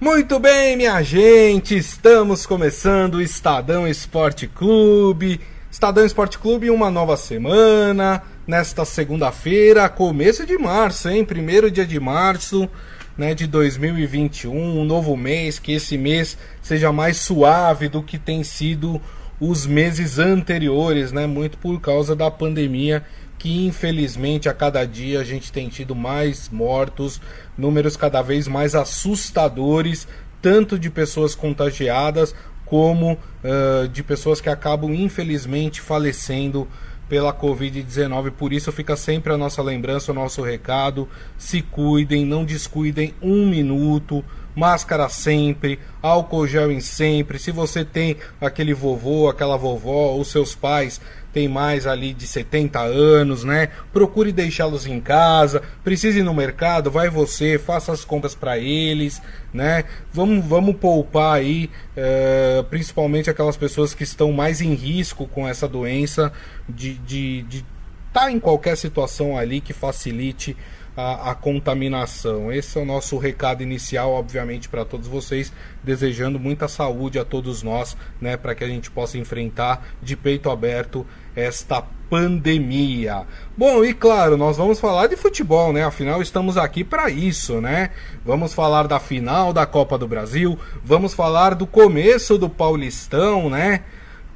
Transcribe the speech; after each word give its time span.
Muito 0.00 0.38
bem, 0.38 0.76
minha 0.76 1.02
gente, 1.02 1.76
estamos 1.76 2.46
começando 2.46 3.16
o 3.16 3.20
Estadão 3.20 3.84
Esporte 3.84 4.46
Clube. 4.46 5.40
Estadão 5.68 6.06
Esporte 6.06 6.38
Clube, 6.38 6.70
uma 6.70 6.88
nova 6.88 7.16
semana, 7.16 8.22
nesta 8.46 8.84
segunda-feira, 8.84 9.88
começo 9.88 10.46
de 10.46 10.56
março, 10.56 11.08
hein? 11.08 11.24
Primeiro 11.24 11.68
dia 11.68 11.84
de 11.84 11.98
março 11.98 12.70
né, 13.16 13.34
de 13.34 13.48
2021, 13.48 14.54
um 14.56 14.84
novo 14.84 15.16
mês, 15.16 15.58
que 15.58 15.72
esse 15.72 15.98
mês 15.98 16.38
seja 16.62 16.92
mais 16.92 17.16
suave 17.16 17.88
do 17.88 18.00
que 18.00 18.18
tem 18.18 18.44
sido 18.44 19.02
os 19.40 19.66
meses 19.66 20.20
anteriores, 20.20 21.10
né? 21.10 21.26
Muito 21.26 21.58
por 21.58 21.80
causa 21.80 22.14
da 22.14 22.30
pandemia 22.30 23.04
que 23.38 23.66
infelizmente 23.66 24.48
a 24.48 24.54
cada 24.54 24.84
dia 24.84 25.20
a 25.20 25.24
gente 25.24 25.52
tem 25.52 25.68
tido 25.68 25.94
mais 25.94 26.48
mortos, 26.48 27.20
números 27.56 27.96
cada 27.96 28.20
vez 28.20 28.48
mais 28.48 28.74
assustadores, 28.74 30.08
tanto 30.42 30.78
de 30.78 30.90
pessoas 30.90 31.34
contagiadas 31.34 32.34
como 32.64 33.12
uh, 33.12 33.88
de 33.88 34.02
pessoas 34.02 34.40
que 34.40 34.50
acabam 34.50 34.92
infelizmente 34.92 35.80
falecendo 35.80 36.68
pela 37.08 37.32
Covid-19. 37.32 38.32
Por 38.32 38.52
isso 38.52 38.70
fica 38.70 38.94
sempre 38.96 39.32
a 39.32 39.38
nossa 39.38 39.62
lembrança, 39.62 40.12
o 40.12 40.14
nosso 40.14 40.42
recado. 40.42 41.08
Se 41.38 41.62
cuidem, 41.62 42.24
não 42.24 42.44
descuidem 42.44 43.14
um 43.22 43.46
minuto 43.46 44.22
máscara 44.54 45.08
sempre, 45.08 45.78
álcool 46.02 46.46
gel 46.46 46.72
em 46.72 46.80
sempre. 46.80 47.38
Se 47.38 47.52
você 47.52 47.84
tem 47.84 48.16
aquele 48.40 48.74
vovô, 48.74 49.28
aquela 49.28 49.56
vovó, 49.56 50.16
os 50.16 50.28
seus 50.28 50.54
pais 50.54 51.00
têm 51.38 51.46
mais 51.46 51.86
ali 51.86 52.12
de 52.12 52.26
70 52.26 52.80
anos, 52.80 53.44
né? 53.44 53.68
Procure 53.92 54.32
deixá-los 54.32 54.86
em 54.86 55.00
casa. 55.00 55.62
Precise 55.84 56.18
ir 56.18 56.24
no 56.24 56.34
mercado, 56.34 56.90
vai 56.90 57.08
você, 57.08 57.58
faça 57.58 57.92
as 57.92 58.04
compras 58.04 58.34
para 58.34 58.58
eles, 58.58 59.22
né? 59.54 59.84
Vamos, 60.12 60.44
vamos 60.44 60.74
poupar 60.76 61.36
aí, 61.36 61.70
é, 61.96 62.64
principalmente 62.68 63.30
aquelas 63.30 63.56
pessoas 63.56 63.94
que 63.94 64.02
estão 64.02 64.32
mais 64.32 64.60
em 64.60 64.74
risco 64.74 65.28
com 65.28 65.46
essa 65.46 65.68
doença, 65.68 66.32
de 66.68 66.90
estar 66.90 67.06
de, 67.06 67.42
de 67.42 67.64
tá 68.12 68.32
em 68.32 68.40
qualquer 68.40 68.76
situação 68.76 69.38
ali 69.38 69.60
que 69.60 69.72
facilite 69.72 70.56
a, 70.98 71.30
a, 71.30 71.34
contaminação. 71.36 72.52
Esse 72.52 72.76
é 72.76 72.82
o 72.82 72.84
nosso 72.84 73.16
recado 73.18 73.62
inicial, 73.62 74.10
obviamente, 74.10 74.68
para 74.68 74.84
todos 74.84 75.06
vocês, 75.06 75.52
desejando 75.80 76.40
muita 76.40 76.66
saúde 76.66 77.20
a 77.20 77.24
todos 77.24 77.62
nós, 77.62 77.96
né, 78.20 78.36
para 78.36 78.52
que 78.52 78.64
a 78.64 78.66
gente 78.66 78.90
possa 78.90 79.16
enfrentar 79.16 79.86
de 80.02 80.16
peito 80.16 80.50
aberto 80.50 81.06
esta 81.36 81.84
pandemia. 82.10 83.24
Bom, 83.56 83.84
e 83.84 83.94
claro, 83.94 84.36
nós 84.36 84.56
vamos 84.56 84.80
falar 84.80 85.06
de 85.06 85.14
futebol, 85.14 85.72
né? 85.72 85.84
Afinal, 85.84 86.20
estamos 86.20 86.56
aqui 86.56 86.82
para 86.82 87.08
isso, 87.08 87.60
né? 87.60 87.90
Vamos 88.24 88.52
falar 88.52 88.88
da 88.88 88.98
final 88.98 89.52
da 89.52 89.64
Copa 89.64 89.96
do 89.96 90.08
Brasil, 90.08 90.58
vamos 90.84 91.14
falar 91.14 91.54
do 91.54 91.66
começo 91.66 92.36
do 92.36 92.48
Paulistão, 92.48 93.48
né? 93.48 93.84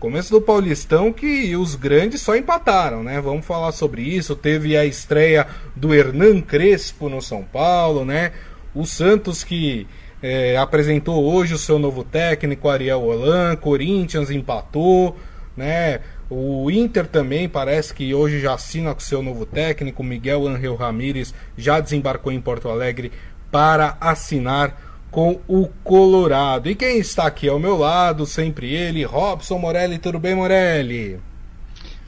Começo 0.02 0.32
do 0.32 0.40
Paulistão 0.40 1.12
que 1.12 1.54
os 1.54 1.76
grandes 1.76 2.22
só 2.22 2.34
empataram, 2.34 3.04
né? 3.04 3.20
Vamos 3.20 3.46
falar 3.46 3.70
sobre 3.70 4.02
isso. 4.02 4.34
Teve 4.34 4.76
a 4.76 4.84
estreia 4.84 5.46
do 5.76 5.94
Hernan 5.94 6.40
Crespo 6.40 7.08
no 7.08 7.22
São 7.22 7.44
Paulo, 7.44 8.04
né? 8.04 8.32
O 8.74 8.84
Santos 8.84 9.44
que 9.44 9.86
é, 10.20 10.56
apresentou 10.56 11.24
hoje 11.24 11.54
o 11.54 11.58
seu 11.58 11.78
novo 11.78 12.02
técnico, 12.02 12.68
Ariel 12.68 13.00
Holan. 13.00 13.54
Corinthians 13.54 14.28
empatou, 14.28 15.16
né? 15.56 16.00
O 16.28 16.68
Inter 16.68 17.06
também 17.06 17.48
parece 17.48 17.94
que 17.94 18.12
hoje 18.12 18.40
já 18.40 18.54
assina 18.54 18.92
com 18.94 19.00
seu 19.00 19.22
novo 19.22 19.46
técnico, 19.46 20.02
Miguel 20.02 20.48
Angel 20.48 20.74
Ramírez, 20.74 21.32
já 21.56 21.78
desembarcou 21.78 22.32
em 22.32 22.40
Porto 22.40 22.68
Alegre 22.68 23.12
para 23.52 23.96
assinar 24.00 24.91
com 25.12 25.38
o 25.46 25.68
Colorado. 25.84 26.70
E 26.70 26.74
quem 26.74 26.98
está 26.98 27.26
aqui 27.26 27.46
ao 27.46 27.60
meu 27.60 27.76
lado, 27.76 28.24
sempre 28.24 28.72
ele, 28.72 29.04
Robson 29.04 29.58
Morelli. 29.58 29.98
Tudo 29.98 30.18
bem, 30.18 30.34
Morelli? 30.34 31.20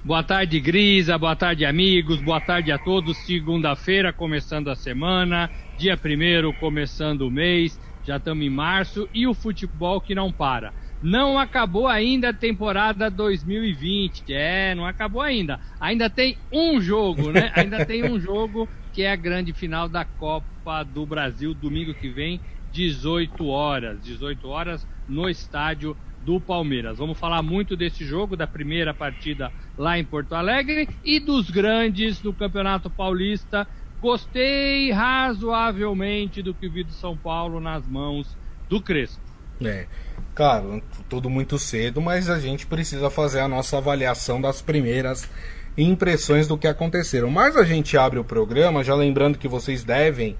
Boa 0.02 0.22
tarde, 0.22 0.58
Grisa. 0.58 1.18
Boa 1.18 1.36
tarde, 1.36 1.66
amigos. 1.66 2.20
Boa 2.22 2.40
tarde 2.40 2.72
a 2.72 2.78
todos. 2.78 3.18
Segunda-feira, 3.18 4.10
começando 4.10 4.70
a 4.70 4.74
semana. 4.74 5.50
Dia 5.76 5.98
primeiro, 5.98 6.52
começando 6.54 7.22
o 7.22 7.30
mês. 7.30 7.78
Já 8.06 8.16
estamos 8.16 8.44
em 8.44 8.50
março. 8.50 9.06
E 9.12 9.26
o 9.26 9.34
futebol 9.34 10.00
que 10.00 10.14
não 10.14 10.32
para. 10.32 10.72
Não 11.02 11.38
acabou 11.38 11.86
ainda 11.86 12.30
a 12.30 12.34
temporada 12.34 13.10
2020. 13.10 14.32
É, 14.32 14.74
não 14.74 14.86
acabou 14.86 15.20
ainda. 15.20 15.60
Ainda 15.78 16.08
tem 16.08 16.38
um 16.50 16.80
jogo, 16.80 17.30
né? 17.30 17.52
Ainda 17.54 17.84
tem 17.84 18.10
um 18.10 18.18
jogo 18.18 18.66
que 18.94 19.02
é 19.02 19.12
a 19.12 19.16
grande 19.16 19.52
final 19.52 19.90
da 19.90 20.06
Copa 20.06 20.82
do 20.84 21.04
Brasil, 21.04 21.52
domingo 21.52 21.92
que 21.92 22.08
vem, 22.08 22.40
18 22.74 23.46
horas. 23.46 24.02
18 24.02 24.48
horas 24.48 24.86
no 25.08 25.28
estádio 25.30 25.96
do 26.24 26.40
Palmeiras. 26.40 26.98
Vamos 26.98 27.18
falar 27.18 27.40
muito 27.40 27.76
desse 27.76 28.04
jogo, 28.04 28.36
da 28.36 28.46
primeira 28.46 28.92
partida 28.92 29.52
lá 29.78 29.96
em 29.98 30.04
Porto 30.04 30.34
Alegre 30.34 30.88
e 31.04 31.20
dos 31.20 31.50
grandes 31.50 32.18
do 32.18 32.32
Campeonato 32.32 32.90
Paulista. 32.90 33.66
Gostei 34.00 34.90
razoavelmente 34.90 36.42
do 36.42 36.52
que 36.52 36.68
vi 36.68 36.82
do 36.82 36.92
São 36.92 37.16
Paulo 37.16 37.60
nas 37.60 37.86
mãos 37.86 38.36
do 38.68 38.80
Crespo. 38.80 39.22
É, 39.62 39.86
claro, 40.34 40.82
tudo 41.08 41.30
muito 41.30 41.58
cedo, 41.58 42.00
mas 42.00 42.28
a 42.28 42.40
gente 42.40 42.66
precisa 42.66 43.08
fazer 43.08 43.40
a 43.40 43.48
nossa 43.48 43.78
avaliação 43.78 44.40
das 44.40 44.60
primeiras 44.60 45.30
impressões 45.78 46.48
do 46.48 46.58
que 46.58 46.66
aconteceram. 46.66 47.30
Mas 47.30 47.56
a 47.56 47.62
gente 47.62 47.96
abre 47.96 48.18
o 48.18 48.24
programa, 48.24 48.82
já 48.82 48.94
lembrando 48.94 49.38
que 49.38 49.46
vocês 49.46 49.84
devem 49.84 50.36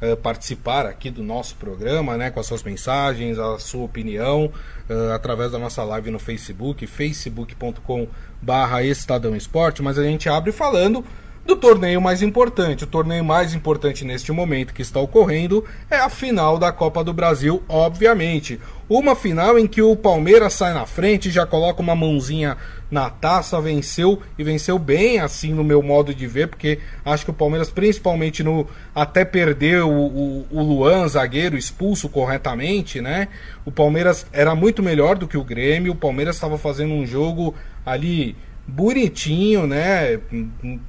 uh, 0.00 0.16
participar 0.16 0.86
aqui 0.86 1.10
do 1.10 1.22
nosso 1.22 1.56
programa, 1.56 2.16
né, 2.16 2.30
com 2.30 2.40
as 2.40 2.46
suas 2.46 2.62
mensagens, 2.62 3.38
a 3.38 3.58
sua 3.58 3.84
opinião, 3.84 4.52
uh, 4.88 5.12
através 5.14 5.52
da 5.52 5.58
nossa 5.58 5.82
live 5.84 6.10
no 6.10 6.18
Facebook, 6.18 6.86
facebook.com/barra 6.86 8.82
Estadão 8.82 9.36
Esporte. 9.36 9.82
Mas 9.82 9.98
a 9.98 10.02
gente 10.02 10.28
abre 10.28 10.52
falando 10.52 11.04
do 11.46 11.54
torneio 11.54 12.00
mais 12.00 12.22
importante. 12.22 12.84
O 12.84 12.86
torneio 12.86 13.24
mais 13.24 13.54
importante 13.54 14.04
neste 14.04 14.32
momento 14.32 14.74
que 14.74 14.82
está 14.82 14.98
ocorrendo 14.98 15.64
é 15.88 15.96
a 15.96 16.10
final 16.10 16.58
da 16.58 16.72
Copa 16.72 17.04
do 17.04 17.14
Brasil, 17.14 17.62
obviamente. 17.68 18.60
Uma 18.88 19.16
final 19.16 19.58
em 19.58 19.66
que 19.66 19.80
o 19.80 19.96
Palmeiras 19.96 20.54
sai 20.54 20.74
na 20.74 20.86
frente, 20.86 21.30
já 21.30 21.46
coloca 21.46 21.80
uma 21.80 21.94
mãozinha 21.94 22.56
na 22.90 23.10
taça, 23.10 23.60
venceu 23.60 24.20
e 24.38 24.44
venceu 24.44 24.78
bem, 24.78 25.18
assim, 25.18 25.52
no 25.52 25.64
meu 25.64 25.82
modo 25.82 26.14
de 26.14 26.26
ver, 26.26 26.48
porque 26.48 26.78
acho 27.04 27.24
que 27.24 27.30
o 27.30 27.34
Palmeiras, 27.34 27.70
principalmente 27.70 28.42
no. 28.42 28.66
até 28.94 29.24
perder 29.24 29.82
o, 29.82 29.90
o, 29.90 30.46
o 30.50 30.62
Luan, 30.62 31.08
zagueiro, 31.08 31.56
expulso 31.56 32.08
corretamente, 32.08 33.00
né? 33.00 33.28
O 33.64 33.72
Palmeiras 33.72 34.26
era 34.32 34.54
muito 34.54 34.82
melhor 34.82 35.16
do 35.16 35.26
que 35.26 35.36
o 35.36 35.44
Grêmio, 35.44 35.92
o 35.92 35.96
Palmeiras 35.96 36.36
estava 36.36 36.58
fazendo 36.58 36.92
um 36.92 37.06
jogo 37.06 37.54
ali 37.84 38.36
bonitinho, 38.66 39.66
né? 39.66 40.18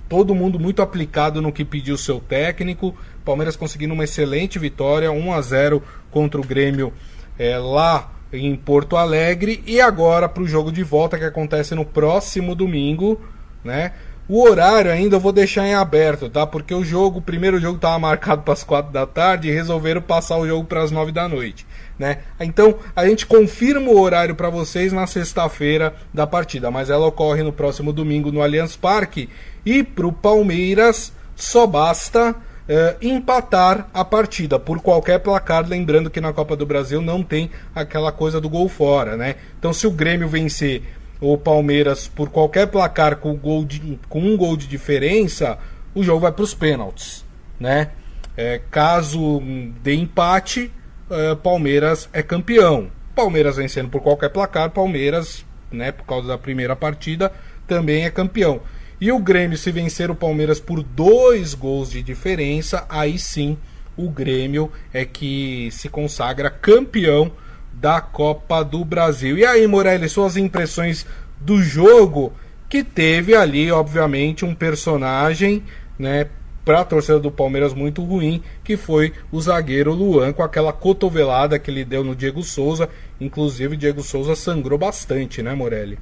Todo 0.09 0.33
mundo 0.33 0.59
muito 0.59 0.81
aplicado 0.81 1.41
no 1.41 1.51
que 1.51 1.63
pediu 1.63 1.97
seu 1.97 2.19
técnico. 2.19 2.95
Palmeiras 3.23 3.55
conseguindo 3.55 3.93
uma 3.93 4.03
excelente 4.03 4.57
vitória, 4.57 5.11
1 5.11 5.33
a 5.33 5.41
0 5.41 5.83
contra 6.09 6.39
o 6.39 6.43
Grêmio 6.43 6.91
é, 7.37 7.57
lá 7.57 8.11
em 8.33 8.55
Porto 8.55 8.97
Alegre 8.97 9.63
e 9.65 9.79
agora 9.79 10.27
para 10.27 10.43
o 10.43 10.47
jogo 10.47 10.71
de 10.71 10.83
volta 10.83 11.17
que 11.17 11.23
acontece 11.23 11.75
no 11.75 11.85
próximo 11.85 12.55
domingo, 12.55 13.21
né? 13.63 13.93
O 14.29 14.43
horário 14.43 14.91
ainda 14.91 15.15
eu 15.15 15.19
vou 15.21 15.31
deixar 15.31 15.65
em 15.65 15.73
aberto, 15.73 16.29
tá? 16.29 16.45
Porque 16.45 16.73
o 16.73 16.83
jogo, 16.83 17.19
o 17.19 17.21
primeiro 17.21 17.59
jogo 17.61 17.77
estava 17.77 17.97
marcado 17.97 18.41
para 18.41 18.53
as 18.53 18.63
quatro 18.63 18.91
da 18.91 19.05
tarde 19.05 19.47
e 19.47 19.53
resolveram 19.53 20.01
passar 20.01 20.37
o 20.37 20.45
jogo 20.45 20.65
para 20.65 20.83
as 20.83 20.91
nove 20.91 21.13
da 21.13 21.29
noite, 21.29 21.65
né? 21.97 22.19
Então 22.39 22.75
a 22.93 23.07
gente 23.07 23.25
confirma 23.25 23.89
o 23.89 23.99
horário 23.99 24.35
para 24.35 24.49
vocês 24.49 24.91
na 24.91 25.07
sexta-feira 25.07 25.93
da 26.13 26.27
partida, 26.27 26.69
mas 26.69 26.89
ela 26.89 27.07
ocorre 27.07 27.41
no 27.41 27.53
próximo 27.53 27.93
domingo 27.93 28.29
no 28.29 28.41
Allianz 28.41 28.75
Parque 28.75 29.29
e 29.65 29.81
para 29.81 30.07
o 30.07 30.11
Palmeiras 30.11 31.13
só 31.33 31.65
basta 31.65 32.31
uh, 32.31 32.97
empatar 33.01 33.87
a 33.93 34.03
partida 34.03 34.59
por 34.59 34.81
qualquer 34.81 35.19
placar, 35.19 35.65
lembrando 35.67 36.09
que 36.09 36.19
na 36.19 36.33
Copa 36.33 36.55
do 36.55 36.65
Brasil 36.65 37.01
não 37.01 37.23
tem 37.23 37.49
aquela 37.73 38.11
coisa 38.11 38.41
do 38.41 38.49
gol 38.49 38.67
fora, 38.67 39.15
né? 39.15 39.35
Então 39.57 39.71
se 39.71 39.87
o 39.87 39.91
Grêmio 39.91 40.27
vencer 40.27 40.83
o 41.19 41.37
Palmeiras 41.37 42.07
por 42.07 42.29
qualquer 42.29 42.67
placar 42.67 43.17
com, 43.17 43.35
gol 43.35 43.65
de, 43.65 43.99
com 44.07 44.21
um 44.21 44.37
gol 44.37 44.55
de 44.55 44.67
diferença, 44.67 45.57
o 45.93 46.03
jogo 46.03 46.21
vai 46.21 46.31
para 46.31 46.43
os 46.43 46.53
pênaltis, 46.53 47.25
né? 47.59 47.91
É, 48.35 48.61
caso 48.69 49.41
de 49.81 49.95
empate, 49.95 50.71
é, 51.09 51.35
Palmeiras 51.35 52.07
é 52.13 52.21
campeão. 52.21 52.91
Palmeiras 53.15 53.57
vencendo 53.57 53.89
por 53.89 54.01
qualquer 54.01 54.29
placar, 54.29 54.69
Palmeiras, 54.69 55.43
né, 55.71 55.91
por 55.91 56.05
causa 56.05 56.27
da 56.27 56.37
primeira 56.37 56.75
partida, 56.75 57.31
também 57.65 58.05
é 58.05 58.11
campeão. 58.11 58.61
E 59.01 59.11
o 59.11 59.19
Grêmio, 59.19 59.57
se 59.57 59.71
vencer 59.71 60.11
o 60.11 60.15
Palmeiras 60.15 60.59
por 60.59 60.83
dois 60.83 61.55
gols 61.55 61.89
de 61.89 62.03
diferença, 62.03 62.85
aí 62.89 63.17
sim 63.17 63.57
o 63.95 64.09
Grêmio 64.09 64.71
é 64.93 65.03
que 65.03 65.69
se 65.71 65.89
consagra 65.89 66.51
campeão 66.51 67.31
da 67.79 68.01
Copa 68.01 68.63
do 68.63 68.83
Brasil. 68.83 69.37
E 69.37 69.45
aí, 69.45 69.67
Morelli, 69.67 70.09
suas 70.09 70.35
impressões 70.37 71.05
do 71.39 71.61
jogo 71.61 72.33
que 72.69 72.83
teve 72.83 73.35
ali, 73.35 73.71
obviamente, 73.71 74.43
um 74.43 74.53
personagem, 74.53 75.63
né, 75.97 76.27
para 76.65 76.81
a 76.81 76.85
torcida 76.85 77.19
do 77.19 77.31
Palmeiras 77.31 77.73
muito 77.73 78.03
ruim, 78.03 78.43
que 78.63 78.75
foi 78.75 79.13
o 79.31 79.39
zagueiro 79.39 79.93
Luan 79.93 80.33
com 80.33 80.43
aquela 80.43 80.73
cotovelada 80.73 81.57
que 81.57 81.71
ele 81.71 81.85
deu 81.85 82.03
no 82.03 82.13
Diego 82.13 82.43
Souza. 82.43 82.89
Inclusive, 83.21 83.77
Diego 83.77 84.01
Souza 84.01 84.35
sangrou 84.35 84.77
bastante, 84.77 85.41
né, 85.41 85.53
Morelli? 85.53 85.97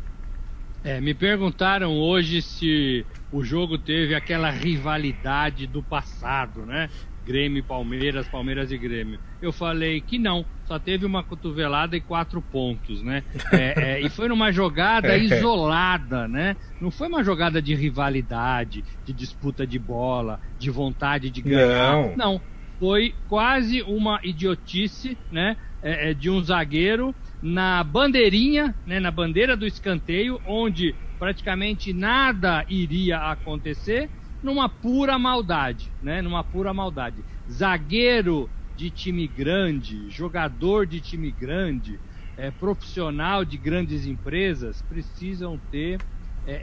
É, 0.83 0.99
me 0.99 1.13
perguntaram 1.13 1.91
hoje 1.97 2.41
se 2.41 3.05
o 3.31 3.43
jogo 3.43 3.77
teve 3.77 4.15
aquela 4.15 4.49
rivalidade 4.49 5.67
do 5.67 5.83
passado, 5.83 6.65
né? 6.65 6.89
Grêmio 7.25 7.59
e 7.59 7.63
Palmeiras, 7.63 8.27
Palmeiras 8.27 8.71
e 8.71 8.77
Grêmio. 8.77 9.19
Eu 9.41 9.51
falei 9.51 9.99
que 9.99 10.19
não, 10.19 10.45
só 10.63 10.77
teve 10.77 11.05
uma 11.05 11.23
cotovelada 11.23 11.97
e 11.97 12.01
quatro 12.01 12.39
pontos, 12.39 13.01
né? 13.01 13.23
É, 13.51 13.93
é, 13.93 14.01
e 14.01 14.09
foi 14.09 14.27
numa 14.27 14.51
jogada 14.51 15.09
é. 15.17 15.19
isolada, 15.19 16.27
né? 16.27 16.55
Não 16.79 16.91
foi 16.91 17.07
uma 17.07 17.23
jogada 17.23 17.59
de 17.59 17.73
rivalidade, 17.73 18.85
de 19.03 19.11
disputa 19.11 19.65
de 19.65 19.79
bola, 19.79 20.39
de 20.59 20.69
vontade 20.69 21.31
de 21.31 21.41
ganhar. 21.41 22.15
Não. 22.15 22.15
não. 22.15 22.41
Foi 22.77 23.15
quase 23.27 23.81
uma 23.81 24.19
idiotice, 24.23 25.17
né? 25.31 25.57
É, 25.81 26.11
é, 26.11 26.13
de 26.13 26.29
um 26.29 26.43
zagueiro 26.43 27.15
na 27.41 27.83
bandeirinha, 27.83 28.75
né? 28.85 28.99
Na 28.99 29.09
bandeira 29.09 29.57
do 29.57 29.65
escanteio, 29.65 30.39
onde 30.45 30.95
praticamente 31.17 31.93
nada 31.93 32.65
iria 32.69 33.17
acontecer 33.31 34.09
numa 34.45 34.69
pura 34.69 35.17
maldade, 35.17 35.91
né? 36.01 36.21
Numa 36.21 36.43
pura 36.43 36.71
maldade. 36.71 37.17
Zagueiro 37.51 38.47
de 38.77 38.91
time 38.91 39.27
grande, 39.27 40.09
jogador 40.11 40.85
de 40.85 41.01
time 41.01 41.31
grande, 41.31 41.99
é, 42.37 42.51
profissional 42.51 43.43
de 43.43 43.57
grandes 43.57 44.05
empresas 44.05 44.81
precisam 44.83 45.59
ter 45.71 45.99
é, 46.45 46.53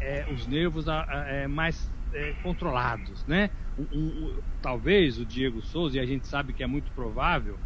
é, 0.00 0.26
é 0.28 0.32
os 0.32 0.46
nervos 0.46 0.86
é, 0.88 1.48
mais 1.48 1.90
é, 2.12 2.34
controlados, 2.42 3.24
né? 3.26 3.50
O, 3.76 3.82
o, 3.82 4.42
talvez 4.62 5.18
o 5.18 5.24
Diego 5.24 5.60
Souza, 5.62 5.96
e 5.96 6.00
a 6.00 6.06
gente 6.06 6.28
sabe 6.28 6.52
que 6.52 6.62
é 6.62 6.66
muito 6.66 6.92
provável, 6.92 7.58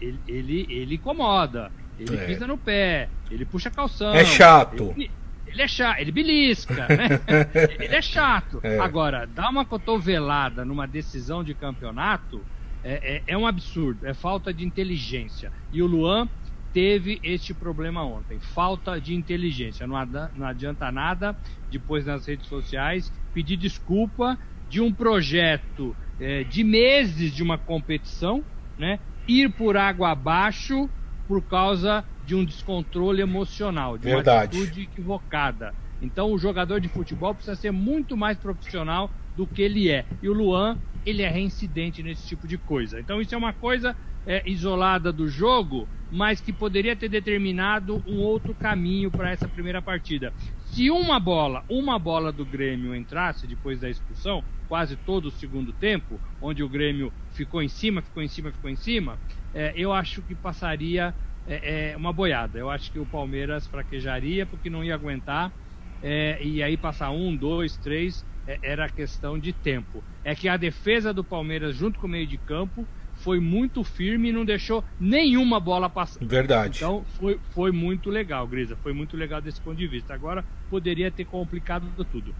ele, 0.00 0.18
ele, 0.26 0.66
ele, 0.70 0.94
incomoda, 0.94 1.70
ele 1.98 2.16
pisa 2.26 2.46
no 2.46 2.56
pé, 2.56 3.10
ele 3.30 3.44
puxa 3.44 3.70
calção. 3.70 4.14
É 4.14 4.24
chato. 4.24 4.94
Ele, 4.96 5.10
ele 5.52 5.62
é 5.62 5.68
chato, 5.68 5.98
ele 6.00 6.10
belisca, 6.10 6.86
né? 6.88 7.20
ele 7.78 7.94
é 7.94 8.02
chato. 8.02 8.60
É. 8.62 8.78
Agora, 8.78 9.26
dar 9.26 9.50
uma 9.50 9.64
cotovelada 9.64 10.64
numa 10.64 10.86
decisão 10.86 11.44
de 11.44 11.54
campeonato 11.54 12.40
é, 12.82 13.16
é, 13.16 13.22
é, 13.28 13.38
um 13.38 13.46
absurdo, 13.46 14.06
é 14.06 14.14
falta 14.14 14.52
de 14.52 14.64
inteligência. 14.64 15.52
E 15.72 15.82
o 15.82 15.86
Luan 15.86 16.28
teve 16.72 17.20
este 17.22 17.52
problema 17.52 18.02
ontem, 18.02 18.40
falta 18.40 18.98
de 18.98 19.14
inteligência. 19.14 19.86
Não, 19.86 19.96
não 20.34 20.46
adianta 20.46 20.90
nada, 20.90 21.36
depois 21.70 22.06
nas 22.06 22.26
redes 22.26 22.46
sociais, 22.46 23.12
pedir 23.34 23.56
desculpa 23.56 24.38
de 24.68 24.80
um 24.80 24.92
projeto 24.92 25.94
é, 26.18 26.44
de 26.44 26.64
meses 26.64 27.34
de 27.34 27.42
uma 27.42 27.58
competição, 27.58 28.42
né? 28.78 28.98
Ir 29.28 29.50
por 29.50 29.76
água 29.76 30.10
abaixo 30.10 30.88
por 31.28 31.42
causa 31.42 32.04
de 32.24 32.34
um 32.34 32.44
descontrole 32.44 33.20
emocional, 33.20 33.98
de 33.98 34.04
Verdade. 34.04 34.56
uma 34.56 34.62
atitude 34.62 34.82
equivocada. 34.82 35.74
Então 36.00 36.32
o 36.32 36.38
jogador 36.38 36.80
de 36.80 36.88
futebol 36.88 37.34
precisa 37.34 37.56
ser 37.56 37.70
muito 37.70 38.16
mais 38.16 38.36
profissional 38.38 39.10
do 39.36 39.46
que 39.46 39.62
ele 39.62 39.90
é. 39.90 40.04
E 40.22 40.28
o 40.28 40.32
Luan, 40.32 40.76
ele 41.06 41.22
é 41.22 41.28
reincidente 41.28 42.02
nesse 42.02 42.26
tipo 42.26 42.46
de 42.46 42.58
coisa. 42.58 43.00
Então 43.00 43.20
isso 43.20 43.34
é 43.34 43.38
uma 43.38 43.52
coisa 43.52 43.96
é, 44.26 44.42
isolada 44.46 45.12
do 45.12 45.28
jogo, 45.28 45.88
mas 46.10 46.40
que 46.40 46.52
poderia 46.52 46.94
ter 46.94 47.08
determinado 47.08 48.02
um 48.06 48.18
outro 48.18 48.54
caminho 48.54 49.10
para 49.10 49.30
essa 49.30 49.48
primeira 49.48 49.80
partida. 49.80 50.32
Se 50.66 50.90
uma 50.90 51.18
bola, 51.18 51.64
uma 51.68 51.98
bola 51.98 52.32
do 52.32 52.44
Grêmio 52.44 52.94
entrasse 52.94 53.46
depois 53.46 53.80
da 53.80 53.90
expulsão, 53.90 54.42
quase 54.68 54.96
todo 54.96 55.26
o 55.26 55.30
segundo 55.30 55.72
tempo, 55.72 56.20
onde 56.40 56.62
o 56.62 56.68
Grêmio 56.68 57.12
ficou 57.32 57.62
em 57.62 57.68
cima, 57.68 58.00
ficou 58.00 58.22
em 58.22 58.28
cima, 58.28 58.50
ficou 58.50 58.70
em 58.70 58.76
cima, 58.76 59.18
é, 59.54 59.72
eu 59.76 59.92
acho 59.92 60.22
que 60.22 60.34
passaria 60.34 61.14
é, 61.46 61.90
é, 61.92 61.96
uma 61.96 62.12
boiada. 62.12 62.58
Eu 62.58 62.70
acho 62.70 62.90
que 62.90 62.98
o 62.98 63.06
Palmeiras 63.06 63.66
fraquejaria 63.66 64.46
porque 64.46 64.70
não 64.70 64.84
ia 64.84 64.94
aguentar. 64.94 65.52
É, 66.00 66.42
e 66.44 66.62
aí 66.62 66.76
passar 66.76 67.10
um, 67.10 67.36
dois, 67.36 67.76
três, 67.78 68.24
é, 68.46 68.58
era 68.62 68.88
questão 68.88 69.38
de 69.38 69.52
tempo. 69.52 70.04
É 70.24 70.34
que 70.34 70.48
a 70.48 70.56
defesa 70.56 71.12
do 71.12 71.24
Palmeiras, 71.24 71.76
junto 71.76 71.98
com 71.98 72.06
o 72.06 72.10
meio 72.10 72.26
de 72.26 72.38
campo, 72.38 72.88
foi 73.12 73.38
muito 73.38 73.84
firme 73.84 74.30
e 74.30 74.32
não 74.32 74.44
deixou 74.44 74.84
nenhuma 74.98 75.60
bola 75.60 75.88
passar. 75.88 76.24
Verdade. 76.24 76.78
Então 76.78 77.04
foi, 77.04 77.38
foi 77.52 77.70
muito 77.70 78.10
legal, 78.10 78.46
Grisa. 78.46 78.76
Foi 78.76 78.92
muito 78.92 79.16
legal 79.16 79.40
desse 79.40 79.60
ponto 79.60 79.76
de 79.76 79.86
vista. 79.86 80.14
Agora 80.14 80.44
poderia 80.68 81.10
ter 81.10 81.24
complicado 81.24 82.04
tudo. 82.04 82.34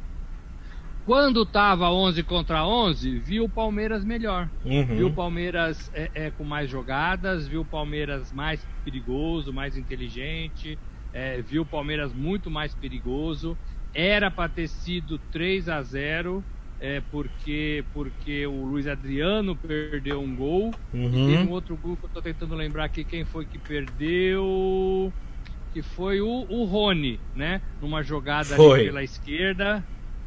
Quando 1.04 1.42
estava 1.42 1.90
11 1.90 2.22
contra 2.22 2.64
11, 2.64 3.18
viu 3.18 3.44
o 3.44 3.48
Palmeiras 3.48 4.04
melhor. 4.04 4.48
Uhum. 4.64 4.84
Viu 4.84 5.06
o 5.08 5.12
Palmeiras 5.12 5.90
é, 5.94 6.10
é, 6.14 6.30
com 6.30 6.44
mais 6.44 6.70
jogadas, 6.70 7.48
viu 7.48 7.62
o 7.62 7.64
Palmeiras 7.64 8.32
mais 8.32 8.64
perigoso, 8.84 9.52
mais 9.52 9.76
inteligente, 9.76 10.78
é, 11.12 11.42
viu 11.42 11.62
o 11.62 11.66
Palmeiras 11.66 12.12
muito 12.12 12.48
mais 12.50 12.72
perigoso. 12.74 13.58
Era 13.92 14.30
para 14.30 14.48
ter 14.48 14.68
sido 14.68 15.18
3 15.32 15.68
a 15.68 15.82
0 15.82 16.42
é, 16.80 17.02
porque, 17.10 17.84
porque 17.92 18.46
o 18.46 18.64
Luiz 18.64 18.86
Adriano 18.86 19.56
perdeu 19.56 20.20
um 20.20 20.34
gol. 20.34 20.72
Uhum. 20.94 21.06
E 21.06 21.10
tem 21.10 21.46
um 21.46 21.50
outro 21.50 21.76
gol 21.76 21.96
que 21.96 22.04
eu 22.04 22.08
estou 22.08 22.22
tentando 22.22 22.54
lembrar 22.54 22.84
aqui 22.84 23.02
quem 23.02 23.24
foi 23.24 23.44
que 23.44 23.58
perdeu. 23.58 25.12
Que 25.72 25.82
foi 25.82 26.20
o, 26.20 26.46
o 26.48 26.64
Rony, 26.64 27.18
né? 27.34 27.60
Numa 27.80 28.02
jogada 28.02 28.56
pela 28.56 29.02
esquerda 29.02 29.82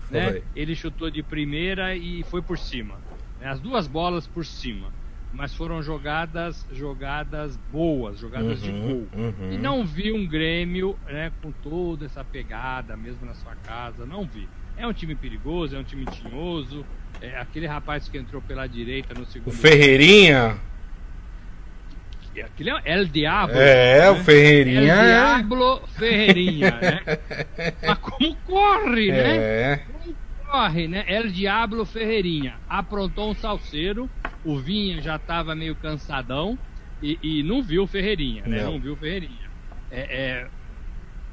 né? 0.10 0.42
Ele 0.56 0.75
chutou 0.75 1.10
de 1.10 1.24
primeira 1.24 1.96
e 1.96 2.24
foi 2.24 2.42
por 2.42 2.57
cima. 2.57 2.96
Né? 3.40 3.50
As 3.50 3.60
duas 3.60 3.88
bolas 3.88 4.28
por 4.28 4.46
cima. 4.46 4.94
Mas 5.34 5.54
foram 5.54 5.84
jogadas 5.84 6.66
jogadas 6.72 7.57
boas, 7.69 8.19
jogadas 8.19 8.63
uhum, 8.63 8.72
de 8.72 8.72
gol. 8.72 9.07
Uhum. 9.13 9.52
E 9.52 9.57
não 9.57 9.86
vi 9.86 10.12
um 10.13 10.25
Grêmio 10.25 10.98
né, 11.06 11.30
com 11.42 11.52
toda 11.52 12.06
essa 12.06 12.24
pegada, 12.24 12.96
mesmo 12.96 13.25
na 13.25 13.34
sua 13.34 13.54
casa. 13.56 14.06
Não 14.06 14.25
vi. 14.25 14.48
É 14.78 14.88
um 14.88 14.94
time 14.94 15.13
perigoso, 15.13 15.75
é 15.75 15.80
um 15.80 15.84
time 15.84 16.06
tinhoso. 16.06 16.86
É 17.22 17.38
aquele 17.38 17.68
rapaz 17.68 18.08
que 18.08 18.18
entrou 18.18 18.42
pela 18.42 18.66
direita 18.68 19.13
no 19.13 19.25
segundo. 19.25 19.54
O 19.54 19.56
Ferreirinha? 19.56 20.58
Aquele 22.44 22.69
é 22.69 22.81
El 22.86 23.06
Diablo. 23.06 23.56
É, 23.56 24.00
né? 24.01 24.10
o 24.12 24.16
Ferreirinha. 24.24 24.94
El 24.94 25.00
é. 25.00 25.06
Diablo 25.06 25.81
Ferreirinha, 25.98 26.72
né? 26.81 27.01
Mas 27.86 27.98
como 28.00 28.36
corre, 28.46 29.12
né? 29.12 29.38
É. 29.38 29.81
Corre, 30.56 30.88
né? 30.88 31.04
El 31.06 31.34
Diablo 31.34 31.86
Ferreirinha. 31.86 32.56
Aprontou 32.69 33.30
um 33.30 33.36
salseiro, 33.36 34.10
o 34.46 34.57
Vinha 34.57 35.02
já 35.02 35.18
estava 35.18 35.54
meio 35.54 35.75
cansadão 35.75 36.57
e, 37.04 37.19
e, 37.22 37.44
não 37.44 37.62
viu 37.62 37.84
o 37.84 37.88
Ferreirinha, 37.88 38.44
né? 38.48 38.63
Não, 38.63 38.72
não 38.72 38.80
viu 38.80 38.94
o 38.94 38.96
Ferreirinha. 38.96 39.50
É, 39.91 40.00
é, 40.00 40.48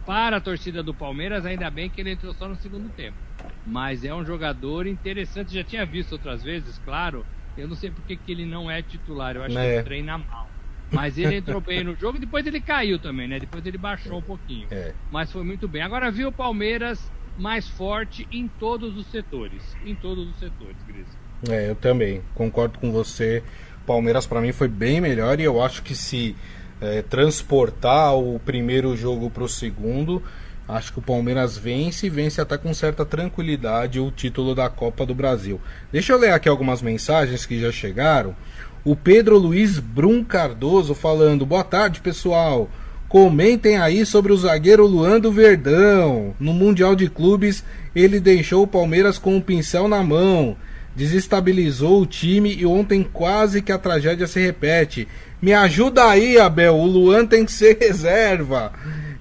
para 0.04 0.38
a 0.38 0.40
torcida 0.40 0.82
do 0.82 0.92
Palmeiras, 0.92 1.47
ainda 1.47 1.70
bem 1.70 1.88
que 1.88 2.00
ele 2.00 2.11
entrou 2.11 2.35
só 2.35 2.49
no 2.49 2.56
segundo 2.56 2.88
tempo. 2.97 3.16
Mas 3.64 4.04
é 4.04 4.12
um 4.12 4.25
jogador 4.25 4.88
interessante, 4.88 5.54
já 5.54 5.62
tinha 5.62 5.87
visto 5.87 6.11
outras 6.14 6.42
vezes, 6.42 6.76
claro. 6.85 7.25
Eu 7.56 7.68
não 7.68 7.76
sei 7.76 7.92
porque 7.92 8.16
que 8.16 8.32
ele 8.32 8.44
não 8.44 8.68
é 8.68 8.82
titular, 8.82 9.37
eu 9.37 9.44
acho 9.44 9.56
é. 9.56 9.62
que 9.62 9.75
ele 9.76 9.82
treina 9.85 10.18
mal. 10.18 10.50
Mas 10.90 11.16
ele 11.16 11.37
entrou 11.37 11.61
bem 11.61 11.85
no 11.85 11.94
jogo, 11.94 12.18
depois 12.18 12.44
ele 12.44 12.61
caiu 12.61 12.99
também, 12.99 13.28
né? 13.28 13.38
Depois 13.38 13.64
ele 13.64 13.78
baixou 13.78 14.18
um 14.18 14.23
pouquinho. 14.23 14.66
É. 14.68 14.92
Mas 15.12 15.30
foi 15.30 15.44
muito 15.44 15.68
bem. 15.68 15.80
Agora 15.80 16.11
viu 16.11 16.30
o 16.30 16.32
Palmeiras 16.32 17.08
mais 17.38 17.68
forte 17.68 18.26
em 18.32 18.48
todos 18.48 18.96
os 18.96 19.06
setores. 19.06 19.62
Em 19.84 19.94
todos 19.94 20.28
os 20.28 20.38
setores, 20.38 20.76
Gris. 20.86 21.06
É, 21.48 21.70
eu 21.70 21.74
também. 21.74 22.22
Concordo 22.34 22.78
com 22.78 22.92
você. 22.92 23.42
Palmeiras 23.86 24.26
para 24.26 24.40
mim 24.40 24.52
foi 24.52 24.68
bem 24.68 25.00
melhor 25.00 25.40
e 25.40 25.44
eu 25.44 25.62
acho 25.62 25.82
que 25.82 25.94
se 25.94 26.36
é, 26.80 27.02
transportar 27.02 28.16
o 28.16 28.38
primeiro 28.38 28.96
jogo 28.96 29.28
para 29.28 29.42
o 29.42 29.48
segundo, 29.48 30.22
acho 30.68 30.92
que 30.92 30.98
o 30.98 31.02
Palmeiras 31.02 31.56
vence 31.56 32.06
e 32.06 32.10
vence 32.10 32.40
até 32.40 32.56
com 32.56 32.72
certa 32.72 33.04
tranquilidade 33.04 33.98
o 33.98 34.10
título 34.10 34.54
da 34.54 34.68
Copa 34.68 35.04
do 35.04 35.14
Brasil. 35.14 35.60
Deixa 35.90 36.12
eu 36.12 36.18
ler 36.18 36.32
aqui 36.32 36.48
algumas 36.48 36.80
mensagens 36.80 37.44
que 37.44 37.60
já 37.60 37.72
chegaram. 37.72 38.36
O 38.84 38.96
Pedro 38.96 39.38
Luiz 39.38 39.78
Brum 39.78 40.24
Cardoso 40.24 40.94
falando: 40.94 41.46
Boa 41.46 41.62
tarde, 41.62 42.00
pessoal. 42.00 42.68
Comentem 43.12 43.76
aí 43.76 44.07
sobre 44.07 44.33
o 44.33 44.37
zagueiro 44.38 44.87
Luan 44.87 45.21
do 45.21 45.31
Verdão. 45.31 46.35
No 46.40 46.54
Mundial 46.54 46.97
de 46.97 47.11
Clubes, 47.11 47.62
ele 47.95 48.19
deixou 48.19 48.62
o 48.62 48.66
Palmeiras 48.66 49.19
com 49.19 49.35
o 49.35 49.37
um 49.37 49.40
pincel 49.42 49.87
na 49.87 50.02
mão. 50.02 50.57
Desestabilizou 50.97 52.00
o 52.00 52.07
time 52.07 52.54
e 52.54 52.64
ontem 52.64 53.02
quase 53.02 53.61
que 53.61 53.71
a 53.71 53.76
tragédia 53.76 54.26
se 54.26 54.40
repete. 54.40 55.07
Me 55.42 55.52
ajuda 55.52 56.07
aí, 56.07 56.38
Abel. 56.38 56.75
O 56.75 56.87
Luan 56.87 57.26
tem 57.26 57.45
que 57.45 57.52
ser 57.52 57.76
reserva. 57.85 58.73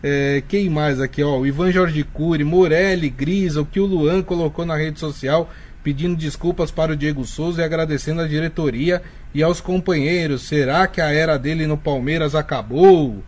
É, 0.01 0.41
quem 0.47 0.69
mais 0.69 1.01
aqui, 1.01 1.21
ó? 1.21 1.39
O 1.39 1.45
Ivan 1.45 1.69
Jorge 1.69 2.01
Cury, 2.13 2.45
Morelli, 2.45 3.09
Grisa, 3.09 3.59
o 3.59 3.65
que 3.65 3.81
o 3.81 3.85
Luan 3.85 4.21
colocou 4.21 4.65
na 4.65 4.77
rede 4.77 5.01
social 5.01 5.51
pedindo 5.83 6.15
desculpas 6.15 6.71
para 6.71 6.93
o 6.93 6.95
Diego 6.95 7.25
Souza 7.25 7.61
e 7.61 7.65
agradecendo 7.65 8.21
a 8.21 8.27
diretoria 8.27 9.01
e 9.33 9.43
aos 9.43 9.59
companheiros. 9.59 10.43
Será 10.43 10.87
que 10.87 11.01
a 11.01 11.11
era 11.11 11.37
dele 11.37 11.67
no 11.67 11.77
Palmeiras 11.77 12.35
acabou? 12.35 13.21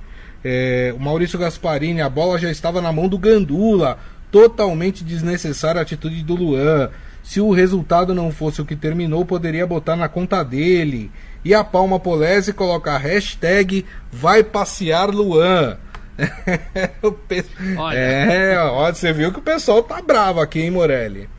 É, 0.44 0.94
o 0.96 1.00
Maurício 1.00 1.40
Gasparini, 1.40 2.02
a 2.02 2.10
bola 2.10 2.38
já 2.38 2.52
estava 2.52 2.82
na 2.82 2.92
mão 2.92 3.08
do 3.08 3.18
Gandula. 3.18 3.98
Totalmente 4.32 5.04
desnecessária 5.04 5.80
a 5.80 5.84
atitude 5.84 6.24
do 6.24 6.36
Luan. 6.36 6.90
Se 7.24 7.40
o 7.40 7.52
resultado 7.52 8.14
não 8.14 8.32
fosse 8.32 8.62
o 8.62 8.66
que 8.66 8.76
terminou, 8.76 9.26
poderia 9.26 9.66
botar 9.66 9.96
na 9.96 10.10
conta 10.10 10.44
dele. 10.44 11.12
E 11.46 11.54
a 11.54 11.64
Palma 11.64 12.00
Polese 12.00 12.52
coloca 12.52 12.94
a 12.94 12.98
hashtag 12.98 13.86
vai 14.12 14.44
passear 14.44 15.10
Luan. 15.10 15.78
Olha. 17.78 17.98
É, 17.98 18.60
ó, 18.60 18.92
você 18.92 19.12
viu 19.12 19.32
que 19.32 19.40
o 19.40 19.44
pessoal 19.44 19.82
tá 19.82 20.02
bravo 20.02 20.40
aqui, 20.40 20.62
hein, 20.62 20.72
Morelli? 20.72 21.30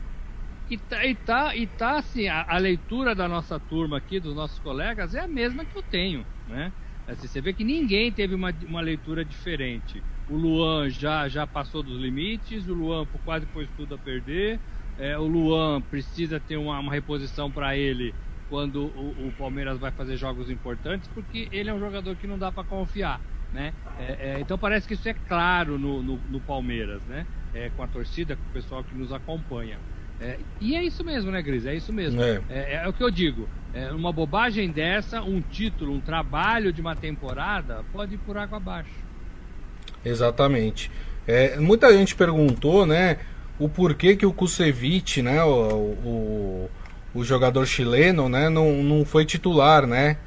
E 0.69 0.77
tá, 0.77 1.05
e 1.05 1.15
tá, 1.15 1.55
e 1.55 1.67
tá 1.67 1.99
assim, 1.99 2.27
a, 2.27 2.45
a, 2.47 2.57
leitura 2.57 3.13
da 3.13 3.27
nossa 3.27 3.59
turma 3.59 3.97
aqui, 3.97 4.19
dos 4.19 4.35
nossos 4.35 4.57
colegas, 4.59 5.13
é 5.13 5.19
a 5.19 5.27
mesma 5.27 5.63
que 5.63 5.77
eu 5.77 5.83
tenho, 5.83 6.25
né? 6.49 6.71
Assim, 7.07 7.27
você 7.27 7.39
vê 7.39 7.53
que 7.53 7.63
ninguém 7.63 8.11
teve 8.11 8.33
uma, 8.33 8.51
uma 8.67 8.81
leitura 8.81 9.23
diferente. 9.23 10.01
O 10.27 10.35
Luan 10.35 10.89
já, 10.89 11.27
já 11.29 11.45
passou 11.45 11.83
dos 11.83 12.01
limites, 12.01 12.67
o 12.67 12.73
Luan 12.73 13.05
quase 13.23 13.45
pôs 13.47 13.69
tudo 13.77 13.93
a 13.93 13.97
perder, 13.97 14.59
é, 14.97 15.17
o 15.17 15.27
Luan 15.27 15.81
precisa 15.81 16.39
ter 16.39 16.57
uma, 16.57 16.79
uma 16.79 16.91
reposição 16.91 17.51
para 17.51 17.77
ele 17.77 18.13
quando 18.49 18.85
o, 18.85 19.27
o, 19.27 19.31
Palmeiras 19.33 19.79
vai 19.79 19.91
fazer 19.91 20.17
jogos 20.17 20.49
importantes, 20.49 21.09
porque 21.13 21.47
ele 21.51 21.69
é 21.69 21.73
um 21.73 21.79
jogador 21.79 22.15
que 22.15 22.27
não 22.27 22.37
dá 22.37 22.51
para 22.51 22.63
confiar. 22.63 23.21
Né? 23.51 23.73
É, 23.99 24.31
é, 24.31 24.39
então 24.39 24.57
parece 24.57 24.87
que 24.87 24.95
isso 24.95 25.07
é 25.07 25.13
claro 25.13 25.77
no, 25.77 26.01
no, 26.01 26.17
no 26.17 26.41
Palmeiras, 26.41 27.01
né? 27.03 27.25
É, 27.53 27.69
com 27.69 27.83
a 27.83 27.87
torcida, 27.87 28.35
com 28.35 28.49
o 28.49 28.51
pessoal 28.51 28.83
que 28.83 28.93
nos 28.95 29.13
acompanha. 29.13 29.79
É, 30.19 30.37
e 30.61 30.75
é 30.75 30.83
isso 30.83 31.03
mesmo, 31.03 31.31
né, 31.31 31.41
Gris? 31.41 31.65
É 31.65 31.75
isso 31.75 31.91
mesmo. 31.91 32.21
É, 32.21 32.41
é, 32.49 32.81
é 32.83 32.87
o 32.87 32.93
que 32.93 33.03
eu 33.03 33.11
digo. 33.11 33.47
É, 33.73 33.91
uma 33.91 34.11
bobagem 34.11 34.69
dessa, 34.71 35.21
um 35.21 35.41
título, 35.41 35.93
um 35.93 35.99
trabalho 35.99 36.71
de 36.71 36.79
uma 36.79 36.95
temporada, 36.95 37.83
pode 37.91 38.15
ir 38.15 38.17
por 38.19 38.37
água 38.37 38.57
abaixo. 38.57 39.05
Exatamente. 40.03 40.89
É, 41.27 41.57
muita 41.59 41.91
gente 41.91 42.15
perguntou, 42.15 42.85
né, 42.85 43.17
o 43.59 43.67
porquê 43.67 44.15
que 44.15 44.25
o 44.25 44.31
Kusevich, 44.31 45.21
né, 45.21 45.43
o, 45.43 45.49
o, 45.49 46.69
o, 47.13 47.23
jogador 47.23 47.65
chileno, 47.65 48.29
né, 48.29 48.47
não, 48.47 48.83
não 48.83 49.03
foi 49.03 49.25
titular, 49.25 49.85
né? 49.87 50.17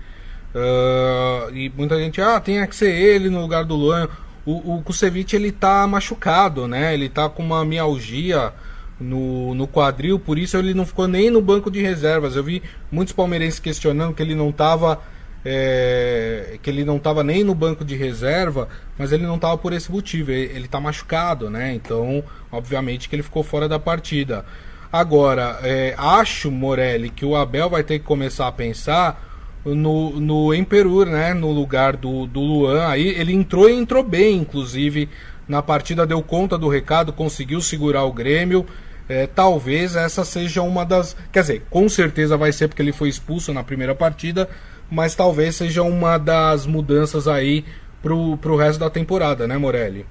Uh, 0.55 1.55
e 1.55 1.71
muita 1.77 1.99
gente, 1.99 2.21
ah, 2.21 2.41
tem 2.41 2.67
que 2.67 2.75
ser 2.75 2.91
ele 2.91 3.29
no 3.29 3.41
lugar 3.41 3.65
do 3.65 3.77
Luan. 3.77 4.09
O, 4.45 4.77
o 4.77 4.83
Kusevich, 4.83 5.37
ele 5.37 5.53
tá 5.53 5.87
machucado, 5.87 6.67
né? 6.67 6.95
Ele 6.95 7.09
tá 7.09 7.29
com 7.29 7.43
uma 7.43 7.65
mialgia 7.65 8.53
no, 9.01 9.55
no 9.55 9.67
quadril, 9.67 10.19
por 10.19 10.39
isso 10.39 10.57
ele 10.57 10.75
não 10.75 10.85
ficou 10.85 11.07
nem 11.07 11.31
no 11.31 11.41
banco 11.41 11.71
de 11.71 11.81
reservas. 11.81 12.37
Eu 12.37 12.45
vi 12.45 12.63
muitos 12.91 13.13
palmeirenses 13.13 13.61
questionando 13.61 14.15
que 14.15 14.23
ele 14.23 14.35
não 14.35 14.51
estava 14.51 15.01
é, 15.45 16.59
que 16.63 16.69
ele 16.69 16.85
não 16.85 16.97
estava 16.97 17.23
nem 17.23 17.45
no 17.45 17.55
banco 17.55 17.85
de 17.85 17.97
reserva, 17.97 18.69
mas 18.99 19.13
ele 19.13 19.27
não 19.27 19.37
estava 19.37 19.57
por 19.57 19.73
esse 19.73 19.91
motivo. 19.91 20.31
Ele 20.31 20.65
está 20.65 20.81
machucado, 20.81 21.49
né? 21.49 21.73
Então, 21.75 22.23
obviamente 22.51 23.09
que 23.09 23.17
ele 23.17 23.23
ficou 23.23 23.43
fora 23.43 23.69
da 23.69 23.79
partida. 23.79 24.45
Agora, 24.93 25.59
é, 25.63 25.95
acho, 25.97 26.51
Morelli, 26.51 27.11
que 27.11 27.25
o 27.25 27.37
Abel 27.37 27.71
vai 27.71 27.83
ter 27.83 27.99
que 27.99 28.05
começar 28.05 28.49
a 28.49 28.53
pensar 28.53 29.25
no, 29.65 30.19
no 30.19 30.55
Emperur, 30.55 31.07
né? 31.07 31.35
No 31.35 31.53
lugar 31.53 31.97
do, 31.97 32.27
do 32.27 32.41
Luan. 32.41 32.87
Aí 32.89 33.09
ele 33.09 33.33
entrou 33.33 33.71
e 33.71 33.75
entrou 33.75 34.03
bem, 34.03 34.39
inclusive, 34.39 35.09
na 35.47 35.63
partida, 35.63 36.07
deu 36.07 36.23
conta 36.23 36.59
do 36.59 36.69
recado, 36.69 37.13
conseguiu 37.13 37.61
segurar 37.61 38.05
o 38.05 38.13
Grêmio. 38.13 38.67
É, 39.09 39.27
talvez 39.27 39.97
essa 39.97 40.25
seja 40.25 40.63
uma 40.63 40.85
das. 40.85 41.17
Quer 41.33 41.41
dizer, 41.41 41.67
com 41.71 41.89
certeza 41.89 42.37
vai 42.37 42.53
ser 42.53 42.69
porque 42.69 42.83
ele 42.83 42.93
foi 42.93 43.09
expulso 43.09 43.55
na 43.55 43.65
primeira 43.65 43.95
partida, 43.95 44.49
mas 44.91 45.15
talvez 45.15 45.57
seja 45.57 45.83
uma 45.83 46.19
das 46.19 46.67
mudanças 46.67 47.27
aí 47.27 47.65
pro, 48.03 48.37
pro 48.37 48.57
resto 48.57 48.81
da 48.81 48.91
temporada, 48.91 49.47
né, 49.49 49.57
Morelli? 49.57 50.05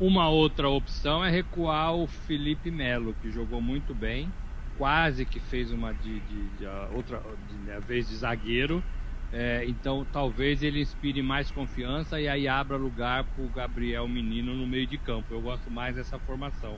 Uma 0.00 0.28
outra 0.28 0.68
opção 0.68 1.24
é 1.24 1.30
recuar 1.30 1.94
o 1.94 2.06
Felipe 2.06 2.70
Melo, 2.70 3.14
que 3.22 3.30
jogou 3.30 3.62
muito 3.62 3.94
bem, 3.94 4.30
quase 4.76 5.24
que 5.24 5.40
fez 5.40 5.70
uma 5.70 5.94
de, 5.94 6.20
de, 6.20 6.48
de 6.58 6.66
outra 6.94 7.22
de, 7.48 7.72
de, 7.72 7.86
vez 7.86 8.08
de 8.08 8.16
zagueiro. 8.16 8.82
É, 9.32 9.64
então 9.66 10.06
talvez 10.12 10.62
ele 10.62 10.80
inspire 10.80 11.22
mais 11.22 11.50
confiança 11.50 12.20
e 12.20 12.28
aí 12.28 12.46
abra 12.46 12.76
lugar 12.76 13.24
para 13.24 13.44
o 13.44 13.48
Gabriel 13.48 14.06
Menino 14.06 14.54
no 14.54 14.66
meio 14.66 14.86
de 14.86 14.98
campo. 14.98 15.26
Eu 15.30 15.40
gosto 15.40 15.70
mais 15.70 15.96
dessa 15.96 16.18
formação 16.18 16.76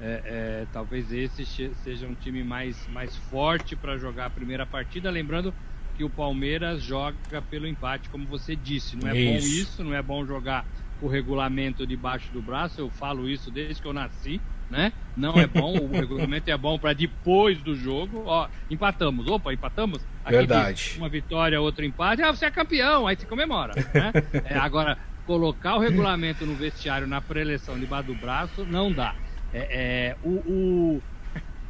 é, 0.00 0.22
é, 0.24 0.66
talvez 0.72 1.12
esse 1.12 1.44
seja 1.44 2.06
um 2.06 2.14
time 2.14 2.44
mais, 2.44 2.86
mais 2.88 3.16
forte 3.16 3.74
para 3.74 3.96
jogar 3.98 4.26
a 4.26 4.30
primeira 4.30 4.64
partida. 4.64 5.10
Lembrando 5.10 5.52
que 5.96 6.04
o 6.04 6.10
Palmeiras 6.10 6.82
joga 6.82 7.42
pelo 7.50 7.66
empate, 7.66 8.08
como 8.08 8.24
você 8.26 8.54
disse. 8.54 8.96
Não 8.96 9.08
é 9.08 9.18
isso. 9.18 9.32
bom 9.32 9.46
isso, 9.46 9.84
não 9.84 9.94
é 9.94 10.00
bom 10.00 10.24
jogar 10.24 10.64
o 11.02 11.08
regulamento 11.08 11.86
debaixo 11.86 12.32
do 12.32 12.40
braço. 12.40 12.80
Eu 12.80 12.88
falo 12.88 13.28
isso 13.28 13.50
desde 13.50 13.82
que 13.82 13.88
eu 13.88 13.92
nasci. 13.92 14.40
Né? 14.70 14.92
Não 15.16 15.40
é 15.40 15.46
bom, 15.46 15.78
o 15.78 15.88
regulamento 15.90 16.50
é 16.50 16.56
bom 16.56 16.78
para 16.78 16.92
depois 16.92 17.60
do 17.62 17.74
jogo. 17.74 18.22
Ó, 18.26 18.46
empatamos. 18.70 19.26
Opa, 19.26 19.52
empatamos? 19.52 20.04
Aqui 20.22 20.36
Verdade. 20.36 20.94
Uma 20.98 21.08
vitória, 21.08 21.60
outro 21.60 21.84
empate. 21.84 22.22
Ah, 22.22 22.32
você 22.32 22.44
é 22.44 22.50
campeão, 22.50 23.06
aí 23.06 23.16
você 23.16 23.26
comemora. 23.26 23.74
Né? 23.74 24.12
É, 24.44 24.56
agora, 24.56 24.98
colocar 25.26 25.76
o 25.76 25.78
regulamento 25.80 26.46
no 26.46 26.54
vestiário 26.54 27.06
na 27.06 27.20
preleção 27.20 27.78
debaixo 27.78 28.08
do 28.08 28.14
braço 28.14 28.64
não 28.64 28.92
dá. 28.92 29.14
É, 29.52 29.68
é, 30.10 30.16
o, 30.22 30.30
o, 30.30 31.02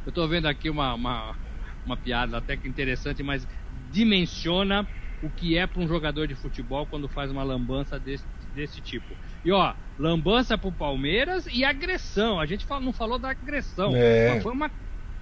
eu 0.05 0.09
estou 0.09 0.27
vendo 0.27 0.47
aqui 0.47 0.69
uma, 0.69 0.93
uma, 0.93 1.35
uma 1.85 1.97
piada 1.97 2.37
até 2.37 2.57
que 2.57 2.67
interessante, 2.67 3.23
mas 3.23 3.47
dimensiona 3.91 4.87
o 5.21 5.29
que 5.29 5.57
é 5.57 5.67
para 5.67 5.81
um 5.81 5.87
jogador 5.87 6.27
de 6.27 6.35
futebol 6.35 6.85
quando 6.85 7.07
faz 7.09 7.31
uma 7.31 7.43
lambança 7.43 7.99
desse, 7.99 8.25
desse 8.53 8.81
tipo. 8.81 9.15
E 9.43 9.51
ó, 9.51 9.73
lambança 9.97 10.57
pro 10.57 10.71
Palmeiras 10.71 11.45
e 11.47 11.63
agressão. 11.63 12.39
A 12.39 12.45
gente 12.45 12.65
não 12.81 12.93
falou 12.93 13.19
da 13.19 13.29
agressão, 13.29 13.95
é. 13.95 14.39
foi 14.41 14.51
uma 14.51 14.71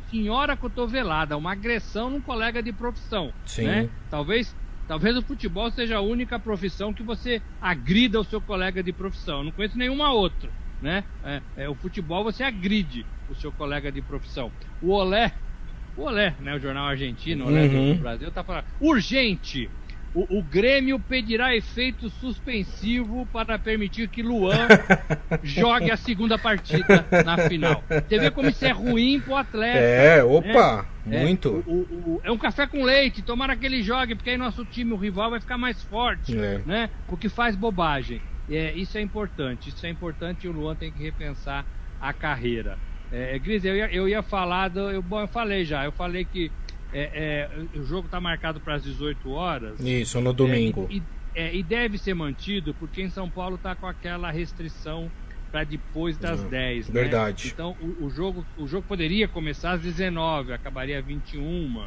senhora 0.10 0.56
cotovelada, 0.56 1.38
uma 1.38 1.52
agressão 1.52 2.10
num 2.10 2.22
colega 2.22 2.62
de 2.62 2.72
profissão. 2.72 3.34
Sim. 3.46 3.66
Né? 3.66 3.90
Talvez, 4.10 4.56
talvez 4.88 5.18
o 5.18 5.22
futebol 5.22 5.70
seja 5.72 5.98
a 5.98 6.02
única 6.02 6.40
profissão 6.40 6.94
que 6.94 7.04
você 7.04 7.42
agrida 7.60 8.20
o 8.20 8.24
seu 8.24 8.42
colega 8.42 8.82
de 8.82 8.94
profissão. 8.94 9.40
Eu 9.40 9.44
não 9.46 9.52
conheço 9.52 9.78
nenhuma 9.78 10.14
outra 10.14 10.50
né? 10.82 11.04
É, 11.24 11.42
é, 11.58 11.70
o 11.70 11.76
futebol 11.76 12.24
você 12.24 12.44
agride 12.44 13.06
o 13.30 13.36
seu 13.36 13.52
colega 13.52 13.92
de 13.92 14.02
profissão. 14.02 14.52
O 14.82 14.92
Olé, 14.92 15.34
o 15.96 16.04
Olé, 16.04 16.34
né? 16.40 16.56
O 16.56 16.60
jornal 16.60 16.88
argentino, 16.88 17.46
o 17.46 17.48
Olé 17.48 17.64
uhum. 17.64 17.96
do 17.96 18.02
Brasil, 18.02 18.32
tá 18.32 18.44
falando 18.44 18.66
urgente. 18.80 19.70
O, 20.14 20.40
o, 20.40 20.42
Grêmio 20.42 21.00
pedirá 21.00 21.56
efeito 21.56 22.10
suspensivo 22.10 23.28
para 23.28 23.60
permitir 23.60 24.08
que 24.08 24.24
Luan 24.24 24.68
jogue 25.44 25.92
a 25.92 25.98
segunda 25.98 26.40
partida 26.40 27.06
na 27.24 27.38
final. 27.48 27.84
Você 27.88 28.18
vê 28.18 28.32
como 28.32 28.50
isso 28.50 28.66
é 28.66 28.72
ruim 28.72 29.20
pro 29.20 29.36
atleta. 29.36 29.78
É, 29.78 30.24
opa, 30.24 30.88
né? 31.06 31.22
muito. 31.22 31.64
É, 31.68 31.70
o, 31.70 31.76
o, 31.76 32.22
é 32.24 32.32
um 32.32 32.38
café 32.38 32.66
com 32.66 32.84
leite, 32.84 33.22
tomara 33.22 33.56
que 33.56 33.66
ele 33.66 33.84
jogue, 33.84 34.16
porque 34.16 34.32
aí 34.32 34.38
nosso 34.38 34.66
time, 34.66 34.94
o 34.94 34.96
rival, 34.96 35.30
vai 35.30 35.40
ficar 35.40 35.58
mais 35.58 35.84
forte, 35.84 36.36
é. 36.36 36.62
né? 36.66 36.90
Porque 37.08 37.30
faz 37.30 37.56
bobagem. 37.56 38.22
É, 38.50 38.74
isso 38.74 38.98
é 38.98 39.02
importante, 39.02 39.70
isso 39.70 39.86
é 39.86 39.90
importante 39.90 40.46
e 40.46 40.50
o 40.50 40.52
Luan 40.54 40.76
tem 40.76 40.92
que 40.92 41.02
repensar 41.04 41.66
a 42.00 42.14
carreira. 42.14 42.78
É, 43.12 43.36
é 43.36 43.40
Gris, 43.40 43.66
eu 43.66 43.76
ia, 43.76 43.92
eu 43.92 44.08
ia 44.08 44.24
falar, 44.24 44.70
do, 44.70 44.92
eu, 44.92 45.02
bom, 45.02 45.20
eu 45.20 45.28
falei 45.28 45.66
já, 45.66 45.84
eu 45.86 45.92
falei 45.92 46.24
que 46.26 46.52
é, 46.94 47.50
é, 47.54 47.78
o 47.78 47.84
jogo 47.84 48.06
está 48.06 48.20
marcado 48.20 48.60
para 48.60 48.76
as 48.76 48.84
18 48.84 49.30
horas. 49.32 49.80
Isso, 49.80 50.22
no 50.22 50.32
domingo. 50.32 50.88
É, 50.90 50.94
e, 50.94 51.04
é, 51.36 51.56
e, 51.56 51.64
deve 51.64 51.98
ser 51.98 52.14
mantido, 52.14 52.74
porque 52.74 53.02
em 53.02 53.10
São 53.10 53.30
Paulo 53.30 53.56
está 53.56 53.76
com 53.76 53.86
aquela 53.86 54.32
restrição 54.32 55.12
para 55.52 55.64
depois 55.64 56.18
das 56.18 56.42
10. 56.44 56.90
Né? 56.90 57.02
Verdade. 57.02 57.52
Então 57.54 57.76
o, 57.82 58.06
o, 58.06 58.10
jogo, 58.10 58.46
o 58.58 58.68
jogo 58.68 58.88
poderia 58.88 59.28
começar 59.28 59.72
às 59.72 59.82
19, 59.82 60.54
acabaria 60.54 61.00
às 61.00 61.06
21. 61.06 61.86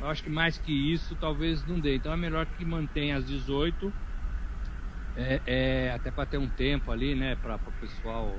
Eu 0.00 0.08
acho 0.08 0.22
que 0.22 0.30
mais 0.30 0.58
que 0.58 0.72
isso 0.72 1.16
talvez 1.20 1.66
não 1.66 1.80
dê. 1.80 1.96
Então 1.96 2.12
é 2.12 2.16
melhor 2.16 2.46
que 2.46 2.64
mantenha 2.64 3.16
às 3.16 3.26
18 3.26 3.92
é, 5.16 5.40
é, 5.46 5.92
até 5.94 6.10
para 6.10 6.26
ter 6.26 6.38
um 6.38 6.48
tempo 6.48 6.92
ali, 6.92 7.14
né, 7.14 7.36
para 7.42 7.56
o 7.56 7.72
pessoal 7.80 8.34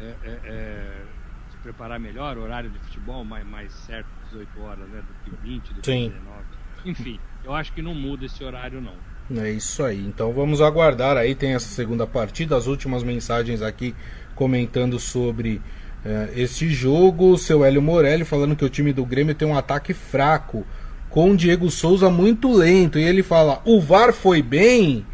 é, 0.00 0.14
é, 0.22 0.38
é, 0.44 1.02
se 1.50 1.56
preparar 1.58 1.98
melhor, 1.98 2.36
horário 2.38 2.70
de 2.70 2.78
futebol 2.80 3.24
mais, 3.24 3.46
mais 3.46 3.72
certo, 3.72 4.08
18 4.30 4.60
horas, 4.60 4.88
né, 4.88 5.00
do 5.00 5.30
que 5.30 5.42
20, 5.42 5.74
do 5.74 5.80
que 5.80 5.86
Sim. 5.86 6.08
19. 6.10 6.44
Enfim, 6.84 7.20
eu 7.44 7.54
acho 7.54 7.72
que 7.72 7.82
não 7.82 7.94
muda 7.94 8.24
esse 8.24 8.42
horário 8.42 8.80
não. 8.80 8.94
É 9.42 9.50
isso 9.50 9.82
aí. 9.84 10.04
Então 10.04 10.32
vamos 10.32 10.60
aguardar 10.60 11.16
aí, 11.16 11.34
tem 11.34 11.54
essa 11.54 11.68
segunda 11.68 12.06
partida, 12.06 12.56
as 12.56 12.66
últimas 12.66 13.02
mensagens 13.02 13.62
aqui 13.62 13.94
comentando 14.34 14.98
sobre 14.98 15.60
é, 16.04 16.30
este 16.34 16.68
jogo. 16.68 17.32
O 17.32 17.38
seu 17.38 17.64
Hélio 17.64 17.82
Morelli 17.82 18.24
falando 18.24 18.56
que 18.56 18.64
o 18.64 18.70
time 18.70 18.92
do 18.92 19.04
Grêmio 19.04 19.34
tem 19.34 19.46
um 19.46 19.56
ataque 19.56 19.92
fraco, 19.92 20.66
com 21.08 21.32
o 21.32 21.36
Diego 21.36 21.70
Souza 21.70 22.10
muito 22.10 22.52
lento. 22.52 22.98
E 22.98 23.02
ele 23.02 23.22
fala: 23.22 23.60
o 23.64 23.80
VAR 23.80 24.12
foi 24.12 24.42
bem. 24.42 25.06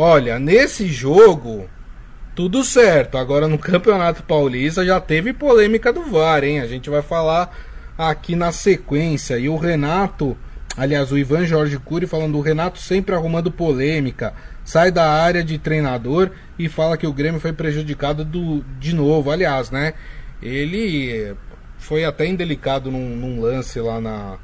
Olha, 0.00 0.38
nesse 0.38 0.86
jogo, 0.86 1.68
tudo 2.32 2.62
certo. 2.62 3.18
Agora 3.18 3.48
no 3.48 3.58
Campeonato 3.58 4.22
Paulista 4.22 4.84
já 4.84 5.00
teve 5.00 5.32
polêmica 5.32 5.92
do 5.92 6.04
VAR, 6.04 6.44
hein? 6.44 6.60
A 6.60 6.68
gente 6.68 6.88
vai 6.88 7.02
falar 7.02 7.52
aqui 7.98 8.36
na 8.36 8.52
sequência. 8.52 9.36
E 9.38 9.48
o 9.48 9.56
Renato, 9.56 10.38
aliás, 10.76 11.10
o 11.10 11.18
Ivan 11.18 11.44
Jorge 11.46 11.76
Cury 11.78 12.06
falando 12.06 12.38
o 12.38 12.40
Renato 12.40 12.78
sempre 12.78 13.12
arrumando 13.12 13.50
polêmica. 13.50 14.34
Sai 14.64 14.92
da 14.92 15.10
área 15.10 15.42
de 15.42 15.58
treinador 15.58 16.30
e 16.56 16.68
fala 16.68 16.96
que 16.96 17.06
o 17.06 17.12
Grêmio 17.12 17.40
foi 17.40 17.52
prejudicado 17.52 18.24
do, 18.24 18.64
de 18.78 18.94
novo. 18.94 19.32
Aliás, 19.32 19.72
né? 19.72 19.94
Ele 20.40 21.34
foi 21.76 22.04
até 22.04 22.24
indelicado 22.24 22.88
num, 22.88 23.16
num 23.16 23.40
lance 23.40 23.80
lá 23.80 24.00
na. 24.00 24.38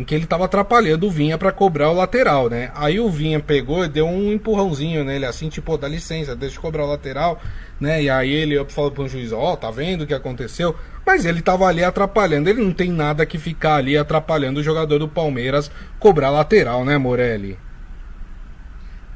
Em 0.00 0.04
que 0.04 0.14
ele 0.14 0.24
tava 0.24 0.46
atrapalhando 0.46 1.06
o 1.06 1.10
Vinha 1.10 1.36
para 1.36 1.52
cobrar 1.52 1.90
o 1.90 1.92
lateral, 1.92 2.48
né? 2.48 2.72
Aí 2.74 2.98
o 2.98 3.10
Vinha 3.10 3.38
pegou 3.38 3.84
e 3.84 3.88
deu 3.88 4.06
um 4.06 4.32
empurrãozinho 4.32 5.04
nele, 5.04 5.26
assim, 5.26 5.50
tipo, 5.50 5.76
dá 5.76 5.86
licença, 5.86 6.34
deixa 6.34 6.56
eu 6.56 6.62
cobrar 6.62 6.86
o 6.86 6.88
lateral, 6.88 7.38
né? 7.78 8.02
E 8.02 8.08
aí 8.08 8.32
ele 8.32 8.64
falou 8.70 8.90
pro 8.90 9.06
juiz, 9.06 9.30
ó, 9.30 9.52
oh, 9.52 9.56
tá 9.58 9.70
vendo 9.70 10.04
o 10.04 10.06
que 10.06 10.14
aconteceu? 10.14 10.74
Mas 11.04 11.26
ele 11.26 11.42
tava 11.42 11.66
ali 11.66 11.84
atrapalhando, 11.84 12.48
ele 12.48 12.62
não 12.62 12.72
tem 12.72 12.90
nada 12.90 13.26
que 13.26 13.36
ficar 13.36 13.74
ali 13.74 13.94
atrapalhando 13.94 14.60
o 14.60 14.62
jogador 14.62 14.98
do 14.98 15.06
Palmeiras 15.06 15.70
cobrar 15.98 16.30
lateral, 16.30 16.82
né, 16.82 16.96
Morelli? 16.96 17.58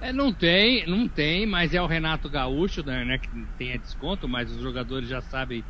É, 0.02 0.12
não 0.12 0.34
tem, 0.34 0.86
não 0.86 1.08
tem, 1.08 1.46
mas 1.46 1.72
é 1.72 1.80
o 1.80 1.86
Renato 1.86 2.28
Gaúcho, 2.28 2.84
né, 2.84 3.06
né 3.06 3.16
que 3.16 3.30
tem 3.56 3.78
desconto, 3.78 4.28
mas 4.28 4.52
os 4.52 4.60
jogadores 4.60 5.08
já 5.08 5.22
sabem 5.22 5.64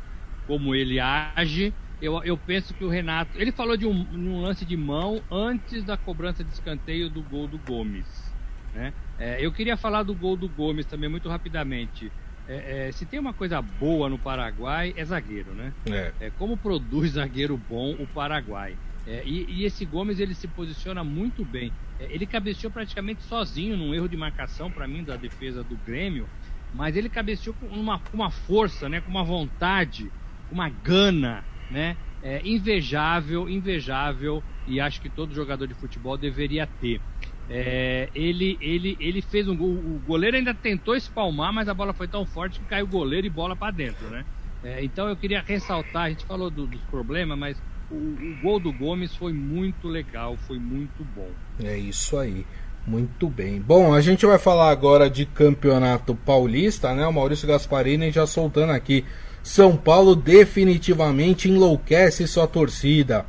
como 0.45 0.75
ele 0.75 0.99
age. 0.99 1.73
Eu, 2.01 2.23
eu 2.23 2.37
penso 2.37 2.73
que 2.73 2.83
o 2.83 2.89
Renato. 2.89 3.39
Ele 3.39 3.51
falou 3.51 3.77
de 3.77 3.85
um, 3.85 4.07
um 4.13 4.41
lance 4.41 4.65
de 4.65 4.75
mão 4.75 5.21
antes 5.31 5.83
da 5.83 5.97
cobrança 5.97 6.43
de 6.43 6.51
escanteio 6.51 7.09
do 7.09 7.21
gol 7.23 7.47
do 7.47 7.57
Gomes. 7.57 8.33
Né? 8.73 8.93
É, 9.17 9.43
eu 9.43 9.51
queria 9.51 9.77
falar 9.77 10.03
do 10.03 10.13
gol 10.13 10.35
do 10.35 10.49
Gomes 10.49 10.85
também 10.85 11.09
muito 11.09 11.29
rapidamente. 11.29 12.11
É, 12.47 12.87
é, 12.87 12.91
se 12.91 13.05
tem 13.05 13.19
uma 13.19 13.33
coisa 13.33 13.61
boa 13.61 14.07
no 14.09 14.19
Paraguai, 14.19 14.93
é 14.95 15.03
zagueiro, 15.03 15.53
né? 15.53 15.73
É. 15.87 16.13
é 16.19 16.29
como 16.31 16.57
produz 16.57 17.13
zagueiro 17.13 17.57
bom 17.57 17.93
o 17.93 18.05
Paraguai. 18.05 18.77
É, 19.07 19.23
e, 19.25 19.45
e, 19.49 19.65
esse 19.65 19.85
Gomes 19.85 20.19
ele 20.19 20.35
se 20.35 20.47
posiciona 20.47 21.03
muito 21.03 21.45
bem. 21.45 21.71
É, 21.99 22.13
ele 22.13 22.25
cabeceou 22.25 22.71
praticamente 22.71 23.23
sozinho 23.23 23.77
num 23.77 23.93
erro 23.93 24.09
de 24.09 24.17
marcação 24.17 24.69
para 24.69 24.87
mim 24.87 25.03
da 25.03 25.15
defesa 25.15 25.63
do 25.63 25.77
Grêmio, 25.77 26.27
mas 26.73 26.95
ele 26.95 27.09
cabeceou 27.09 27.55
com 27.55 27.67
uma, 27.67 27.99
com 27.99 28.17
uma 28.17 28.29
força, 28.29 28.89
né? 28.89 29.01
Com 29.01 29.09
uma 29.09 29.23
vontade, 29.23 30.11
com 30.49 30.55
uma 30.55 30.69
gana, 30.69 31.43
né? 31.69 31.97
É, 32.23 32.41
invejável, 32.43 33.47
invejável 33.47 34.43
e 34.67 34.79
acho 34.79 34.99
que 34.99 35.09
todo 35.09 35.33
jogador 35.33 35.67
de 35.67 35.73
futebol 35.75 36.17
deveria 36.17 36.67
ter. 36.67 36.99
É, 37.47 38.09
ele, 38.15 38.57
ele, 38.59 38.97
ele 38.99 39.21
fez 39.21 39.47
um 39.47 39.55
gol. 39.55 39.69
O 39.69 40.01
goleiro 40.05 40.35
ainda 40.35 40.53
tentou 40.53 40.95
espalmar, 40.95 41.53
mas 41.53 41.69
a 41.69 41.73
bola 41.73 41.93
foi 41.93 42.07
tão 42.07 42.25
forte 42.25 42.59
que 42.59 42.65
caiu 42.65 42.85
o 42.85 42.89
goleiro 42.89 43.27
e 43.27 43.29
bola 43.29 43.55
para 43.55 43.71
dentro, 43.71 44.07
né? 44.09 44.25
É, 44.63 44.83
então 44.83 45.07
eu 45.07 45.15
queria 45.15 45.43
ressaltar, 45.45 46.03
a 46.05 46.09
gente 46.09 46.25
falou 46.25 46.49
do, 46.49 46.65
dos 46.65 46.81
problemas, 46.89 47.37
mas 47.37 47.61
o, 47.91 47.95
o, 47.95 48.37
gol 48.41 48.59
do 48.59 48.73
Gomes 48.73 49.15
foi 49.15 49.31
muito 49.31 49.87
legal, 49.87 50.35
foi 50.47 50.57
muito 50.57 51.05
bom. 51.15 51.29
É 51.63 51.77
isso 51.77 52.17
aí. 52.17 52.45
Muito 52.87 53.29
bem. 53.29 53.59
Bom, 53.59 53.93
a 53.93 54.01
gente 54.01 54.25
vai 54.25 54.37
falar 54.37 54.69
agora 54.69 55.09
de 55.09 55.25
campeonato 55.25 56.15
paulista, 56.15 56.93
né? 56.93 57.05
O 57.05 57.13
Maurício 57.13 57.47
Gasparini 57.47 58.11
já 58.11 58.27
soltando 58.27 58.71
aqui. 58.71 59.03
São 59.45 59.77
Paulo 59.77 60.15
definitivamente 60.15 61.47
enlouquece 61.47 62.27
sua 62.27 62.47
torcida. 62.47 63.27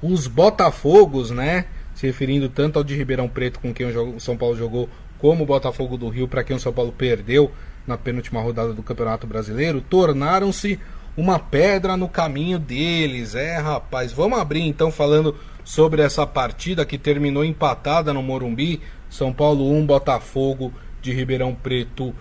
Os 0.00 0.26
Botafogos, 0.26 1.30
né? 1.30 1.66
se 1.94 2.06
referindo 2.06 2.48
tanto 2.48 2.78
ao 2.78 2.84
de 2.84 2.96
Ribeirão 2.96 3.28
Preto, 3.28 3.60
com 3.60 3.74
quem 3.74 3.86
o 3.86 4.18
São 4.18 4.34
Paulo 4.34 4.56
jogou, 4.56 4.88
como 5.18 5.42
o 5.42 5.46
Botafogo 5.46 5.98
do 5.98 6.08
Rio, 6.08 6.26
para 6.26 6.42
quem 6.42 6.56
o 6.56 6.58
São 6.58 6.72
Paulo 6.72 6.90
perdeu 6.90 7.52
na 7.86 7.98
penúltima 7.98 8.40
rodada 8.40 8.72
do 8.72 8.82
Campeonato 8.82 9.26
Brasileiro, 9.26 9.82
tornaram-se 9.82 10.80
uma 11.14 11.38
pedra 11.38 11.98
no 11.98 12.08
caminho 12.08 12.58
deles. 12.58 13.34
É, 13.34 13.58
rapaz, 13.58 14.10
vamos 14.10 14.38
abrir 14.38 14.62
então 14.62 14.90
falando 14.90 15.36
sobre 15.62 16.00
essa 16.00 16.26
partida 16.26 16.86
que 16.86 16.96
terminou 16.96 17.44
empatada 17.44 18.14
no 18.14 18.22
Morumbi. 18.22 18.80
São 19.10 19.34
Paulo 19.34 19.70
1, 19.70 19.84
Botafogo 19.84 20.72
de 21.02 21.12
Ribeirão 21.12 21.54
Preto 21.54 22.14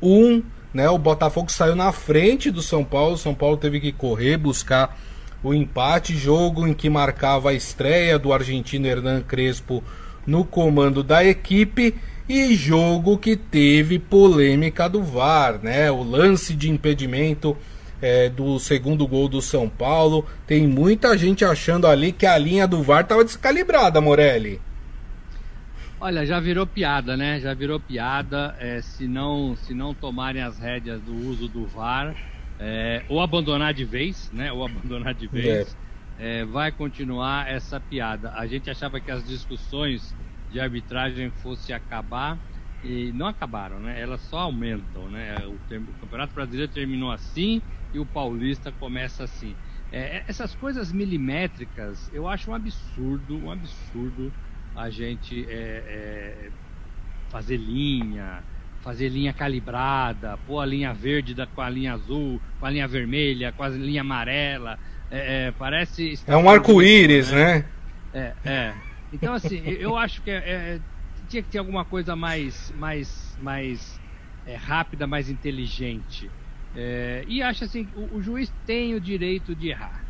1. 0.00 0.55
Né? 0.72 0.88
O 0.88 0.98
Botafogo 0.98 1.50
saiu 1.50 1.74
na 1.74 1.92
frente 1.92 2.50
do 2.50 2.62
São 2.62 2.84
Paulo. 2.84 3.14
O 3.14 3.18
São 3.18 3.34
Paulo 3.34 3.56
teve 3.56 3.80
que 3.80 3.92
correr, 3.92 4.36
buscar 4.36 4.98
o 5.42 5.54
empate, 5.54 6.16
jogo 6.16 6.66
em 6.66 6.74
que 6.74 6.90
marcava 6.90 7.50
a 7.50 7.54
estreia 7.54 8.18
do 8.18 8.32
argentino 8.32 8.86
Hernan 8.86 9.22
Crespo 9.22 9.82
no 10.26 10.44
comando 10.44 11.02
da 11.02 11.24
equipe 11.24 11.94
e 12.28 12.54
jogo 12.54 13.16
que 13.16 13.36
teve 13.36 13.98
polêmica 13.98 14.88
do 14.88 15.02
VAR, 15.02 15.60
né? 15.62 15.90
O 15.90 16.02
lance 16.02 16.54
de 16.54 16.68
impedimento 16.68 17.56
é, 18.02 18.28
do 18.28 18.58
segundo 18.58 19.06
gol 19.06 19.28
do 19.28 19.40
São 19.40 19.68
Paulo. 19.68 20.26
Tem 20.46 20.66
muita 20.66 21.16
gente 21.16 21.44
achando 21.44 21.86
ali 21.86 22.10
que 22.10 22.26
a 22.26 22.36
linha 22.36 22.66
do 22.66 22.82
VAR 22.82 23.02
estava 23.02 23.24
descalibrada, 23.24 24.00
Morelli. 24.00 24.60
Olha, 25.98 26.26
já 26.26 26.38
virou 26.40 26.66
piada, 26.66 27.16
né? 27.16 27.40
Já 27.40 27.54
virou 27.54 27.80
piada. 27.80 28.54
É, 28.58 28.82
se, 28.82 29.08
não, 29.08 29.56
se 29.56 29.72
não 29.74 29.94
tomarem 29.94 30.42
as 30.42 30.58
rédeas 30.58 31.02
do 31.02 31.16
uso 31.16 31.48
do 31.48 31.66
VAR, 31.66 32.16
é, 32.58 33.04
ou 33.08 33.20
abandonar 33.20 33.72
de 33.72 33.84
vez, 33.84 34.30
né? 34.30 34.52
Ou 34.52 34.62
abandonar 34.64 35.14
de 35.14 35.26
vez, 35.26 35.76
é. 36.16 36.40
É, 36.40 36.44
vai 36.44 36.70
continuar 36.72 37.48
essa 37.50 37.80
piada. 37.80 38.32
A 38.34 38.46
gente 38.46 38.68
achava 38.70 39.00
que 39.00 39.10
as 39.10 39.24
discussões 39.24 40.14
de 40.48 40.60
arbitragem 40.60 41.30
fosse 41.30 41.72
acabar 41.72 42.40
e 42.82 43.12
não 43.14 43.26
acabaram, 43.26 43.80
né? 43.80 44.00
Elas 44.00 44.22
só 44.22 44.38
aumentam, 44.40 45.08
né? 45.10 45.46
O, 45.46 45.54
o 45.88 45.94
Campeonato 45.94 46.34
Brasileiro 46.34 46.70
terminou 46.72 47.10
assim 47.10 47.62
e 47.92 47.98
o 47.98 48.06
Paulista 48.06 48.70
começa 48.72 49.24
assim. 49.24 49.56
É, 49.90 50.18
é, 50.18 50.24
essas 50.28 50.54
coisas 50.54 50.92
milimétricas, 50.92 52.08
eu 52.12 52.26
acho 52.28 52.50
um 52.50 52.54
absurdo, 52.54 53.42
um 53.42 53.50
absurdo 53.50 54.34
a 54.76 54.90
gente 54.90 55.46
é, 55.48 55.82
é 55.86 56.50
fazer 57.30 57.56
linha, 57.56 58.42
fazer 58.82 59.08
linha 59.08 59.32
calibrada, 59.32 60.36
pôr 60.46 60.60
a 60.60 60.66
linha 60.66 60.92
verde 60.92 61.34
da, 61.34 61.46
com 61.46 61.60
a 61.60 61.68
linha 61.68 61.94
azul, 61.94 62.40
com 62.60 62.66
a 62.66 62.70
linha 62.70 62.86
vermelha, 62.86 63.52
com 63.52 63.62
a 63.62 63.68
linha 63.68 64.02
amarela. 64.02 64.78
É, 65.10 65.46
é, 65.46 65.52
parece. 65.52 66.18
É 66.26 66.36
um 66.36 66.48
arco-íris, 66.48 67.32
né? 67.32 67.64
né? 68.14 68.34
É, 68.44 68.50
é. 68.50 68.74
Então, 69.12 69.34
assim, 69.34 69.62
eu 69.66 69.96
acho 69.96 70.20
que 70.22 70.30
é, 70.30 70.80
tinha 71.28 71.42
que 71.42 71.48
ter 71.48 71.58
alguma 71.58 71.84
coisa 71.84 72.14
mais, 72.14 72.72
mais, 72.76 73.36
mais 73.40 74.00
rápida, 74.66 75.06
mais 75.06 75.30
inteligente. 75.30 76.30
E 77.26 77.42
acho 77.42 77.64
assim: 77.64 77.88
o, 77.94 78.16
o 78.16 78.22
juiz 78.22 78.52
tem 78.66 78.94
o 78.94 79.00
direito 79.00 79.54
de 79.54 79.68
errar. 79.70 80.04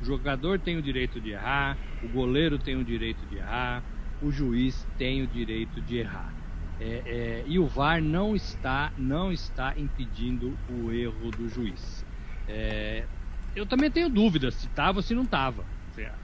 O 0.00 0.04
jogador 0.04 0.58
tem 0.58 0.76
o 0.76 0.82
direito 0.82 1.20
de 1.20 1.30
errar, 1.30 1.78
o 2.02 2.08
goleiro 2.08 2.58
tem 2.58 2.76
o 2.76 2.84
direito 2.84 3.24
de 3.26 3.36
errar, 3.36 3.84
o 4.22 4.30
juiz 4.30 4.86
tem 4.96 5.20
o 5.20 5.26
direito 5.26 5.82
de 5.82 5.96
errar. 5.96 6.32
É, 6.78 7.40
é, 7.42 7.44
e 7.46 7.58
o 7.58 7.66
VAR 7.66 8.00
não 8.00 8.36
está, 8.36 8.92
não 8.96 9.32
está 9.32 9.74
impedindo 9.76 10.58
o 10.64 10.92
erro 10.92 11.32
do 11.32 11.48
juiz. 11.48 12.04
É, 12.46 13.08
eu 13.54 13.66
também 13.66 13.90
tenho 13.90 14.08
dúvidas 14.08 14.54
se 14.54 14.66
estava 14.68 14.98
ou 15.00 15.02
se 15.02 15.12
não 15.12 15.24
estava. 15.24 15.68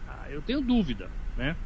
Ah, 0.06 0.30
eu 0.30 0.40
tenho 0.42 0.62
dúvida, 0.62 1.12
né? 1.36 1.58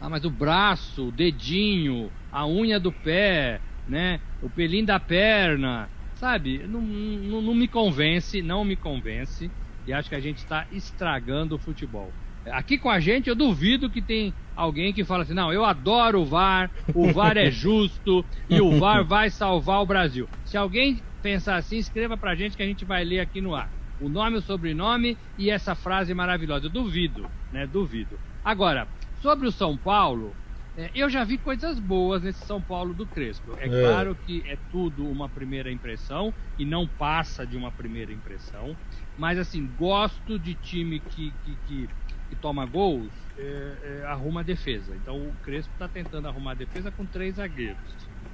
Ah, 0.00 0.08
mas 0.08 0.24
o 0.24 0.30
braço, 0.30 1.08
o 1.08 1.12
dedinho, 1.12 2.10
a 2.30 2.48
unha 2.48 2.80
do 2.80 2.90
pé, 2.90 3.62
né? 3.86 4.20
O 4.40 4.50
pelinho 4.50 4.86
da 4.86 4.98
perna, 4.98 5.90
sabe? 6.14 6.66
Não, 6.66 6.80
não, 6.80 7.42
não 7.42 7.54
me 7.54 7.68
convence, 7.68 8.40
não 8.40 8.64
me 8.64 8.76
convence. 8.76 9.52
E 9.84 9.92
acho 9.92 10.08
que 10.08 10.14
a 10.14 10.20
gente 10.20 10.38
está 10.38 10.66
estragando 10.70 11.56
o 11.56 11.58
futebol. 11.58 12.16
Aqui 12.46 12.78
com 12.78 12.88
a 12.88 13.00
gente, 13.00 13.28
eu 13.28 13.34
duvido 13.34 13.90
que 13.90 14.00
tem 14.00 14.34
alguém 14.54 14.92
que 14.92 15.04
fala 15.04 15.22
assim: 15.22 15.34
não, 15.34 15.52
eu 15.52 15.64
adoro 15.64 16.22
o 16.22 16.24
VAR, 16.24 16.70
o 16.94 17.12
VAR 17.12 17.36
é 17.36 17.50
justo 17.50 18.24
e 18.48 18.60
o 18.60 18.78
VAR 18.78 19.04
vai 19.04 19.30
salvar 19.30 19.82
o 19.82 19.86
Brasil. 19.86 20.28
Se 20.44 20.56
alguém 20.56 21.04
pensar 21.22 21.56
assim, 21.56 21.76
escreva 21.76 22.16
pra 22.16 22.34
gente 22.34 22.56
que 22.56 22.62
a 22.62 22.66
gente 22.66 22.84
vai 22.84 23.04
ler 23.04 23.20
aqui 23.20 23.40
no 23.40 23.54
ar. 23.54 23.70
O 23.98 24.08
nome, 24.08 24.38
o 24.38 24.42
sobrenome 24.42 25.18
e 25.36 25.50
essa 25.50 25.74
frase 25.74 26.14
maravilhosa. 26.14 26.66
Eu 26.66 26.70
duvido, 26.70 27.26
né? 27.52 27.66
Duvido. 27.66 28.18
Agora, 28.42 28.88
sobre 29.20 29.46
o 29.46 29.52
São 29.52 29.76
Paulo, 29.76 30.34
é, 30.74 30.90
eu 30.94 31.10
já 31.10 31.24
vi 31.24 31.36
coisas 31.36 31.78
boas 31.78 32.22
nesse 32.22 32.46
São 32.46 32.62
Paulo 32.62 32.94
do 32.94 33.06
Crespo. 33.06 33.54
É, 33.58 33.66
é, 33.66 33.68
claro 33.68 34.16
que 34.16 34.42
é 34.46 34.56
tudo 34.70 35.06
uma 35.06 35.28
primeira 35.28 35.70
impressão 35.70 36.32
e 36.56 36.64
não 36.64 36.88
passa 36.88 37.46
de 37.46 37.56
uma 37.56 37.70
primeira 37.70 38.12
impressão. 38.12 38.74
Mas 39.14 39.38
assim, 39.38 39.66
gosto 39.76 40.38
de 40.38 40.54
time 40.54 41.00
que, 41.00 41.32
que, 41.42 41.58
que 41.66 41.88
que 42.30 42.36
toma 42.36 42.64
gols, 42.64 43.10
é, 43.36 43.72
é, 44.02 44.06
arruma 44.06 44.40
a 44.40 44.42
defesa. 44.42 44.94
Então 44.94 45.16
o 45.16 45.32
Crespo 45.42 45.72
está 45.74 45.88
tentando 45.88 46.28
arrumar 46.28 46.52
a 46.52 46.54
defesa 46.54 46.90
com 46.90 47.04
três 47.04 47.34
zagueiros. 47.34 47.76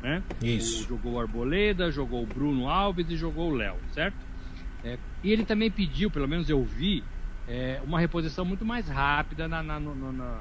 Né? 0.03 0.23
Isso. 0.43 0.85
O, 0.85 0.89
jogou 0.89 1.15
o 1.15 1.21
Arboleda, 1.21 1.91
jogou 1.91 2.23
o 2.23 2.27
Bruno 2.27 2.69
Alves 2.69 3.11
e 3.11 3.17
jogou 3.17 3.51
o 3.51 3.55
Léo, 3.55 3.77
certo? 3.93 4.17
É, 4.85 4.99
e 5.25 5.33
ele 5.33 5.45
também 5.45 5.71
pediu, 5.71 6.11
pelo 6.11 6.29
menos 6.29 6.49
eu 6.49 6.63
vi, 6.63 7.03
é, 7.49 7.81
uma 7.85 7.99
reposição 7.99 8.45
muito 8.45 8.65
mais 8.65 8.89
rápida 8.89 9.49
na, 9.49 9.63
na, 9.63 9.81
na, 9.81 10.41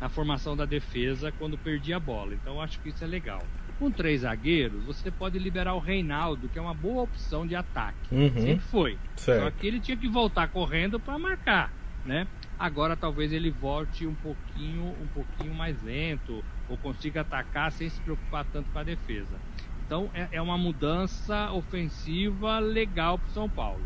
na, 0.00 0.08
formação 0.08 0.56
da 0.56 0.64
defesa 0.64 1.32
quando 1.38 1.56
perdia 1.56 1.96
a 1.96 2.00
bola. 2.00 2.34
Então 2.34 2.60
acho 2.60 2.80
que 2.80 2.88
isso 2.88 3.04
é 3.04 3.06
legal. 3.06 3.42
Com 3.78 3.90
três 3.90 4.22
zagueiros, 4.22 4.82
você 4.84 5.10
pode 5.10 5.38
liberar 5.38 5.74
o 5.74 5.78
Reinaldo, 5.78 6.48
que 6.48 6.58
é 6.58 6.62
uma 6.62 6.74
boa 6.74 7.04
opção 7.04 7.46
de 7.46 7.54
ataque. 7.54 8.12
Uhum. 8.12 8.32
Sempre 8.34 8.64
foi. 8.70 8.98
Certo. 9.16 9.44
Só 9.44 9.50
que 9.52 9.66
ele 9.66 9.78
tinha 9.78 9.96
que 9.96 10.08
voltar 10.08 10.48
correndo 10.48 10.98
para 10.98 11.16
marcar, 11.18 11.72
né? 12.04 12.26
Agora 12.58 12.96
talvez 12.96 13.32
ele 13.32 13.50
volte 13.50 14.06
um 14.06 14.14
pouquinho, 14.14 14.94
um 15.00 15.06
pouquinho 15.14 15.54
mais 15.54 15.80
lento 15.82 16.42
ou 16.68 16.76
consiga 16.76 17.20
atacar 17.20 17.70
sem 17.70 17.88
se 17.88 18.00
preocupar 18.00 18.44
tanto 18.52 18.68
com 18.70 18.78
a 18.78 18.82
defesa. 18.82 19.38
Então 19.86 20.10
é, 20.12 20.28
é 20.32 20.42
uma 20.42 20.58
mudança 20.58 21.52
ofensiva 21.52 22.58
legal 22.58 23.18
para 23.18 23.28
o 23.28 23.32
São 23.32 23.48
Paulo. 23.48 23.82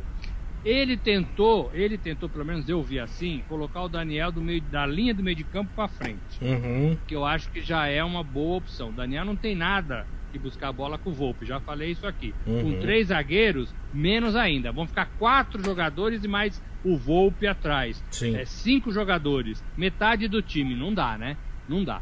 Ele 0.64 0.96
tentou, 0.96 1.70
ele 1.74 1.98
tentou, 1.98 2.28
pelo 2.28 2.44
menos 2.44 2.68
eu 2.68 2.82
vi 2.82 2.98
assim, 2.98 3.42
colocar 3.48 3.82
o 3.82 3.88
Daniel 3.88 4.30
do 4.30 4.40
meio, 4.40 4.62
da 4.62 4.86
linha 4.86 5.12
do 5.12 5.22
meio 5.22 5.36
de 5.36 5.44
campo 5.44 5.72
para 5.74 5.88
frente. 5.88 6.38
Uhum. 6.40 6.96
Que 7.06 7.16
eu 7.16 7.24
acho 7.24 7.50
que 7.50 7.60
já 7.60 7.88
é 7.88 8.02
uma 8.02 8.22
boa 8.22 8.58
opção. 8.58 8.90
O 8.90 8.92
Daniel 8.92 9.24
não 9.24 9.34
tem 9.34 9.56
nada 9.56 10.06
de 10.32 10.38
buscar 10.38 10.68
a 10.68 10.72
bola 10.72 10.96
com 10.96 11.10
o 11.10 11.12
Volpe, 11.12 11.44
já 11.44 11.60
falei 11.60 11.90
isso 11.90 12.06
aqui. 12.06 12.32
Uhum. 12.46 12.62
Com 12.62 12.80
três 12.80 13.08
zagueiros, 13.08 13.74
menos 13.92 14.34
ainda. 14.36 14.72
Vão 14.72 14.86
ficar 14.86 15.06
quatro 15.18 15.62
jogadores 15.62 16.24
e 16.24 16.28
mais 16.28 16.62
o 16.84 16.96
Volpe 16.96 17.46
atrás. 17.46 18.02
Sim. 18.10 18.36
É, 18.36 18.44
cinco 18.44 18.90
jogadores, 18.92 19.62
metade 19.76 20.28
do 20.28 20.42
time. 20.42 20.74
Não 20.74 20.92
dá, 20.92 21.16
né? 21.18 21.36
Não 21.68 21.84
dá. 21.84 22.00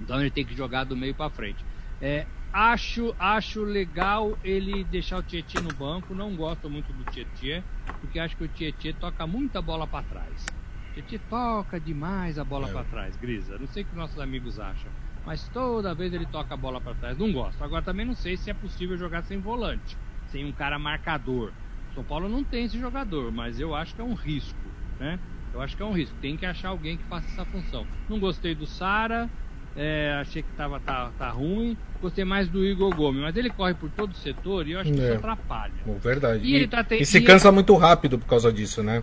Então 0.00 0.20
ele 0.20 0.30
tem 0.30 0.44
que 0.44 0.54
jogar 0.56 0.84
do 0.84 0.96
meio 0.96 1.14
para 1.14 1.30
frente. 1.30 1.64
É, 2.00 2.26
Acho, 2.52 3.14
acho 3.16 3.62
legal 3.62 4.36
ele 4.42 4.82
deixar 4.82 5.18
o 5.18 5.22
Tietchan 5.22 5.60
no 5.60 5.72
banco. 5.72 6.12
Não 6.12 6.34
gosto 6.34 6.68
muito 6.68 6.92
do 6.92 7.04
Tietchan, 7.12 7.62
porque 8.00 8.18
acho 8.18 8.36
que 8.36 8.42
o 8.42 8.48
Tietchan 8.48 8.92
toca 8.98 9.24
muita 9.24 9.62
bola 9.62 9.86
para 9.86 10.02
trás. 10.02 10.46
O 10.90 10.94
Tietchan 10.94 11.20
toca 11.30 11.78
demais 11.78 12.40
a 12.40 12.44
bola 12.44 12.68
É. 12.68 12.72
para 12.72 12.82
trás, 12.82 13.16
Grisa. 13.16 13.56
Não 13.56 13.68
sei 13.68 13.84
o 13.84 13.86
que 13.86 13.94
nossos 13.94 14.18
amigos 14.18 14.58
acham, 14.58 14.90
mas 15.24 15.48
toda 15.50 15.94
vez 15.94 16.12
ele 16.12 16.26
toca 16.26 16.54
a 16.54 16.56
bola 16.56 16.80
para 16.80 16.94
trás. 16.94 17.16
Não 17.16 17.30
gosto. 17.32 17.62
Agora 17.62 17.82
também 17.82 18.04
não 18.04 18.16
sei 18.16 18.36
se 18.36 18.50
é 18.50 18.54
possível 18.54 18.96
jogar 18.98 19.22
sem 19.22 19.38
volante, 19.38 19.96
sem 20.32 20.44
um 20.44 20.50
cara 20.50 20.76
marcador. 20.76 21.52
São 21.94 22.04
Paulo 22.04 22.28
não 22.28 22.44
tem 22.44 22.64
esse 22.64 22.78
jogador, 22.78 23.32
mas 23.32 23.58
eu 23.60 23.74
acho 23.74 23.94
que 23.94 24.00
é 24.00 24.04
um 24.04 24.14
risco, 24.14 24.58
né? 24.98 25.18
Eu 25.52 25.60
acho 25.60 25.76
que 25.76 25.82
é 25.82 25.86
um 25.86 25.92
risco. 25.92 26.14
Tem 26.20 26.36
que 26.36 26.46
achar 26.46 26.68
alguém 26.68 26.96
que 26.96 27.02
faça 27.04 27.26
essa 27.28 27.44
função. 27.44 27.84
Não 28.08 28.18
gostei 28.20 28.54
do 28.54 28.66
Sara. 28.66 29.28
É, 29.76 30.16
achei 30.20 30.42
que 30.42 30.50
tava, 30.56 30.78
tá, 30.80 31.10
tá 31.18 31.30
ruim. 31.30 31.76
Gostei 32.02 32.24
mais 32.24 32.48
do 32.48 32.64
Igor 32.64 32.94
Gomes, 32.94 33.20
mas 33.22 33.36
ele 33.36 33.50
corre 33.50 33.74
por 33.74 33.88
todo 33.90 34.10
o 34.12 34.16
setor 34.16 34.66
e 34.66 34.72
eu 34.72 34.80
acho 34.80 34.92
que 34.92 35.00
É. 35.00 35.04
isso 35.04 35.14
atrapalha. 35.14 35.72
Bom, 35.86 35.96
Verdade. 35.98 36.44
E 36.44 36.54
ele 36.54 36.66
tá 36.68 36.82
te- 36.82 36.96
e 37.00 37.04
se 37.04 37.18
e- 37.18 37.22
cansa 37.22 37.50
muito 37.52 37.74
rápido 37.76 38.18
por 38.18 38.26
causa 38.26 38.52
disso, 38.52 38.82
né? 38.82 39.02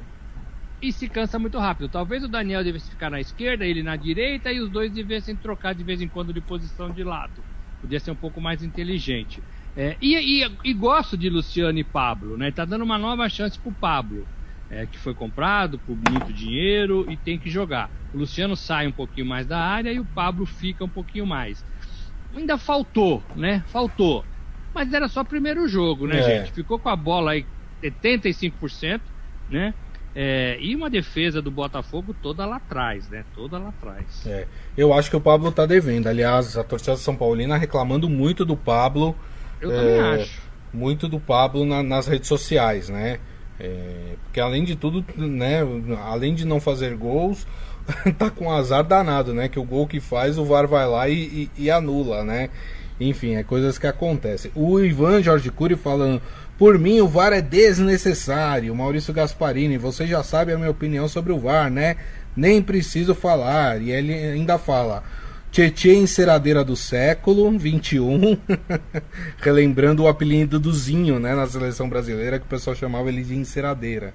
E 0.81 0.91
se 0.91 1.07
cansa 1.09 1.39
muito 1.39 1.57
rápido. 1.57 1.89
Talvez 1.89 2.23
o 2.23 2.27
Daniel 2.27 2.63
devesse 2.63 2.89
ficar 2.89 3.09
na 3.09 3.19
esquerda, 3.19 3.65
ele 3.65 3.81
na 3.81 3.95
direita 3.95 4.51
e 4.51 4.59
os 4.59 4.69
dois 4.69 4.91
devessem 4.91 5.35
trocar 5.35 5.73
de 5.73 5.83
vez 5.83 6.01
em 6.01 6.07
quando 6.07 6.33
de 6.33 6.41
posição 6.41 6.89
de 6.91 7.03
lado. 7.03 7.41
Podia 7.81 7.99
ser 7.99 8.11
um 8.11 8.15
pouco 8.15 8.39
mais 8.41 8.61
inteligente. 8.63 9.41
É, 9.77 9.95
e, 10.01 10.43
e- 10.43 10.57
e 10.63 10.73
gosto 10.73 11.15
de 11.15 11.29
Luciano 11.29 11.77
e 11.77 11.83
Pablo, 11.83 12.35
né? 12.35 12.51
Tá 12.51 12.65
dando 12.65 12.83
uma 12.83 12.97
nova 12.97 13.29
chance 13.29 13.59
pro 13.59 13.71
Pablo, 13.71 14.27
é, 14.71 14.87
que 14.87 14.97
foi 14.97 15.13
comprado 15.13 15.77
por 15.79 15.95
muito 15.95 16.33
dinheiro 16.33 17.05
e 17.11 17.15
tem 17.15 17.37
que 17.37 17.49
jogar. 17.49 17.91
O 18.11 18.17
Luciano 18.17 18.55
sai 18.55 18.87
um 18.87 18.91
pouquinho 18.91 19.27
mais 19.27 19.45
da 19.45 19.59
área 19.59 19.91
e 19.91 19.99
o 19.99 20.05
Pablo 20.05 20.45
fica 20.47 20.83
um 20.83 20.89
pouquinho 20.89 21.27
mais. 21.27 21.63
Ainda 22.35 22.57
faltou, 22.57 23.23
né? 23.35 23.63
Faltou. 23.67 24.25
Mas 24.73 24.91
era 24.93 25.07
só 25.07 25.23
primeiro 25.23 25.67
jogo, 25.67 26.07
né, 26.07 26.19
É. 26.19 26.23
gente? 26.23 26.53
Ficou 26.53 26.79
com 26.79 26.89
a 26.89 26.95
bola 26.95 27.31
aí 27.31 27.45
75%, 27.83 29.01
né? 29.49 29.73
É, 30.15 30.57
e 30.59 30.75
uma 30.75 30.89
defesa 30.89 31.41
do 31.41 31.51
Botafogo 31.51 32.15
toda 32.23 32.43
lá 32.45 32.55
atrás, 32.55 33.07
né? 33.09 33.23
Toda 33.35 33.59
lá 33.59 33.69
atrás. 33.69 34.25
É, 34.25 34.47
eu 34.75 34.91
acho 34.91 35.11
que 35.11 35.15
o 35.15 35.21
Pablo 35.21 35.51
tá 35.51 35.65
devendo. 35.67 36.07
Aliás, 36.07 36.57
a 36.57 36.63
torcida 36.63 36.95
São 36.97 37.15
Paulina 37.15 37.55
reclamando 37.55 38.09
muito 38.09 38.43
do 38.43 38.57
Pablo. 38.57 39.15
Eu 39.61 39.71
É, 39.71 39.75
também 39.75 39.99
acho. 40.21 40.41
Muito 40.73 41.07
do 41.07 41.19
Pablo 41.19 41.65
na- 41.65 41.81
nas 41.83 42.07
redes 42.07 42.27
sociais, 42.27 42.89
né? 42.89 43.19
É, 43.59 44.13
porque 44.23 44.39
além 44.39 44.63
de 44.63 44.75
tudo, 44.75 45.03
né? 45.17 45.61
Além 46.05 46.35
de 46.35 46.45
não 46.45 46.59
fazer 46.59 46.95
gols, 46.95 47.47
tá 48.19 48.29
com 48.29 48.45
um 48.45 48.51
azar 48.51 48.83
danado, 48.83 49.33
né? 49.33 49.47
Que 49.47 49.57
o 49.59 49.63
gol 49.63 49.87
que 49.87 49.99
faz, 49.99 50.37
o 50.37 50.45
VAR 50.45 50.67
vai 50.67 50.85
lá 50.87 51.09
e, 51.09 51.49
e- 51.57 51.63
e 51.63 51.71
anula, 51.71 52.23
né? 52.23 52.49
Enfim, 52.99 53.35
é 53.35 53.43
coisas 53.43 53.77
que 53.77 53.87
acontecem. 53.87 54.51
O 54.55 54.79
Ivan 54.79 55.21
Jorge 55.23 55.49
Cury 55.51 55.75
falando. 55.75 56.21
Por 56.57 56.77
mim, 56.79 56.99
o 57.01 57.07
VAR 57.07 57.31
é 57.33 57.41
desnecessário. 57.41 58.73
Maurício 58.75 59.13
Gasparini, 59.13 59.77
você 59.77 60.05
já 60.07 60.23
sabe 60.23 60.51
a 60.51 60.57
minha 60.57 60.71
opinião 60.71 61.07
sobre 61.07 61.31
o 61.31 61.39
VAR, 61.39 61.69
né? 61.71 61.95
Nem 62.35 62.61
preciso 62.61 63.13
falar. 63.15 63.81
E 63.81 63.91
ele 63.91 64.13
ainda 64.13 64.57
fala: 64.57 65.03
Tietê 65.57 65.95
enceradeira 65.95 66.63
do 66.63 66.75
século 66.75 67.49
21. 67.57 68.37
Relembrando 69.41 70.03
o 70.03 70.07
apelido 70.07 70.59
do 70.59 70.71
Zinho, 70.71 71.19
né? 71.19 71.33
Na 71.33 71.47
seleção 71.47 71.89
brasileira, 71.89 72.37
que 72.37 72.45
o 72.45 72.47
pessoal 72.47 72.75
chamava 72.75 73.09
ele 73.09 73.23
de 73.23 73.35
enceradeira. 73.35 74.13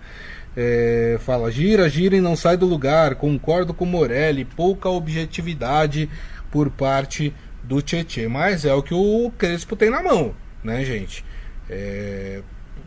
É, 0.56 1.16
fala: 1.18 1.50
gira, 1.50 1.88
gira 1.88 2.14
e 2.14 2.20
não 2.20 2.36
sai 2.36 2.56
do 2.56 2.64
lugar. 2.64 3.16
Concordo 3.16 3.74
com 3.74 3.84
Morelli. 3.84 4.44
Pouca 4.44 4.88
objetividade 4.88 6.08
por 6.48 6.70
parte 6.70 7.34
do 7.60 7.82
Tietê. 7.82 8.28
Mas 8.28 8.64
é 8.64 8.72
o 8.72 8.80
que 8.80 8.94
o 8.94 9.32
Crespo 9.36 9.74
tem 9.74 9.90
na 9.90 10.00
mão, 10.00 10.36
né, 10.62 10.84
gente? 10.84 11.24
É, 11.68 12.40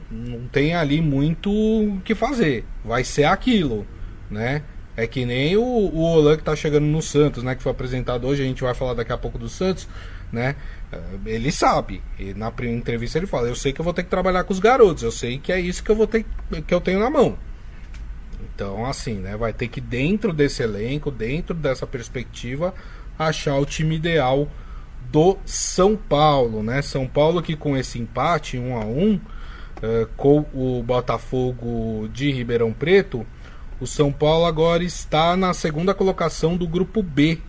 não 0.09 0.47
tem 0.47 0.73
ali 0.73 1.01
muito 1.01 1.51
o 1.51 1.99
que 2.05 2.15
fazer. 2.15 2.63
Vai 2.85 3.03
ser 3.03 3.25
aquilo, 3.25 3.85
né? 4.31 4.61
É 4.97 5.05
que 5.05 5.25
nem 5.25 5.57
o, 5.57 5.61
o 5.61 5.99
Olan 5.99 6.37
que 6.37 6.43
tá 6.43 6.55
chegando 6.55 6.85
no 6.85 7.01
Santos, 7.01 7.43
né? 7.43 7.55
Que 7.55 7.61
foi 7.61 7.71
apresentado 7.71 8.25
hoje, 8.27 8.41
a 8.41 8.45
gente 8.45 8.63
vai 8.63 8.73
falar 8.73 8.93
daqui 8.93 9.11
a 9.11 9.17
pouco 9.17 9.37
do 9.37 9.49
Santos, 9.49 9.87
né? 10.31 10.55
É, 10.91 10.99
Ele 11.25 11.51
sabe. 11.51 12.01
E 12.17 12.33
na 12.33 12.51
primeira 12.51 12.79
entrevista 12.79 13.17
ele 13.17 13.27
fala, 13.27 13.47
eu 13.47 13.55
sei 13.55 13.73
que 13.73 13.81
eu 13.81 13.83
vou 13.83 13.93
ter 13.93 14.03
que 14.03 14.09
trabalhar 14.09 14.43
com 14.43 14.53
os 14.53 14.59
garotos, 14.59 15.03
eu 15.03 15.11
sei 15.11 15.37
que 15.37 15.51
é 15.51 15.59
isso 15.59 15.83
que 15.83 15.91
eu 15.91 15.95
vou 15.95 16.07
ter 16.07 16.25
que 16.65 16.73
eu 16.73 16.79
tenho 16.79 16.99
na 16.99 17.09
mão. 17.09 17.37
Então, 18.55 18.85
assim, 18.85 19.15
né? 19.15 19.35
Vai 19.35 19.51
ter 19.51 19.67
que, 19.67 19.81
dentro 19.81 20.31
desse 20.31 20.63
elenco, 20.63 21.11
dentro 21.11 21.53
dessa 21.53 21.85
perspectiva, 21.85 22.73
achar 23.19 23.57
o 23.57 23.65
time 23.65 23.95
ideal 23.95 24.47
do 25.11 25.37
São 25.45 25.97
Paulo, 25.97 26.63
né? 26.63 26.81
São 26.81 27.05
Paulo 27.05 27.41
que 27.41 27.55
com 27.55 27.75
esse 27.75 27.99
empate 27.99 28.57
1 28.57 28.77
a 28.77 28.85
1 28.85 29.19
eh, 29.81 30.07
com 30.15 30.45
o 30.53 30.81
Botafogo 30.83 32.07
de 32.13 32.31
Ribeirão 32.31 32.71
Preto, 32.71 33.25
o 33.85 33.87
São 33.87 34.11
Paulo 34.11 34.45
agora 34.45 34.83
está 34.83 35.37
na 35.37 35.53
segunda 35.53 35.93
colocação 35.93 36.57
do 36.57 36.67
grupo 36.67 37.03
B, 37.03 37.39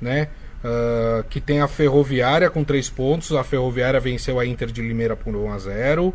né? 0.00 0.28
Ah, 0.62 1.24
que 1.28 1.40
tem 1.40 1.60
a 1.60 1.68
Ferroviária 1.68 2.48
com 2.48 2.62
três 2.62 2.88
pontos. 2.88 3.32
A 3.32 3.42
Ferroviária 3.42 3.98
venceu 3.98 4.38
a 4.38 4.46
Inter 4.46 4.70
de 4.70 4.80
Limeira 4.80 5.16
por 5.16 5.34
1 5.34 5.52
a 5.52 5.58
0 5.58 6.14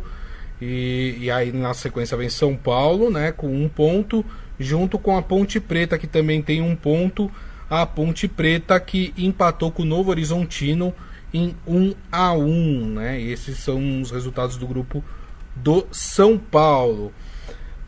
e, 0.60 1.16
e 1.20 1.30
aí 1.30 1.52
na 1.52 1.74
sequência 1.74 2.16
vem 2.16 2.30
São 2.30 2.56
Paulo, 2.56 3.10
né? 3.10 3.32
Com 3.32 3.48
um 3.48 3.68
ponto, 3.68 4.24
junto 4.58 4.98
com 4.98 5.16
a 5.16 5.22
Ponte 5.22 5.60
Preta 5.60 5.98
que 5.98 6.06
também 6.06 6.40
tem 6.40 6.62
um 6.62 6.74
ponto. 6.74 7.30
A 7.68 7.84
Ponte 7.84 8.26
Preta 8.28 8.78
que 8.80 9.12
empatou 9.18 9.70
com 9.70 9.82
o 9.82 9.86
Novo 9.86 10.10
Horizontino 10.10 10.94
em 11.34 11.54
1 11.66 11.94
a 12.10 12.32
1 12.32 12.86
né? 12.86 13.20
E 13.20 13.32
esses 13.32 13.58
são 13.58 14.00
os 14.00 14.10
resultados 14.10 14.56
do 14.56 14.66
grupo 14.66 15.04
do 15.54 15.86
São 15.90 16.38
Paulo. 16.38 17.12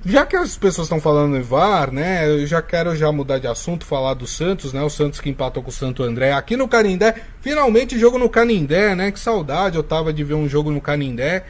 Já 0.06 0.24
que 0.24 0.36
as 0.36 0.56
pessoas 0.56 0.86
estão 0.86 1.00
falando 1.00 1.36
em 1.36 1.42
VAR, 1.42 1.92
né? 1.92 2.28
Eu 2.28 2.46
já 2.46 2.62
quero 2.62 2.94
já 2.94 3.10
mudar 3.10 3.38
de 3.38 3.48
assunto, 3.48 3.84
falar 3.84 4.14
do 4.14 4.26
Santos, 4.28 4.72
né? 4.72 4.80
O 4.82 4.88
Santos 4.88 5.20
que 5.20 5.28
empatou 5.28 5.62
com 5.62 5.70
o 5.70 5.72
Santo 5.72 6.04
André 6.04 6.32
aqui 6.32 6.56
no 6.56 6.68
Canindé. 6.68 7.16
Finalmente 7.40 7.98
jogo 7.98 8.16
no 8.16 8.28
Canindé, 8.28 8.94
né? 8.94 9.10
Que 9.10 9.18
saudade 9.18 9.76
eu 9.76 9.82
tava 9.82 10.12
de 10.12 10.22
ver 10.22 10.34
um 10.34 10.48
jogo 10.48 10.70
no 10.70 10.80
Canindé. 10.80 11.44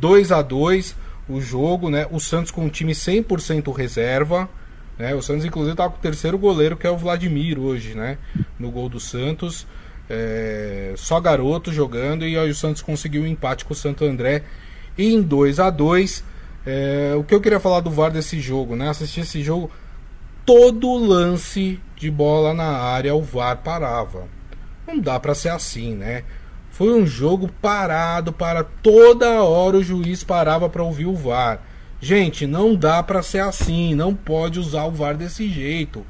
2 0.00 0.32
a 0.32 0.42
2 0.42 0.96
o 1.28 1.40
jogo, 1.40 1.90
né? 1.90 2.06
O 2.10 2.18
Santos 2.18 2.50
com 2.50 2.64
um 2.64 2.68
time 2.68 2.92
100% 2.92 3.72
reserva. 3.72 4.48
Né? 4.98 5.14
O 5.14 5.22
Santos, 5.22 5.44
inclusive, 5.44 5.76
tá 5.76 5.88
com 5.88 5.96
o 5.96 6.00
terceiro 6.00 6.36
goleiro, 6.36 6.76
que 6.76 6.86
é 6.86 6.90
o 6.90 6.96
Vladimir, 6.96 7.58
hoje, 7.58 7.94
né? 7.94 8.18
No 8.58 8.70
gol 8.70 8.88
do 8.88 8.98
Santos. 8.98 9.64
É, 10.08 10.92
Só 10.96 11.20
garoto 11.20 11.72
jogando. 11.72 12.26
E 12.26 12.36
aí 12.36 12.50
o 12.50 12.54
Santos 12.54 12.82
conseguiu 12.82 13.22
um 13.22 13.26
empate 13.26 13.64
com 13.64 13.72
o 13.72 13.76
Santo 13.76 14.04
André 14.04 14.42
em 14.98 15.22
2 15.22 15.60
a 15.60 15.70
2 15.70 16.29
é, 16.66 17.14
O 17.16 17.24
que 17.24 17.34
eu 17.34 17.40
queria 17.40 17.60
falar 17.60 17.80
do 17.80 17.90
VAR 17.90 18.10
desse 18.10 18.40
jogo, 18.40 18.76
né? 18.76 18.88
Assistir 18.88 19.20
esse 19.20 19.42
jogo, 19.42 19.70
todo 20.44 20.96
lance 20.96 21.80
de 21.96 22.10
bola 22.10 22.52
na 22.54 22.64
área, 22.78 23.14
o 23.14 23.22
VAR 23.22 23.58
parava. 23.58 24.24
Não 24.86 24.98
dá 24.98 25.18
pra 25.20 25.34
ser 25.34 25.50
assim, 25.50 25.94
né? 25.94 26.24
Foi 26.70 26.92
um 26.92 27.06
jogo 27.06 27.50
parado 27.60 28.32
para 28.32 28.64
toda 28.64 29.42
hora 29.42 29.76
o 29.76 29.82
juiz 29.82 30.24
parava 30.24 30.68
para 30.68 30.82
ouvir 30.82 31.06
o 31.06 31.14
VAR. 31.14 31.60
Gente, 32.00 32.46
não 32.46 32.74
dá 32.74 33.02
pra 33.02 33.22
ser 33.22 33.40
assim, 33.40 33.94
não 33.94 34.14
pode 34.14 34.58
usar 34.58 34.84
o 34.84 34.90
VAR 34.90 35.14
desse 35.16 35.48
jeito. 35.48 36.04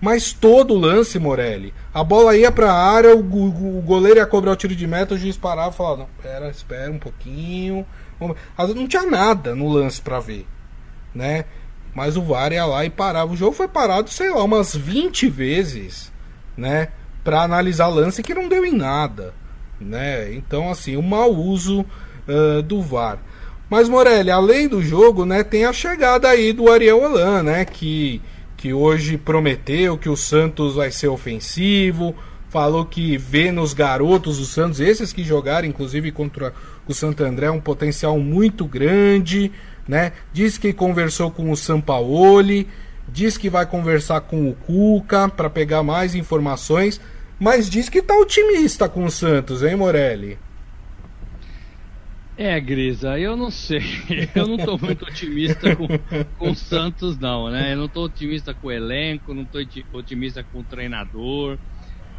Mas 0.00 0.32
todo 0.32 0.74
lance, 0.78 1.18
Morelli, 1.18 1.74
a 1.92 2.02
bola 2.02 2.36
ia 2.36 2.50
pra 2.50 2.72
área, 2.72 3.14
o, 3.14 3.22
go- 3.22 3.78
o 3.78 3.82
goleiro 3.82 4.18
ia 4.18 4.26
cobrar 4.26 4.52
o 4.52 4.56
tiro 4.56 4.74
de 4.74 4.86
meta, 4.86 5.14
o 5.14 5.18
juiz 5.18 5.36
parava 5.36 5.70
e 5.74 5.76
falava: 5.76 5.96
Não, 5.98 6.08
pera, 6.22 6.48
espera 6.48 6.90
um 6.90 6.98
pouquinho. 6.98 7.84
Não 8.74 8.86
tinha 8.86 9.06
nada 9.06 9.54
no 9.54 9.68
lance 9.68 10.00
pra 10.00 10.20
ver, 10.20 10.46
né? 11.14 11.44
Mas 11.94 12.16
o 12.16 12.22
VAR 12.22 12.52
ia 12.52 12.64
lá 12.66 12.84
e 12.84 12.90
parava. 12.90 13.32
O 13.32 13.36
jogo 13.36 13.52
foi 13.52 13.66
parado, 13.66 14.10
sei 14.10 14.30
lá, 14.30 14.44
umas 14.44 14.74
20 14.74 15.28
vezes, 15.28 16.12
né? 16.56 16.88
Pra 17.24 17.42
analisar 17.42 17.88
lance 17.88 18.22
que 18.22 18.34
não 18.34 18.48
deu 18.48 18.64
em 18.64 18.72
nada, 18.72 19.34
né? 19.80 20.32
Então, 20.34 20.70
assim, 20.70 20.96
o 20.96 21.02
mau 21.02 21.32
uso 21.32 21.84
ah, 22.28 22.62
do 22.62 22.80
VAR. 22.80 23.18
Mas, 23.68 23.88
Morelli, 23.88 24.30
além 24.30 24.68
do 24.68 24.82
jogo, 24.82 25.24
né, 25.24 25.44
tem 25.44 25.64
a 25.64 25.72
chegada 25.72 26.28
aí 26.28 26.52
do 26.52 26.70
Ariel 26.70 27.02
Holan, 27.02 27.42
né? 27.42 27.64
Que, 27.64 28.20
que 28.56 28.72
hoje 28.72 29.16
prometeu 29.16 29.96
que 29.96 30.08
o 30.08 30.16
Santos 30.16 30.74
vai 30.74 30.90
ser 30.90 31.08
ofensivo, 31.08 32.14
falou 32.48 32.84
que 32.84 33.16
vê 33.16 33.52
nos 33.52 33.72
garotos 33.72 34.38
do 34.38 34.44
Santos, 34.44 34.80
esses 34.80 35.12
que 35.12 35.22
jogaram, 35.22 35.68
inclusive 35.68 36.10
contra 36.10 36.52
o 36.90 36.94
Santo 36.94 37.24
André, 37.24 37.50
um 37.50 37.60
potencial 37.60 38.18
muito 38.18 38.64
grande, 38.64 39.50
né? 39.86 40.12
Diz 40.32 40.58
que 40.58 40.72
conversou 40.72 41.30
com 41.30 41.50
o 41.50 41.56
Sampaoli, 41.56 42.68
diz 43.08 43.36
que 43.36 43.50
vai 43.50 43.66
conversar 43.66 44.20
com 44.22 44.48
o 44.48 44.54
Cuca 44.54 45.28
para 45.28 45.50
pegar 45.50 45.82
mais 45.82 46.14
informações, 46.14 47.00
mas 47.38 47.68
diz 47.68 47.88
que 47.88 48.02
tá 48.02 48.14
otimista 48.14 48.88
com 48.88 49.04
o 49.04 49.10
Santos, 49.10 49.62
hein, 49.62 49.76
Morelli? 49.76 50.38
É, 52.36 52.58
Grisa, 52.58 53.18
eu 53.18 53.36
não 53.36 53.50
sei. 53.50 53.82
Eu 54.34 54.46
não 54.46 54.56
tô 54.56 54.78
muito 54.78 55.04
otimista 55.04 55.76
com, 55.76 55.86
com 56.38 56.50
o 56.50 56.54
Santos, 56.54 57.18
não, 57.18 57.50
né? 57.50 57.74
Eu 57.74 57.76
não 57.76 57.88
tô 57.88 58.04
otimista 58.04 58.54
com 58.54 58.68
o 58.68 58.72
elenco, 58.72 59.34
não 59.34 59.44
tô 59.44 59.58
otimista 59.92 60.42
com 60.42 60.60
o 60.60 60.64
treinador. 60.64 61.58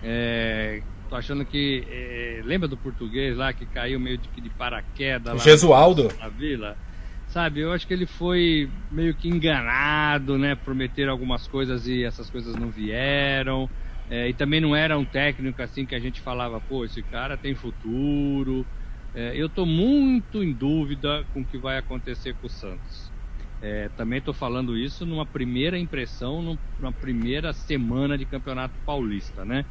É, 0.04 0.84
tô 1.12 1.18
achando 1.18 1.44
que. 1.44 1.84
É, 1.90 2.42
lembra 2.46 2.70
do 2.70 2.78
português 2.78 3.36
lá 3.36 3.52
que 3.52 3.66
caiu 3.66 4.00
meio 4.00 4.18
de, 4.18 4.30
de 4.30 4.50
paraquedas 4.50 5.34
lá 5.34 5.44
Gesualdo. 5.44 6.10
na 6.18 6.30
vila? 6.30 6.78
Sabe, 7.28 7.60
eu 7.62 7.72
acho 7.72 7.86
que 7.86 7.94
ele 7.94 8.06
foi 8.06 8.70
meio 8.90 9.14
que 9.14 9.28
enganado, 9.28 10.38
né? 10.38 10.56
Prometer 10.56 11.08
algumas 11.08 11.48
coisas 11.48 11.86
e 11.88 12.04
essas 12.04 12.30
coisas 12.30 12.56
não 12.56 12.70
vieram. 12.70 13.70
É, 14.10 14.28
e 14.28 14.34
também 14.34 14.60
não 14.60 14.76
era 14.76 14.98
um 14.98 15.06
técnico 15.06 15.62
assim 15.62 15.86
que 15.86 15.96
a 15.96 16.00
gente 16.00 16.20
falava, 16.20 16.60
pô, 16.60 16.84
esse 16.84 17.02
cara 17.04 17.38
tem 17.38 17.56
futuro. 17.56 18.66
É, 19.14 19.34
eu 19.36 19.48
estou 19.48 19.66
muito 19.66 20.44
em 20.44 20.52
dúvida 20.52 21.26
com 21.34 21.42
o 21.42 21.46
que 21.46 21.58
vai 21.58 21.78
acontecer 21.78 22.34
com 22.36 22.48
o 22.48 22.50
Santos. 22.50 23.12
É, 23.62 23.90
também 23.96 24.20
estou 24.20 24.34
falando 24.34 24.78
isso 24.78 25.06
numa 25.06 25.26
primeira 25.26 25.78
impressão, 25.78 26.58
numa 26.80 26.92
primeira 26.92 27.54
semana 27.54 28.18
de 28.18 28.26
Campeonato 28.26 28.74
Paulista, 28.86 29.46
né? 29.46 29.66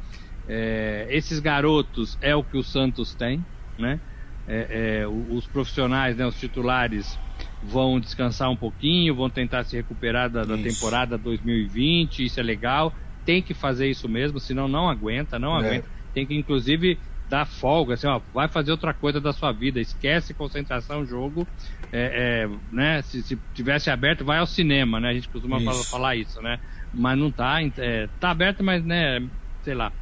É, 0.53 1.07
esses 1.09 1.39
garotos 1.39 2.17
é 2.19 2.35
o 2.35 2.43
que 2.43 2.57
o 2.57 2.63
Santos 2.63 3.15
tem, 3.15 3.45
né? 3.79 4.01
É, 4.45 4.99
é, 5.01 5.07
os 5.07 5.47
profissionais, 5.47 6.17
né, 6.17 6.25
os 6.25 6.37
titulares 6.37 7.17
vão 7.63 8.01
descansar 8.01 8.51
um 8.51 8.57
pouquinho, 8.57 9.15
vão 9.15 9.29
tentar 9.29 9.63
se 9.63 9.77
recuperar 9.77 10.29
da, 10.29 10.43
da 10.43 10.57
temporada 10.57 11.17
2020, 11.17 12.25
isso 12.25 12.37
é 12.37 12.43
legal. 12.43 12.93
Tem 13.23 13.41
que 13.41 13.53
fazer 13.53 13.89
isso 13.89 14.09
mesmo, 14.09 14.41
senão 14.41 14.67
não 14.67 14.89
aguenta, 14.89 15.39
não 15.39 15.55
é. 15.55 15.67
aguenta. 15.67 15.87
Tem 16.13 16.27
que 16.27 16.35
inclusive 16.35 16.99
dar 17.29 17.45
folga, 17.45 17.93
assim, 17.93 18.07
ó, 18.07 18.19
vai 18.33 18.49
fazer 18.49 18.71
outra 18.71 18.93
coisa 18.93 19.21
da 19.21 19.31
sua 19.31 19.53
vida, 19.53 19.79
esquece 19.79 20.33
concentração, 20.33 21.05
jogo, 21.05 21.47
é, 21.93 22.43
é, 22.43 22.49
né, 22.69 23.01
se, 23.03 23.23
se, 23.23 23.41
tivesse 23.53 23.89
aberto, 23.89 24.25
vai 24.25 24.39
ao 24.39 24.45
cinema, 24.45 24.99
né, 24.99 25.11
a 25.11 25.13
gente 25.13 25.29
costuma 25.29 25.55
isso. 25.55 25.65
Falar, 25.65 25.83
falar, 25.85 26.15
isso, 26.17 26.41
né, 26.41 26.59
mas 26.91 27.17
não 27.17 27.31
tá, 27.31 27.59
é, 27.77 28.09
tá 28.19 28.31
aberto, 28.31 28.61
mas, 28.65 28.83
né, 28.83 29.21
sei 29.63 29.73
lá, 29.75 29.93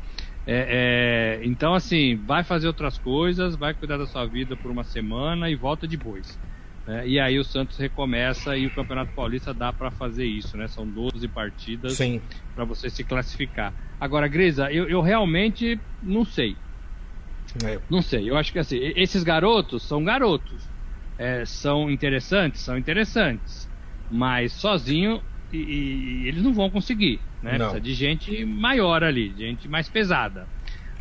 é, 0.45 1.39
é, 1.41 1.45
então, 1.45 1.73
assim, 1.73 2.15
vai 2.15 2.43
fazer 2.43 2.67
outras 2.67 2.97
coisas, 2.97 3.55
vai 3.55 3.73
cuidar 3.73 3.97
da 3.97 4.07
sua 4.07 4.25
vida 4.25 4.55
por 4.55 4.71
uma 4.71 4.83
semana 4.83 5.49
e 5.49 5.55
volta 5.55 5.87
depois. 5.87 6.39
Né? 6.87 7.07
E 7.07 7.19
aí 7.19 7.37
o 7.37 7.43
Santos 7.43 7.77
recomeça 7.77 8.57
e 8.57 8.65
o 8.65 8.71
Campeonato 8.71 9.11
Paulista 9.13 9.53
dá 9.53 9.71
para 9.71 9.91
fazer 9.91 10.25
isso, 10.25 10.57
né? 10.57 10.67
São 10.67 10.87
12 10.87 11.27
partidas 11.27 11.99
para 12.55 12.65
você 12.65 12.89
se 12.89 13.03
classificar. 13.03 13.71
Agora, 13.99 14.27
Grisa, 14.27 14.71
eu, 14.71 14.89
eu 14.89 15.01
realmente 15.01 15.79
não 16.01 16.25
sei. 16.25 16.55
É. 17.63 17.79
Não 17.89 18.01
sei, 18.01 18.29
eu 18.29 18.37
acho 18.37 18.51
que 18.51 18.59
assim, 18.59 18.77
esses 18.95 19.23
garotos 19.23 19.83
são 19.83 20.03
garotos. 20.03 20.67
É, 21.17 21.45
são 21.45 21.91
interessantes, 21.91 22.61
são 22.61 22.77
interessantes. 22.77 23.69
Mas 24.09 24.53
sozinho 24.53 25.21
e, 25.51 25.57
e, 25.57 26.27
eles 26.27 26.43
não 26.43 26.53
vão 26.53 26.69
conseguir, 26.69 27.19
né? 27.41 27.57
Não. 27.57 27.71
Precisa 27.71 27.81
de 27.81 27.93
gente 27.93 28.45
maior 28.45 29.03
ali, 29.03 29.33
gente 29.37 29.67
mais 29.67 29.89
pesada. 29.89 30.47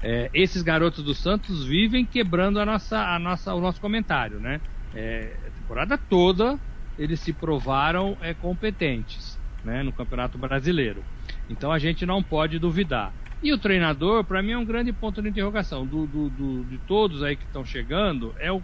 É, 0.03 0.31
esses 0.33 0.63
garotos 0.63 1.03
do 1.03 1.15
Santos 1.15 1.65
vivem 1.65 2.05
quebrando 2.05 2.61
a 2.61 2.65
nossa, 2.65 2.99
a 2.99 3.19
nossa, 3.19 3.55
o 3.55 3.61
nosso 3.61 3.81
comentário, 3.81 4.39
né? 4.39 4.61
É, 4.95 5.33
a 5.47 5.51
temporada 5.61 5.99
toda 5.99 6.59
eles 6.99 7.21
se 7.21 7.33
provaram 7.33 8.17
é, 8.21 8.35
competentes, 8.35 9.39
né? 9.65 9.83
No 9.83 9.93
Campeonato 9.93 10.37
Brasileiro. 10.39 11.05
Então 11.49 11.73
a 11.73 11.79
gente 11.79 12.05
não 12.05 12.23
pode 12.23 12.59
duvidar. 12.59 13.13
E 13.43 13.53
o 13.53 13.59
treinador, 13.59 14.25
para 14.25 14.43
mim, 14.43 14.53
é 14.53 14.59
um 14.59 14.65
grande 14.65 14.93
ponto 14.93 15.23
de 15.23 15.29
interrogação. 15.29 15.87
Do, 15.87 16.07
do, 16.07 16.29
do 16.31 16.65
de 16.65 16.79
todos 16.79 17.23
aí 17.23 17.37
que 17.37 17.45
estão 17.45 17.65
chegando, 17.65 18.35
é 18.41 18.51
o, 18.51 18.61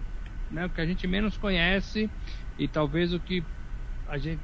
né, 0.51 0.67
o 0.67 0.71
que 0.71 0.81
a 0.81 0.87
gente 0.87 1.07
menos 1.07 1.37
conhece 1.37 2.11
e 2.59 2.67
talvez 2.67 3.13
o 3.13 3.21
que 3.21 3.43
a 4.15 4.19
gente. 4.19 4.43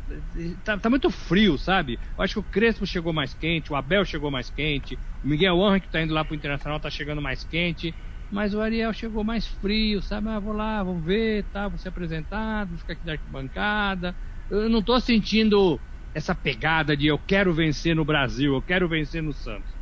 Tá, 0.64 0.78
tá, 0.78 0.90
muito 0.90 1.10
frio, 1.10 1.56
sabe? 1.56 2.00
Eu 2.16 2.24
acho 2.24 2.34
que 2.34 2.40
o 2.40 2.44
Crespo 2.44 2.86
chegou 2.86 3.12
mais 3.12 3.32
quente, 3.32 3.72
o 3.72 3.76
Abel 3.76 4.04
chegou 4.04 4.30
mais 4.30 4.50
quente, 4.50 4.98
o 5.22 5.28
Miguel 5.28 5.62
Anra, 5.62 5.80
que 5.80 5.88
tá 5.88 6.02
indo 6.02 6.12
lá 6.12 6.24
pro 6.24 6.34
Internacional, 6.34 6.80
tá 6.80 6.90
chegando 6.90 7.22
mais 7.22 7.44
quente. 7.44 7.96
Mas 8.28 8.54
o 8.54 8.60
Ariel 8.60 8.92
chegou 8.92 9.24
mais 9.24 9.46
frio, 9.46 10.02
sabe? 10.02 10.28
Ah, 10.28 10.38
vou 10.40 10.52
lá, 10.52 10.82
vou 10.82 11.00
ver, 11.00 11.48
tá? 11.50 11.68
Vou 11.68 11.78
ser 11.78 11.88
apresentado, 11.88 12.70
vou 12.70 12.78
ficar 12.78 12.92
aqui 12.94 13.04
da 13.04 13.12
arquibancada. 13.12 14.16
Eu 14.48 14.68
não 14.68 14.82
tô 14.82 14.98
sentindo 15.00 15.80
essa 16.14 16.34
pegada 16.34 16.96
de 16.96 17.06
eu 17.06 17.18
quero 17.18 17.52
vencer 17.54 17.94
no 17.94 18.04
Brasil, 18.04 18.54
eu 18.54 18.62
quero 18.62 18.88
vencer 18.88 19.22
no 19.22 19.32
Santos. 19.32 19.76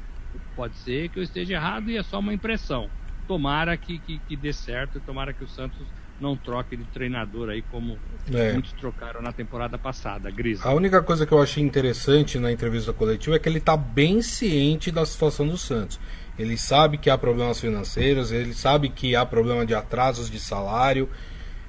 Pode 0.54 0.76
ser 0.76 1.08
que 1.10 1.18
eu 1.18 1.22
esteja 1.22 1.54
errado 1.54 1.90
e 1.90 1.96
é 1.96 2.02
só 2.02 2.18
uma 2.18 2.34
impressão. 2.34 2.90
Tomara 3.26 3.76
que, 3.76 4.00
que, 4.00 4.20
que 4.20 4.36
dê 4.36 4.52
certo, 4.52 5.00
tomara 5.00 5.32
que 5.34 5.44
o 5.44 5.48
Santos 5.48 5.92
não 6.20 6.36
troque 6.36 6.76
de 6.76 6.84
treinador 6.84 7.48
aí 7.50 7.62
como 7.62 7.98
é. 8.32 8.52
muitos 8.52 8.72
trocaram 8.72 9.22
na 9.22 9.32
temporada 9.32 9.78
passada, 9.78 10.30
Gris. 10.30 10.64
A 10.64 10.72
única 10.72 11.02
coisa 11.02 11.26
que 11.26 11.32
eu 11.32 11.40
achei 11.40 11.62
interessante 11.62 12.38
na 12.38 12.50
entrevista 12.50 12.92
coletiva 12.92 13.36
é 13.36 13.38
que 13.38 13.48
ele 13.48 13.58
está 13.58 13.76
bem 13.76 14.20
ciente 14.22 14.90
da 14.90 15.04
situação 15.06 15.46
do 15.46 15.56
Santos. 15.56 15.98
Ele 16.38 16.56
sabe 16.56 16.98
que 16.98 17.10
há 17.10 17.18
problemas 17.18 17.60
financeiros, 17.60 18.30
ele 18.30 18.54
sabe 18.54 18.88
que 18.88 19.16
há 19.16 19.26
problema 19.26 19.66
de 19.66 19.74
atrasos 19.74 20.30
de 20.30 20.38
salário, 20.38 21.08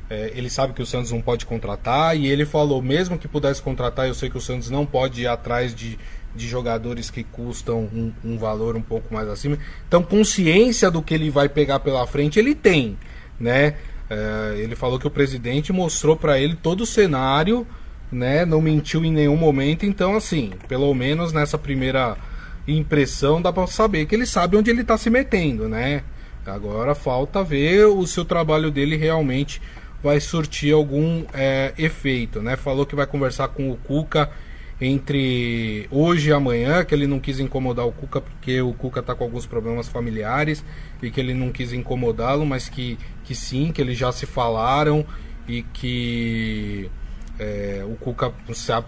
é, 0.09 0.31
ele 0.35 0.49
sabe 0.49 0.73
que 0.73 0.81
o 0.81 0.85
Santos 0.85 1.11
não 1.11 1.21
pode 1.21 1.45
contratar 1.45 2.17
e 2.17 2.27
ele 2.27 2.45
falou, 2.45 2.81
mesmo 2.81 3.17
que 3.17 3.27
pudesse 3.27 3.61
contratar, 3.61 4.07
eu 4.07 4.13
sei 4.13 4.29
que 4.29 4.37
o 4.37 4.41
Santos 4.41 4.69
não 4.69 4.85
pode 4.85 5.21
ir 5.21 5.27
atrás 5.27 5.73
de 5.73 5.97
de 6.35 6.47
jogadores 6.47 7.09
que 7.09 7.23
custam 7.23 7.89
um, 7.93 8.13
um, 8.23 8.37
valor 8.37 8.75
um 8.75 8.81
pouco 8.81 9.13
mais 9.13 9.27
acima. 9.27 9.57
Então, 9.87 10.03
consciência 10.03 10.91
do 10.91 11.01
que 11.01 11.13
ele 11.13 11.29
vai 11.29 11.49
pegar 11.49 11.79
pela 11.79 12.05
frente, 12.05 12.37
ele 12.37 12.53
tem, 12.53 12.97
né? 13.39 13.75
É, 14.09 14.55
ele 14.57 14.75
falou 14.75 14.99
que 14.99 15.07
o 15.07 15.11
presidente 15.11 15.71
mostrou 15.71 16.15
para 16.17 16.39
ele 16.39 16.55
todo 16.55 16.81
o 16.81 16.85
cenário, 16.85 17.65
né? 18.11 18.45
Não 18.45 18.61
mentiu 18.61 19.05
em 19.05 19.11
nenhum 19.11 19.37
momento. 19.37 19.85
Então, 19.85 20.15
assim, 20.15 20.51
pelo 20.67 20.93
menos 20.93 21.31
nessa 21.31 21.57
primeira 21.57 22.17
impressão 22.67 23.41
dá 23.41 23.51
para 23.51 23.67
saber 23.67 24.05
que 24.05 24.15
ele 24.15 24.25
sabe 24.25 24.57
onde 24.57 24.69
ele 24.69 24.81
está 24.81 24.97
se 24.97 25.09
metendo, 25.09 25.67
né? 25.67 26.03
Agora 26.45 26.95
falta 26.95 27.43
ver 27.43 27.85
o 27.85 28.05
seu 28.07 28.25
trabalho 28.25 28.71
dele 28.71 28.95
realmente 28.95 29.61
vai 30.01 30.19
surtir 30.19 30.73
algum 30.73 31.25
é, 31.33 31.73
efeito, 31.77 32.41
né? 32.41 32.55
Falou 32.55 32.85
que 32.85 32.95
vai 32.95 33.05
conversar 33.05 33.49
com 33.49 33.69
o 33.69 33.77
Cuca 33.77 34.29
entre 34.81 35.87
hoje 35.91 36.29
e 36.29 36.33
amanhã, 36.33 36.85
que 36.85 36.95
ele 36.95 37.05
não 37.05 37.19
quis 37.19 37.39
incomodar 37.39 37.85
o 37.85 37.91
Cuca 37.91 38.21
porque 38.21 38.61
o 38.61 38.73
Cuca 38.73 39.01
está 39.01 39.13
com 39.13 39.23
alguns 39.25 39.45
problemas 39.45 39.89
familiares 39.89 40.63
e 41.01 41.11
que 41.11 41.19
ele 41.19 41.33
não 41.33 41.51
quis 41.51 41.73
incomodá-lo, 41.73 42.45
mas 42.45 42.69
que, 42.69 42.97
que 43.23 43.35
sim, 43.35 43.71
que 43.71 43.81
eles 43.81 43.97
já 43.97 44.11
se 44.11 44.25
falaram 44.25 45.05
e 45.47 45.63
que 45.63 46.89
é, 47.37 47.83
o 47.85 47.95
Cuca 47.95 48.33
está 48.47 48.83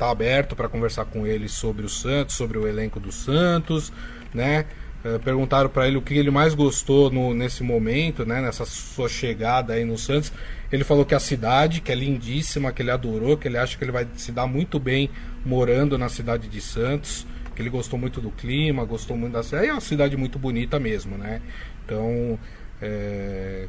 aberto 0.00 0.54
para 0.54 0.68
conversar 0.68 1.06
com 1.06 1.26
ele 1.26 1.48
sobre 1.48 1.84
o 1.84 1.88
Santos, 1.88 2.36
sobre 2.36 2.58
o 2.58 2.68
elenco 2.68 3.00
do 3.00 3.10
Santos, 3.10 3.92
né? 4.32 4.66
É, 5.04 5.18
perguntaram 5.18 5.68
para 5.68 5.88
ele 5.88 5.96
o 5.96 6.02
que 6.02 6.14
ele 6.14 6.30
mais 6.30 6.54
gostou 6.54 7.10
no, 7.10 7.34
nesse 7.34 7.62
momento, 7.64 8.24
né? 8.24 8.40
Nessa 8.40 8.64
sua 8.64 9.08
chegada 9.08 9.72
aí 9.72 9.84
no 9.84 9.98
Santos. 9.98 10.32
Ele 10.70 10.84
falou 10.84 11.04
que 11.04 11.14
a 11.14 11.20
cidade, 11.20 11.80
que 11.80 11.90
é 11.90 11.94
lindíssima, 11.94 12.72
que 12.72 12.82
ele 12.82 12.90
adorou, 12.90 13.36
que 13.36 13.48
ele 13.48 13.58
acha 13.58 13.76
que 13.76 13.82
ele 13.82 13.90
vai 13.90 14.06
se 14.14 14.30
dar 14.30 14.46
muito 14.46 14.78
bem 14.78 15.10
morando 15.44 15.98
na 15.98 16.08
cidade 16.08 16.48
de 16.48 16.60
Santos, 16.60 17.26
que 17.54 17.60
ele 17.60 17.68
gostou 17.68 17.98
muito 17.98 18.20
do 18.20 18.30
clima, 18.30 18.84
gostou 18.84 19.16
muito 19.16 19.32
da 19.32 19.42
cidade. 19.42 19.66
É 19.66 19.72
uma 19.72 19.80
cidade 19.80 20.16
muito 20.16 20.38
bonita 20.38 20.78
mesmo, 20.78 21.18
né? 21.18 21.42
Então, 21.84 22.38
é, 22.80 23.68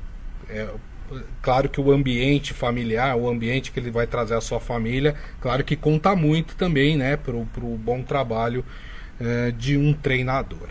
é, 0.50 0.68
claro 1.42 1.68
que 1.68 1.82
o 1.82 1.92
ambiente 1.92 2.54
familiar, 2.54 3.16
o 3.16 3.28
ambiente 3.28 3.72
que 3.72 3.80
ele 3.80 3.92
vai 3.92 4.08
trazer 4.08 4.36
à 4.36 4.42
sua 4.42 4.60
família, 4.60 5.16
claro 5.42 5.64
que 5.64 5.76
conta 5.76 6.16
muito 6.16 6.56
também, 6.56 6.96
né, 6.96 7.18
para 7.18 7.36
o 7.36 7.78
bom 7.78 8.02
trabalho 8.04 8.64
é, 9.20 9.52
de 9.52 9.78
um 9.78 9.94
treinador. 9.94 10.70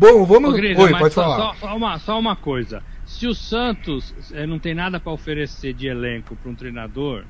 Bom, 0.00 0.24
vamos. 0.24 0.54
Ô, 0.54 0.56
Grisa, 0.56 0.80
Oi, 0.80 0.90
pode 0.92 1.12
só, 1.12 1.22
falar. 1.22 1.36
Só, 1.36 1.54
só, 1.54 1.76
uma, 1.76 1.98
só 1.98 2.18
uma 2.18 2.34
coisa. 2.34 2.82
Se 3.04 3.26
o 3.26 3.34
Santos 3.34 4.14
é, 4.32 4.46
não 4.46 4.58
tem 4.58 4.74
nada 4.74 4.98
para 4.98 5.12
oferecer 5.12 5.74
de 5.74 5.88
elenco 5.88 6.34
para 6.36 6.50
um 6.50 6.54
treinador, 6.54 7.24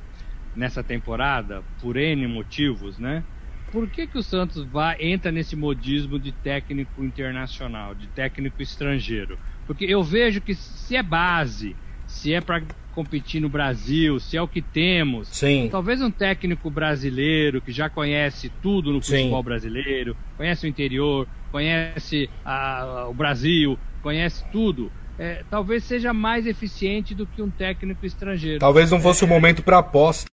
nessa 0.54 0.80
temporada, 0.80 1.64
por 1.83 1.96
N 1.96 2.28
motivos, 2.28 2.96
né? 2.96 3.24
Por 3.72 3.88
que, 3.88 4.06
que 4.06 4.16
o 4.16 4.22
Santos 4.22 4.64
vai, 4.64 4.96
entra 5.00 5.33
nesse 5.33 5.56
modismo 5.56 6.16
de 6.16 6.30
técnico 6.30 7.02
internacional, 7.02 7.92
de 7.92 8.06
técnico 8.06 8.62
estrangeiro? 8.62 9.37
Porque 9.66 9.85
eu 9.85 10.00
vejo 10.04 10.40
que 10.40 10.54
se 10.54 10.94
é 10.94 11.02
base, 11.02 11.74
se 12.06 12.33
é 12.33 12.40
para 12.40 12.62
competir 12.92 13.40
no 13.40 13.48
Brasil, 13.48 14.20
se 14.20 14.37
é 14.37 14.42
o 14.42 14.46
que 14.46 14.62
temos, 14.62 15.26
Sim. 15.28 15.68
talvez 15.72 16.00
um 16.00 16.11
técnico 16.11 16.70
brasileiro 16.70 17.61
que 17.61 17.72
já 17.72 17.88
conhece 17.88 18.48
tudo 18.62 18.92
no 18.92 19.00
futebol 19.00 19.40
Sim. 19.40 19.44
brasileiro, 19.44 20.16
conhece 20.37 20.66
o 20.66 20.68
interior, 20.68 21.26
conhece 21.50 22.28
a, 22.44 23.06
o 23.08 23.14
Brasil, 23.14 23.78
conhece 24.02 24.44
tudo. 24.50 24.90
É, 25.18 25.44
talvez 25.50 25.84
seja 25.84 26.14
mais 26.14 26.46
eficiente 26.46 27.14
do 27.14 27.26
que 27.26 27.42
um 27.42 27.50
técnico 27.50 28.06
estrangeiro. 28.06 28.58
Talvez 28.58 28.90
não 28.90 29.00
fosse 29.00 29.22
o 29.24 29.28
momento 29.28 29.62
para 29.62 29.78
aposta. 29.78 30.30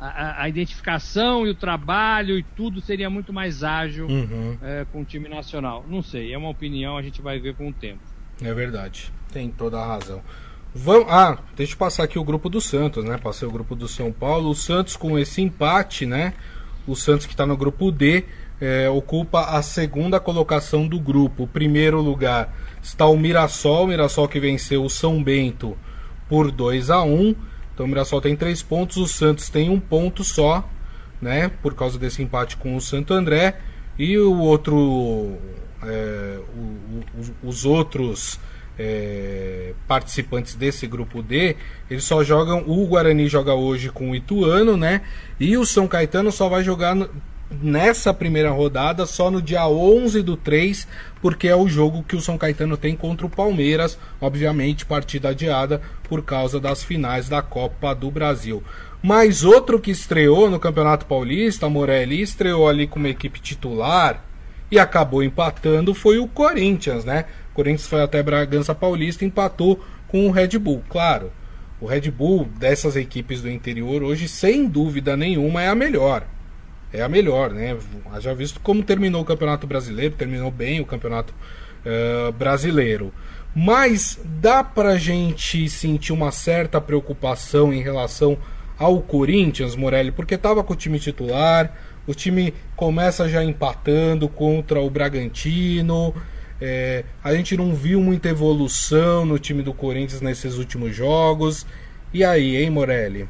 A, 0.00 0.42
a, 0.42 0.48
identificação 0.48 1.46
e 1.46 1.50
o 1.50 1.54
trabalho 1.54 2.36
e 2.36 2.42
tudo 2.42 2.80
seria 2.80 3.08
muito 3.08 3.32
mais 3.32 3.62
ágil 3.62 4.08
uhum. 4.08 4.58
é, 4.60 4.84
com 4.90 5.02
o 5.02 5.04
time 5.04 5.28
nacional. 5.28 5.84
Não 5.88 6.02
sei, 6.02 6.34
é 6.34 6.38
uma 6.38 6.48
opinião, 6.48 6.96
a 6.96 7.02
gente 7.02 7.22
vai 7.22 7.38
ver 7.38 7.54
com 7.54 7.68
o 7.68 7.72
tempo. 7.72 8.00
É 8.42 8.52
verdade, 8.52 9.12
tem 9.32 9.48
toda 9.48 9.78
a 9.78 9.86
razão. 9.86 10.20
Vamos, 10.74 11.06
ah, 11.08 11.38
deixa 11.54 11.74
eu 11.74 11.78
passar 11.78 12.02
aqui 12.02 12.18
o 12.18 12.24
grupo 12.24 12.48
do 12.48 12.60
Santos, 12.60 13.04
né? 13.04 13.18
Passei 13.18 13.46
o 13.46 13.50
grupo 13.50 13.76
do 13.76 13.86
São 13.86 14.10
Paulo. 14.10 14.50
O 14.50 14.54
Santos 14.54 14.96
com 14.96 15.18
esse 15.18 15.40
empate, 15.42 16.06
né? 16.06 16.32
O 16.86 16.96
Santos 16.96 17.26
que 17.26 17.34
está 17.34 17.46
no 17.46 17.56
grupo 17.56 17.92
D 17.92 18.24
é, 18.62 18.88
ocupa 18.88 19.40
a 19.40 19.60
segunda 19.60 20.20
colocação 20.20 20.86
do 20.86 21.00
grupo. 21.00 21.42
O 21.42 21.48
primeiro 21.48 22.00
lugar 22.00 22.54
está 22.80 23.06
o 23.06 23.16
Mirassol, 23.16 23.86
o 23.86 23.88
Mirassol 23.88 24.28
que 24.28 24.38
venceu 24.38 24.84
o 24.84 24.88
São 24.88 25.20
Bento 25.20 25.76
por 26.28 26.48
2 26.52 26.88
a 26.88 27.02
1 27.02 27.34
Então 27.74 27.86
o 27.86 27.88
Mirassol 27.88 28.20
tem 28.20 28.36
três 28.36 28.62
pontos, 28.62 28.98
o 28.98 29.08
Santos 29.08 29.48
tem 29.48 29.68
um 29.68 29.80
ponto 29.80 30.22
só, 30.22 30.70
né? 31.20 31.50
Por 31.60 31.74
causa 31.74 31.98
desse 31.98 32.22
empate 32.22 32.56
com 32.56 32.76
o 32.76 32.80
Santo 32.80 33.12
André. 33.12 33.58
E 33.98 34.16
o 34.16 34.38
outro. 34.38 35.36
É, 35.82 36.38
o, 36.56 36.60
o, 36.60 37.48
os 37.48 37.64
outros 37.64 38.38
é, 38.78 39.74
participantes 39.88 40.54
desse 40.54 40.86
grupo 40.86 41.20
D, 41.20 41.56
eles 41.90 42.04
só 42.04 42.22
jogam. 42.22 42.62
O 42.64 42.86
Guarani 42.86 43.26
joga 43.26 43.54
hoje 43.54 43.90
com 43.90 44.12
o 44.12 44.14
Ituano, 44.14 44.76
né? 44.76 45.02
E 45.40 45.56
o 45.56 45.66
São 45.66 45.88
Caetano 45.88 46.30
só 46.30 46.48
vai 46.48 46.62
jogar 46.62 46.94
nessa 47.60 48.14
primeira 48.14 48.50
rodada 48.50 49.04
só 49.06 49.30
no 49.30 49.42
dia 49.42 49.66
11 49.66 50.22
do 50.22 50.36
3, 50.36 50.86
porque 51.20 51.48
é 51.48 51.56
o 51.56 51.68
jogo 51.68 52.02
que 52.02 52.16
o 52.16 52.20
São 52.20 52.38
Caetano 52.38 52.76
tem 52.76 52.96
contra 52.96 53.26
o 53.26 53.30
Palmeiras, 53.30 53.98
obviamente 54.20 54.86
partida 54.86 55.30
adiada 55.30 55.80
por 56.04 56.22
causa 56.22 56.58
das 56.58 56.82
finais 56.82 57.28
da 57.28 57.42
Copa 57.42 57.94
do 57.94 58.10
Brasil. 58.10 58.62
Mas 59.02 59.44
outro 59.44 59.80
que 59.80 59.90
estreou 59.90 60.48
no 60.48 60.60
Campeonato 60.60 61.06
Paulista, 61.06 61.68
Morelli, 61.68 62.22
estreou 62.22 62.68
ali 62.68 62.86
com 62.86 62.98
uma 62.98 63.08
equipe 63.08 63.40
titular 63.40 64.24
e 64.70 64.78
acabou 64.78 65.22
empatando 65.22 65.92
foi 65.92 66.18
o 66.18 66.28
Corinthians, 66.28 67.04
né? 67.04 67.26
O 67.50 67.54
Corinthians 67.54 67.86
foi 67.86 68.02
até 68.02 68.22
Bragança 68.22 68.74
Paulista 68.74 69.24
e 69.24 69.28
empatou 69.28 69.84
com 70.08 70.26
o 70.26 70.30
Red 70.30 70.58
Bull. 70.58 70.82
Claro, 70.88 71.32
o 71.80 71.86
Red 71.86 72.10
Bull 72.10 72.48
dessas 72.58 72.94
equipes 72.94 73.42
do 73.42 73.50
interior 73.50 74.02
hoje, 74.02 74.28
sem 74.28 74.66
dúvida 74.66 75.16
nenhuma, 75.16 75.62
é 75.62 75.68
a 75.68 75.74
melhor 75.74 76.24
é 76.92 77.02
a 77.02 77.08
melhor, 77.08 77.50
né? 77.50 77.76
Já 78.20 78.34
visto 78.34 78.60
como 78.60 78.82
terminou 78.82 79.22
o 79.22 79.24
Campeonato 79.24 79.66
Brasileiro, 79.66 80.14
terminou 80.14 80.50
bem 80.50 80.80
o 80.80 80.84
Campeonato 80.84 81.34
uh, 81.86 82.32
Brasileiro. 82.32 83.12
Mas 83.54 84.18
dá 84.24 84.64
pra 84.64 84.96
gente 84.96 85.68
sentir 85.68 86.12
uma 86.12 86.32
certa 86.32 86.80
preocupação 86.80 87.72
em 87.72 87.82
relação 87.82 88.38
ao 88.78 89.00
Corinthians, 89.00 89.76
Morelli, 89.76 90.10
porque 90.10 90.38
tava 90.38 90.64
com 90.64 90.72
o 90.72 90.76
time 90.76 90.98
titular, 90.98 91.76
o 92.06 92.14
time 92.14 92.54
começa 92.74 93.28
já 93.28 93.44
empatando 93.44 94.28
contra 94.28 94.80
o 94.80 94.90
Bragantino. 94.90 96.14
É, 96.60 97.04
a 97.22 97.34
gente 97.34 97.56
não 97.56 97.74
viu 97.74 98.00
muita 98.00 98.28
evolução 98.28 99.26
no 99.26 99.38
time 99.38 99.62
do 99.62 99.74
Corinthians 99.74 100.20
nesses 100.20 100.56
últimos 100.56 100.94
jogos. 100.94 101.66
E 102.12 102.24
aí, 102.24 102.56
hein, 102.56 102.70
Morelli? 102.70 103.28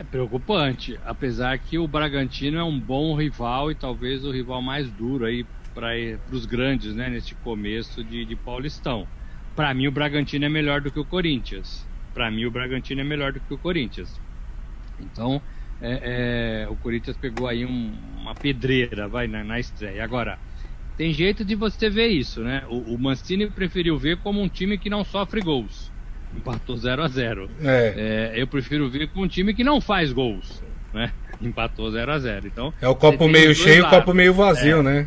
É 0.00 0.02
preocupante, 0.02 0.98
apesar 1.04 1.58
que 1.58 1.78
o 1.78 1.86
Bragantino 1.86 2.56
é 2.56 2.64
um 2.64 2.80
bom 2.80 3.14
rival 3.14 3.70
e 3.70 3.74
talvez 3.74 4.24
o 4.24 4.30
rival 4.30 4.62
mais 4.62 4.90
duro 4.90 5.26
aí 5.26 5.44
para 5.74 5.90
os 6.32 6.46
grandes, 6.46 6.94
né, 6.94 7.10
nesse 7.10 7.34
começo 7.34 8.02
de, 8.02 8.24
de 8.24 8.34
Paulistão. 8.34 9.06
Para 9.54 9.74
mim 9.74 9.88
o 9.88 9.92
Bragantino 9.92 10.46
é 10.46 10.48
melhor 10.48 10.80
do 10.80 10.90
que 10.90 10.98
o 10.98 11.04
Corinthians. 11.04 11.86
Para 12.14 12.30
mim 12.30 12.46
o 12.46 12.50
Bragantino 12.50 13.02
é 13.02 13.04
melhor 13.04 13.34
do 13.34 13.40
que 13.40 13.52
o 13.52 13.58
Corinthians. 13.58 14.18
Então 14.98 15.42
é, 15.82 16.64
é, 16.64 16.68
o 16.70 16.76
Corinthians 16.76 17.18
pegou 17.18 17.46
aí 17.46 17.66
um, 17.66 17.92
uma 18.22 18.34
pedreira, 18.34 19.06
vai 19.06 19.28
na, 19.28 19.44
na, 19.44 19.60
estreia. 19.60 20.02
Agora 20.02 20.38
tem 20.96 21.12
jeito 21.12 21.44
de 21.44 21.54
você 21.54 21.90
ver 21.90 22.08
isso, 22.08 22.40
né? 22.40 22.64
O, 22.70 22.94
o 22.94 22.98
Mancini 22.98 23.50
preferiu 23.50 23.98
ver 23.98 24.16
como 24.20 24.40
um 24.40 24.48
time 24.48 24.78
que 24.78 24.88
não 24.88 25.04
sofre 25.04 25.42
gols 25.42 25.89
empatou 26.36 26.76
0 26.76 27.02
a 27.02 27.08
0 27.08 27.50
é. 27.62 28.32
é. 28.34 28.40
Eu 28.42 28.46
prefiro 28.46 28.88
ver 28.88 29.08
com 29.08 29.22
um 29.22 29.28
time 29.28 29.54
que 29.54 29.64
não 29.64 29.80
faz 29.80 30.12
gols, 30.12 30.62
né? 30.92 31.12
Empatou 31.40 31.90
0 31.90 32.12
a 32.12 32.18
0 32.18 32.46
Então 32.46 32.74
é 32.80 32.88
o 32.88 32.94
copo 32.94 33.26
meio 33.26 33.54
cheio 33.54 33.78
e 33.78 33.80
o 33.80 33.88
copo 33.88 34.12
meio 34.12 34.34
vazio, 34.34 34.80
é. 34.80 34.82
né? 34.82 35.06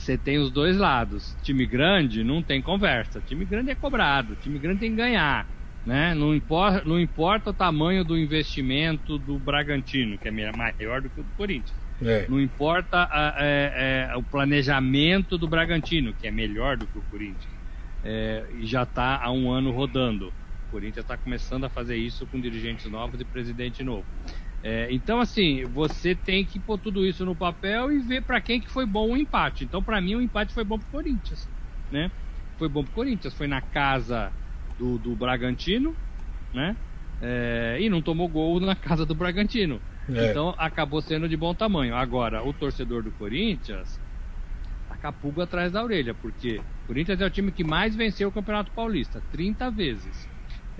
Você 0.00 0.16
tem 0.16 0.38
os 0.38 0.50
dois 0.50 0.78
lados. 0.78 1.36
Time 1.42 1.66
grande 1.66 2.24
não 2.24 2.42
tem 2.42 2.62
conversa. 2.62 3.20
Time 3.20 3.44
grande 3.44 3.70
é 3.70 3.74
cobrado. 3.74 4.34
Time 4.36 4.58
grande 4.58 4.80
tem 4.80 4.90
que 4.90 4.96
ganhar. 4.96 5.46
Né? 5.84 6.14
Não, 6.14 6.34
importa, 6.34 6.82
não 6.86 6.98
importa 6.98 7.50
o 7.50 7.52
tamanho 7.52 8.02
do 8.02 8.16
investimento 8.16 9.18
do 9.18 9.38
Bragantino, 9.38 10.16
que 10.16 10.28
é 10.28 10.30
maior 10.30 11.02
do 11.02 11.10
que 11.10 11.20
o 11.20 11.22
do 11.22 11.30
Corinthians. 11.36 11.78
É. 12.02 12.26
Não 12.28 12.40
importa 12.40 13.08
a, 13.10 13.34
é, 13.38 14.08
é, 14.10 14.16
o 14.16 14.22
planejamento 14.22 15.36
do 15.36 15.46
Bragantino, 15.46 16.14
que 16.14 16.26
é 16.26 16.30
melhor 16.30 16.76
do 16.76 16.86
que 16.86 16.98
o 16.98 17.02
Corinthians. 17.10 17.60
É, 18.02 18.44
e 18.58 18.66
já 18.66 18.84
está 18.84 19.20
há 19.22 19.30
um 19.30 19.50
ano 19.50 19.70
rodando. 19.70 20.32
Corinthians 20.70 21.04
está 21.04 21.16
começando 21.16 21.64
a 21.64 21.68
fazer 21.68 21.96
isso 21.96 22.26
com 22.26 22.40
dirigentes 22.40 22.90
novos 22.90 23.20
e 23.20 23.24
presidente 23.24 23.82
novo. 23.82 24.06
É, 24.62 24.88
então, 24.92 25.20
assim, 25.20 25.64
você 25.66 26.14
tem 26.14 26.44
que 26.44 26.60
pôr 26.60 26.78
tudo 26.78 27.04
isso 27.04 27.24
no 27.24 27.34
papel 27.34 27.90
e 27.90 27.98
ver 28.00 28.22
para 28.22 28.40
quem 28.40 28.60
que 28.60 28.70
foi 28.70 28.86
bom 28.86 29.10
o 29.10 29.16
empate. 29.16 29.64
Então, 29.64 29.82
para 29.82 30.00
mim, 30.00 30.14
o 30.14 30.22
empate 30.22 30.52
foi 30.52 30.64
bom 30.64 30.78
para 30.78 30.86
o 30.86 30.90
Corinthians, 30.90 31.48
né? 31.90 32.10
Foi 32.58 32.68
bom 32.68 32.84
para 32.84 32.90
o 32.90 32.94
Corinthians. 32.94 33.34
Foi 33.34 33.46
na 33.46 33.62
casa 33.62 34.32
do, 34.78 34.98
do 34.98 35.16
Bragantino, 35.16 35.96
né? 36.52 36.76
É, 37.22 37.78
e 37.80 37.88
não 37.88 38.02
tomou 38.02 38.28
gol 38.28 38.60
na 38.60 38.76
casa 38.76 39.06
do 39.06 39.14
Bragantino. 39.14 39.80
É. 40.10 40.30
Então, 40.30 40.54
acabou 40.58 41.00
sendo 41.00 41.28
de 41.28 41.36
bom 41.36 41.54
tamanho. 41.54 41.94
Agora, 41.94 42.42
o 42.44 42.52
torcedor 42.52 43.02
do 43.02 43.12
Corinthians 43.12 43.98
tá 44.88 45.08
a 45.08 45.12
pulga 45.12 45.44
atrás 45.44 45.72
da 45.72 45.82
orelha, 45.82 46.12
porque 46.14 46.58
o 46.58 46.86
Corinthians 46.88 47.20
é 47.20 47.26
o 47.26 47.30
time 47.30 47.50
que 47.52 47.64
mais 47.64 47.96
venceu 47.96 48.28
o 48.28 48.32
Campeonato 48.32 48.72
Paulista, 48.72 49.22
30 49.30 49.70
vezes 49.70 50.29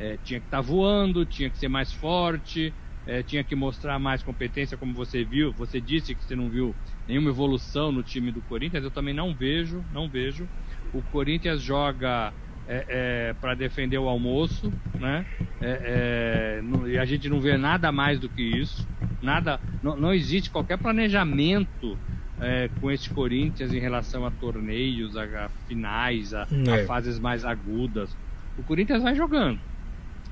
é, 0.01 0.17
tinha 0.25 0.41
que 0.41 0.47
estar 0.47 0.57
tá 0.57 0.63
voando, 0.63 1.27
tinha 1.27 1.51
que 1.51 1.59
ser 1.59 1.69
mais 1.69 1.93
forte, 1.93 2.73
é, 3.07 3.23
tinha 3.23 3.45
que 3.45 3.55
mostrar 3.55 3.99
mais 3.99 4.23
competência, 4.23 4.77
como 4.77 4.95
você 4.95 5.23
viu. 5.23 5.53
Você 5.53 5.79
disse 5.79 6.15
que 6.15 6.25
você 6.25 6.35
não 6.35 6.49
viu 6.49 6.75
nenhuma 7.07 7.29
evolução 7.29 7.93
no 7.93 8.03
time 8.03 8.33
do 8.33 8.41
Corinthians, 8.43 8.83
eu 8.83 8.91
também 8.91 9.13
não 9.13 9.35
vejo, 9.35 9.85
não 9.93 10.09
vejo. 10.09 10.49
O 10.95 11.03
Corinthians 11.03 11.61
joga 11.61 12.33
é, 12.67 12.87
é 12.89 13.35
para 13.35 13.55
defender 13.55 13.99
o 13.99 14.09
almoço, 14.09 14.73
né? 14.99 15.27
É, 15.61 16.63
é, 16.63 16.89
e 16.89 16.99
a 16.99 17.05
gente 17.05 17.29
não 17.29 17.39
vê 17.39 17.59
nada 17.59 17.93
mais 17.93 18.19
do 18.19 18.29
que 18.29 18.43
isso. 18.43 18.89
Nada, 19.21 19.61
não, 19.83 19.97
não 19.97 20.15
existe 20.15 20.49
qualquer 20.49 20.79
planejamento 20.79 21.99
é, 22.41 22.71
com 22.81 22.91
esse 22.91 23.11
Corinthians 23.11 23.75
em 23.75 23.79
relação 23.79 24.25
a 24.25 24.31
torneios, 24.31 25.15
a, 25.15 25.25
a 25.25 25.49
finais, 25.69 26.33
a, 26.33 26.45
a, 26.45 26.87
fases 26.87 27.19
mais 27.19 27.45
agudas. 27.45 28.17
O 28.57 28.63
Corinthians 28.63 29.03
vai 29.03 29.15
jogando 29.15 29.61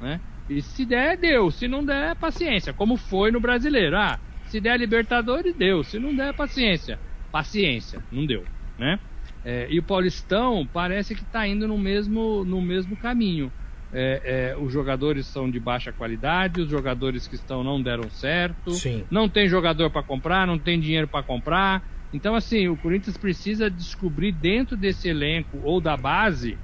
né? 0.00 0.20
E 0.48 0.62
se 0.62 0.86
der, 0.86 1.18
deu. 1.18 1.50
Se 1.50 1.68
não 1.68 1.84
der, 1.84 2.16
paciência. 2.16 2.72
Como 2.72 2.96
foi 2.96 3.30
no 3.30 3.40
brasileiro. 3.40 3.96
Ah, 3.96 4.18
se 4.46 4.60
der 4.60 4.78
Libertadores, 4.78 5.54
deu. 5.56 5.84
Se 5.84 5.98
não 5.98 6.14
der, 6.14 6.32
paciência. 6.34 6.98
Paciência, 7.30 8.02
não 8.10 8.24
deu, 8.24 8.44
né? 8.78 8.98
É, 9.44 9.68
e 9.70 9.78
o 9.78 9.82
Paulistão 9.82 10.66
parece 10.66 11.14
que 11.14 11.22
está 11.22 11.46
indo 11.46 11.68
no 11.68 11.78
mesmo, 11.78 12.44
no 12.44 12.62
mesmo 12.62 12.96
caminho. 12.96 13.52
É, 13.92 14.52
é, 14.52 14.56
os 14.58 14.72
jogadores 14.72 15.26
são 15.28 15.50
de 15.50 15.60
baixa 15.60 15.92
qualidade, 15.92 16.60
os 16.60 16.68
jogadores 16.68 17.26
que 17.26 17.34
estão 17.34 17.62
não 17.62 17.82
deram 17.82 18.10
certo, 18.10 18.72
Sim. 18.72 19.06
não 19.10 19.28
tem 19.28 19.48
jogador 19.48 19.90
para 19.90 20.02
comprar, 20.02 20.46
não 20.46 20.58
tem 20.58 20.80
dinheiro 20.80 21.08
para 21.08 21.24
comprar. 21.24 21.82
Então, 22.12 22.34
assim, 22.34 22.68
o 22.68 22.76
Corinthians 22.76 23.16
precisa 23.16 23.70
descobrir 23.70 24.32
dentro 24.32 24.76
desse 24.76 25.08
elenco 25.08 25.58
ou 25.62 25.80
da 25.80 25.96
base 25.96 26.58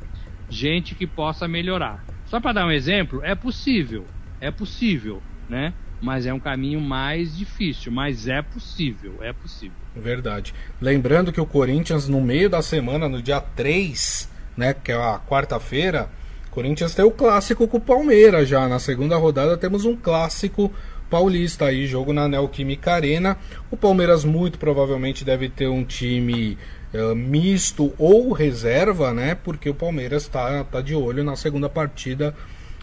gente 0.49 0.95
que 0.95 1.07
possa 1.07 1.49
melhorar. 1.49 2.05
Só 2.27 2.41
para 2.41 2.53
dar 2.53 2.67
um 2.67 2.71
exemplo, 2.71 3.21
é 3.23 3.35
possível, 3.35 4.05
é 4.41 4.51
possível, 4.51 5.23
né? 5.49 5.73
Mas 6.01 6.27
é 6.27 6.35
um 6.35 6.41
caminho 6.41 6.81
mais 6.81 7.37
difícil, 7.37 7.91
mas 7.91 8.29
é 8.29 8.43
possível, 8.43 9.19
é 9.23 9.33
possível. 9.33 9.77
Verdade. 9.97 10.53
Lembrando 10.81 11.33
que 11.33 11.41
o 11.41 11.47
Corinthians, 11.47 12.09
no 12.09 12.21
meio 12.21 12.51
da 12.51 12.61
semana, 12.61 13.09
no 13.09 13.23
dia 13.23 13.41
3, 13.41 14.29
né, 14.57 14.75
que 14.75 14.93
é 14.93 14.97
a 14.97 15.19
quarta-feira, 15.19 16.11
Corinthians 16.51 16.95
tem 16.95 17.05
o 17.05 17.11
clássico 17.11 17.67
com 17.67 17.79
o 17.79 17.81
Palmeiras 17.81 18.49
já. 18.49 18.69
Na 18.69 18.79
segunda 18.79 19.17
rodada 19.17 19.57
temos 19.57 19.85
um 19.85 19.97
clássico 19.97 20.73
paulista 21.11 21.67
aí, 21.67 21.87
jogo 21.87 22.13
na 22.13 22.29
Neoquímica 22.29 22.93
Arena. 22.93 23.37
O 23.71 23.77
Palmeiras 23.77 24.25
muito 24.25 24.59
provavelmente 24.59 25.25
deve 25.25 25.49
ter 25.49 25.69
um 25.69 25.85
time 25.85 26.57
uh, 26.95 27.15
misto 27.15 27.93
ou 27.99 28.33
reserva, 28.33 29.13
né? 29.13 29.35
Porque 29.35 29.69
o 29.69 29.75
Palmeiras 29.75 30.23
está 30.23 30.63
tá 30.65 30.81
de 30.81 30.95
olho 30.95 31.25
na 31.25 31.37
segunda 31.37 31.69
partida 31.69 32.35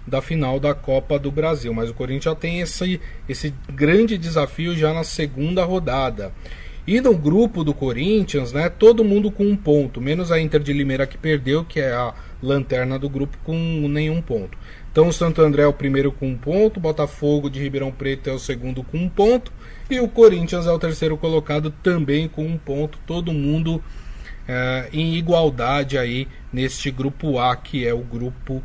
da 0.05 0.21
final 0.21 0.59
da 0.59 0.73
Copa 0.73 1.17
do 1.17 1.31
Brasil. 1.31 1.73
Mas 1.73 1.89
o 1.89 1.93
Corinthians 1.93 2.25
já 2.25 2.35
tem 2.35 2.61
esse, 2.61 2.99
esse 3.27 3.53
grande 3.71 4.17
desafio 4.17 4.75
já 4.75 4.93
na 4.93 5.03
segunda 5.03 5.63
rodada. 5.63 6.31
E 6.85 6.99
no 6.99 7.15
grupo 7.15 7.63
do 7.63 7.73
Corinthians, 7.73 8.51
né, 8.51 8.67
todo 8.67 9.03
mundo 9.03 9.29
com 9.29 9.45
um 9.45 9.55
ponto, 9.55 10.01
menos 10.01 10.31
a 10.31 10.41
Inter 10.41 10.59
de 10.61 10.73
Limeira 10.73 11.05
que 11.05 11.15
perdeu, 11.15 11.63
que 11.63 11.79
é 11.79 11.91
a 11.91 12.11
lanterna 12.41 12.97
do 12.97 13.07
grupo 13.07 13.37
com 13.43 13.55
nenhum 13.87 14.19
ponto. 14.19 14.57
Então 14.91 15.07
o 15.07 15.13
Santo 15.13 15.41
André 15.41 15.61
é 15.61 15.67
o 15.67 15.73
primeiro 15.73 16.11
com 16.11 16.27
um 16.27 16.35
ponto, 16.35 16.79
Botafogo 16.79 17.49
de 17.49 17.61
Ribeirão 17.61 17.91
Preto 17.91 18.29
é 18.29 18.33
o 18.33 18.39
segundo 18.39 18.83
com 18.83 18.97
um 18.97 19.07
ponto 19.07 19.53
e 19.89 19.99
o 19.99 20.07
Corinthians 20.07 20.65
é 20.65 20.71
o 20.71 20.79
terceiro 20.79 21.15
colocado 21.15 21.71
também 21.83 22.27
com 22.27 22.45
um 22.45 22.57
ponto. 22.57 22.97
Todo 23.05 23.31
mundo 23.31 23.81
é, 24.47 24.89
em 24.91 25.15
igualdade 25.15 25.97
aí 25.97 26.27
neste 26.51 26.91
grupo 26.91 27.39
A, 27.39 27.55
que 27.55 27.85
é 27.85 27.93
o 27.93 27.99
grupo 27.99 28.63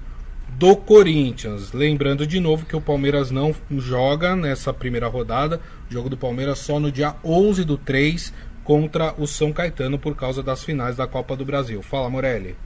do 0.50 0.76
Corinthians. 0.76 1.72
Lembrando 1.72 2.26
de 2.26 2.40
novo 2.40 2.66
que 2.66 2.76
o 2.76 2.80
Palmeiras 2.80 3.30
não 3.30 3.54
joga 3.76 4.34
nessa 4.34 4.72
primeira 4.72 5.08
rodada, 5.08 5.60
o 5.88 5.92
jogo 5.92 6.08
do 6.08 6.16
Palmeiras 6.16 6.58
só 6.58 6.80
no 6.80 6.90
dia 6.90 7.14
11 7.24 7.64
do 7.64 7.76
3 7.76 8.32
contra 8.64 9.14
o 9.18 9.26
São 9.26 9.52
Caetano 9.52 9.98
por 9.98 10.16
causa 10.16 10.42
das 10.42 10.64
finais 10.64 10.96
da 10.96 11.06
Copa 11.06 11.36
do 11.36 11.44
Brasil. 11.44 11.82
Fala, 11.82 12.10
Morelli. 12.10 12.56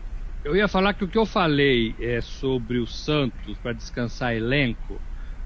Eu 0.43 0.57
ia 0.57 0.67
falar 0.67 0.95
que 0.95 1.05
o 1.05 1.09
que 1.09 1.19
eu 1.19 1.27
falei 1.27 1.95
é 2.01 2.21
sobre 2.23 2.79
o 2.79 2.87
Santos 2.87 3.59
para 3.59 3.75
descansar 3.75 4.35
elenco 4.35 4.99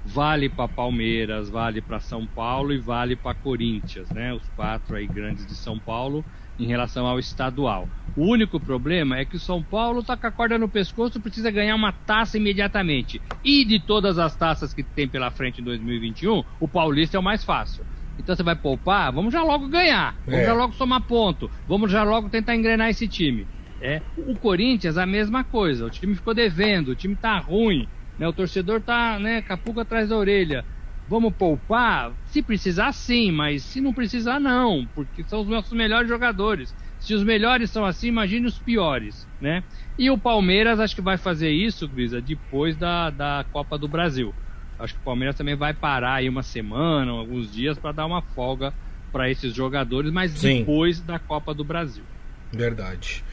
vale 0.05 0.47
para 0.47 0.67
Palmeiras, 0.67 1.49
vale 1.49 1.81
para 1.81 1.99
São 1.99 2.25
Paulo 2.25 2.71
e 2.71 2.77
vale 2.77 3.15
para 3.15 3.33
Corinthians, 3.33 4.09
né? 4.11 4.33
Os 4.33 4.47
quatro 4.55 4.95
aí 4.95 5.07
grandes 5.07 5.45
de 5.45 5.55
São 5.55 5.79
Paulo 5.79 6.23
em 6.59 6.65
relação 6.65 7.05
ao 7.05 7.19
estadual. 7.19 7.87
O 8.15 8.25
único 8.25 8.59
problema 8.59 9.17
é 9.17 9.25
que 9.25 9.35
o 9.35 9.39
São 9.39 9.61
Paulo 9.61 9.99
está 9.99 10.15
com 10.15 10.27
a 10.27 10.31
corda 10.31 10.57
no 10.57 10.69
pescoço, 10.69 11.19
precisa 11.19 11.51
ganhar 11.51 11.75
uma 11.75 11.91
taça 11.91 12.37
imediatamente. 12.37 13.21
E 13.43 13.65
de 13.65 13.79
todas 13.79 14.17
as 14.17 14.35
taças 14.35 14.73
que 14.73 14.83
tem 14.83 15.07
pela 15.07 15.31
frente 15.31 15.61
em 15.61 15.63
2021, 15.63 16.43
o 16.59 16.67
Paulista 16.67 17.17
é 17.17 17.19
o 17.19 17.23
mais 17.23 17.43
fácil. 17.43 17.85
Então 18.17 18.35
você 18.35 18.43
vai 18.43 18.55
poupar, 18.55 19.11
vamos 19.11 19.33
já 19.33 19.43
logo 19.43 19.67
ganhar, 19.67 20.15
vamos 20.25 20.41
é. 20.41 20.45
já 20.45 20.53
logo 20.53 20.73
somar 20.73 21.01
ponto, 21.01 21.51
vamos 21.67 21.91
já 21.91 22.03
logo 22.03 22.29
tentar 22.29 22.55
engrenar 22.55 22.89
esse 22.89 23.07
time. 23.07 23.45
É, 23.81 24.01
o 24.17 24.35
Corinthians, 24.35 24.97
a 24.97 25.05
mesma 25.05 25.43
coisa. 25.43 25.85
O 25.85 25.89
time 25.89 26.15
ficou 26.15 26.33
devendo, 26.33 26.89
o 26.89 26.95
time 26.95 27.15
tá 27.15 27.37
ruim, 27.37 27.87
né? 28.17 28.27
O 28.27 28.33
torcedor 28.33 28.81
tá, 28.81 29.19
né, 29.19 29.41
capuca 29.41 29.81
atrás 29.81 30.09
da 30.09 30.17
orelha. 30.17 30.63
Vamos 31.07 31.33
poupar? 31.35 32.11
Se 32.27 32.41
precisar, 32.41 32.91
sim, 32.91 33.31
mas 33.31 33.61
se 33.63 33.79
não 33.79 33.93
precisar, 33.93 34.39
não, 34.39 34.87
porque 34.95 35.23
são 35.23 35.41
os 35.41 35.47
nossos 35.47 35.73
melhores 35.73 36.09
jogadores. 36.09 36.73
Se 36.99 37.13
os 37.13 37.23
melhores 37.23 37.69
são 37.69 37.85
assim, 37.85 38.07
imagine 38.07 38.47
os 38.47 38.57
piores, 38.57 39.27
né? 39.39 39.63
E 39.97 40.09
o 40.09 40.17
Palmeiras 40.17 40.79
acho 40.79 40.95
que 40.95 41.01
vai 41.01 41.17
fazer 41.17 41.51
isso, 41.51 41.87
Grisa, 41.87 42.19
depois 42.19 42.75
da, 42.75 43.11
da 43.11 43.45
Copa 43.51 43.77
do 43.77 43.87
Brasil. 43.87 44.33
Acho 44.79 44.93
que 44.93 44.99
o 44.99 45.03
Palmeiras 45.03 45.35
também 45.35 45.55
vai 45.55 45.73
parar 45.73 46.15
aí 46.15 46.27
uma 46.27 46.43
semana, 46.43 47.11
alguns 47.11 47.51
dias 47.51 47.77
para 47.77 47.91
dar 47.91 48.05
uma 48.05 48.21
folga 48.21 48.73
para 49.11 49.29
esses 49.29 49.53
jogadores, 49.53 50.11
mas 50.11 50.31
Sim. 50.31 50.59
depois 50.59 50.99
da 50.99 51.19
Copa 51.19 51.53
do 51.53 51.63
Brasil. 51.63 52.03
Verdade. 52.51 53.23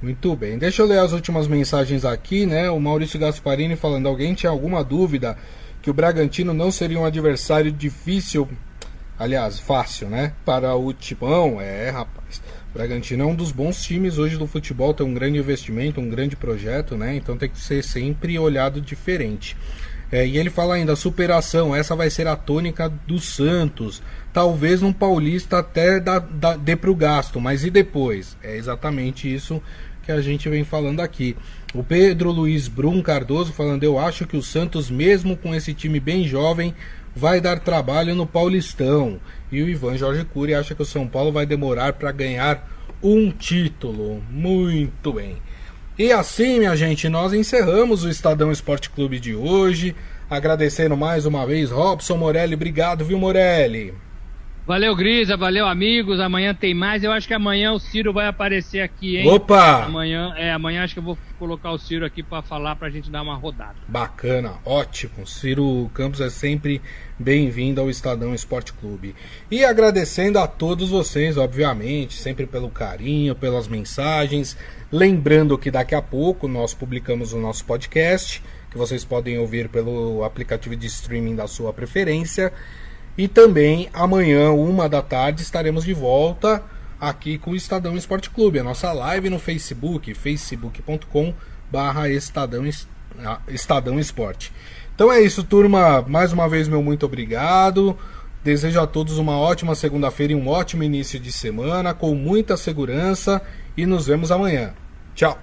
Muito 0.00 0.34
bem. 0.36 0.56
Deixa 0.56 0.80
eu 0.80 0.86
ler 0.86 1.00
as 1.00 1.12
últimas 1.12 1.48
mensagens 1.48 2.04
aqui, 2.04 2.46
né? 2.46 2.70
O 2.70 2.78
Maurício 2.78 3.18
Gasparini 3.18 3.74
falando: 3.74 4.06
alguém 4.06 4.32
tinha 4.32 4.48
alguma 4.48 4.84
dúvida 4.84 5.36
que 5.88 5.90
o 5.90 5.94
Bragantino 5.94 6.52
não 6.52 6.70
seria 6.70 7.00
um 7.00 7.06
adversário 7.06 7.72
difícil, 7.72 8.46
aliás, 9.18 9.58
fácil, 9.58 10.06
né? 10.10 10.34
Para 10.44 10.76
o 10.76 10.92
Timão? 10.92 11.58
É, 11.58 11.88
rapaz. 11.88 12.42
O 12.68 12.74
Bragantino 12.74 13.24
é 13.24 13.26
um 13.26 13.34
dos 13.34 13.50
bons 13.50 13.82
times 13.82 14.18
hoje 14.18 14.36
do 14.36 14.46
futebol, 14.46 14.92
tem 14.92 15.06
um 15.06 15.14
grande 15.14 15.38
investimento, 15.38 15.98
um 15.98 16.10
grande 16.10 16.36
projeto, 16.36 16.94
né? 16.94 17.16
Então 17.16 17.38
tem 17.38 17.48
que 17.48 17.58
ser 17.58 17.82
sempre 17.82 18.38
olhado 18.38 18.82
diferente. 18.82 19.56
É, 20.12 20.26
e 20.26 20.36
ele 20.36 20.50
fala 20.50 20.74
ainda, 20.74 20.94
superação, 20.94 21.74
essa 21.74 21.96
vai 21.96 22.10
ser 22.10 22.26
a 22.26 22.36
tônica 22.36 22.90
do 23.06 23.18
Santos. 23.18 24.02
Talvez 24.30 24.82
um 24.82 24.92
paulista 24.92 25.60
até 25.60 25.98
dá, 25.98 26.18
dá, 26.18 26.54
dê 26.54 26.76
gasto, 26.98 27.40
mas 27.40 27.64
e 27.64 27.70
depois? 27.70 28.36
É 28.42 28.58
exatamente 28.58 29.32
isso 29.32 29.62
que 30.02 30.12
a 30.12 30.20
gente 30.20 30.50
vem 30.50 30.64
falando 30.64 31.00
aqui. 31.00 31.34
O 31.78 31.84
Pedro 31.84 32.32
Luiz 32.32 32.66
Brum 32.66 33.00
Cardoso 33.00 33.52
falando: 33.52 33.84
Eu 33.84 34.00
acho 34.00 34.26
que 34.26 34.36
o 34.36 34.42
Santos, 34.42 34.90
mesmo 34.90 35.36
com 35.36 35.54
esse 35.54 35.72
time 35.72 36.00
bem 36.00 36.26
jovem, 36.26 36.74
vai 37.14 37.40
dar 37.40 37.60
trabalho 37.60 38.16
no 38.16 38.26
Paulistão. 38.26 39.20
E 39.52 39.62
o 39.62 39.68
Ivan 39.68 39.96
Jorge 39.96 40.24
Cury 40.24 40.54
acha 40.54 40.74
que 40.74 40.82
o 40.82 40.84
São 40.84 41.06
Paulo 41.06 41.30
vai 41.30 41.46
demorar 41.46 41.92
para 41.92 42.10
ganhar 42.10 42.68
um 43.00 43.30
título. 43.30 44.20
Muito 44.28 45.12
bem. 45.12 45.36
E 45.96 46.10
assim, 46.10 46.58
minha 46.58 46.74
gente, 46.74 47.08
nós 47.08 47.32
encerramos 47.32 48.02
o 48.02 48.08
Estadão 48.08 48.50
Esporte 48.50 48.90
Clube 48.90 49.20
de 49.20 49.36
hoje. 49.36 49.94
Agradecendo 50.28 50.96
mais 50.96 51.26
uma 51.26 51.46
vez 51.46 51.70
Robson 51.70 52.16
Morelli. 52.16 52.54
Obrigado, 52.54 53.04
viu, 53.04 53.20
Morelli? 53.20 53.94
Valeu, 54.68 54.94
Grisa, 54.94 55.34
valeu, 55.34 55.66
amigos. 55.66 56.20
Amanhã 56.20 56.54
tem 56.54 56.74
mais. 56.74 57.02
Eu 57.02 57.10
acho 57.10 57.26
que 57.26 57.32
amanhã 57.32 57.72
o 57.72 57.78
Ciro 57.78 58.12
vai 58.12 58.26
aparecer 58.26 58.82
aqui, 58.82 59.16
hein? 59.16 59.26
Opa! 59.26 59.84
Amanhã, 59.84 60.34
é, 60.36 60.52
amanhã 60.52 60.84
acho 60.84 60.92
que 60.92 61.00
eu 61.00 61.04
vou 61.04 61.16
colocar 61.38 61.70
o 61.70 61.78
Ciro 61.78 62.04
aqui 62.04 62.22
para 62.22 62.42
falar 62.42 62.76
pra 62.76 62.90
gente 62.90 63.10
dar 63.10 63.22
uma 63.22 63.34
rodada. 63.34 63.76
Bacana, 63.88 64.56
ótimo. 64.66 65.26
Ciro 65.26 65.90
Campos 65.94 66.20
é 66.20 66.28
sempre 66.28 66.82
bem-vindo 67.18 67.80
ao 67.80 67.88
Estadão 67.88 68.34
Esporte 68.34 68.74
Clube. 68.74 69.14
E 69.50 69.64
agradecendo 69.64 70.38
a 70.38 70.46
todos 70.46 70.90
vocês, 70.90 71.38
obviamente, 71.38 72.12
sempre 72.12 72.44
pelo 72.44 72.68
carinho, 72.68 73.34
pelas 73.34 73.66
mensagens. 73.66 74.54
Lembrando 74.92 75.56
que 75.56 75.70
daqui 75.70 75.94
a 75.94 76.02
pouco 76.02 76.46
nós 76.46 76.74
publicamos 76.74 77.32
o 77.32 77.38
nosso 77.38 77.64
podcast, 77.64 78.42
que 78.70 78.76
vocês 78.76 79.02
podem 79.02 79.38
ouvir 79.38 79.70
pelo 79.70 80.22
aplicativo 80.24 80.76
de 80.76 80.88
streaming 80.88 81.36
da 81.36 81.46
sua 81.46 81.72
preferência. 81.72 82.52
E 83.18 83.26
também 83.26 83.90
amanhã, 83.92 84.52
uma 84.52 84.88
da 84.88 85.02
tarde, 85.02 85.42
estaremos 85.42 85.84
de 85.84 85.92
volta 85.92 86.62
aqui 87.00 87.36
com 87.36 87.50
o 87.50 87.56
Estadão 87.56 87.96
Esporte 87.96 88.30
Clube, 88.30 88.60
a 88.60 88.64
nossa 88.64 88.92
live 88.92 89.28
no 89.28 89.40
Facebook, 89.40 90.14
facebook.com 90.14 91.34
barra 91.70 92.08
Estadão, 92.08 92.64
ah, 93.24 93.40
Estadão 93.48 93.98
Esporte. 93.98 94.52
Então 94.94 95.12
é 95.12 95.20
isso, 95.20 95.44
turma. 95.44 96.02
Mais 96.02 96.32
uma 96.32 96.48
vez, 96.48 96.68
meu 96.68 96.82
muito 96.82 97.06
obrigado. 97.06 97.98
Desejo 98.42 98.80
a 98.80 98.86
todos 98.86 99.18
uma 99.18 99.36
ótima 99.36 99.74
segunda-feira 99.74 100.32
e 100.32 100.36
um 100.36 100.48
ótimo 100.48 100.84
início 100.84 101.18
de 101.18 101.32
semana, 101.32 101.92
com 101.92 102.14
muita 102.14 102.56
segurança, 102.56 103.42
e 103.76 103.84
nos 103.84 104.06
vemos 104.06 104.30
amanhã. 104.30 104.74
Tchau! 105.14 105.38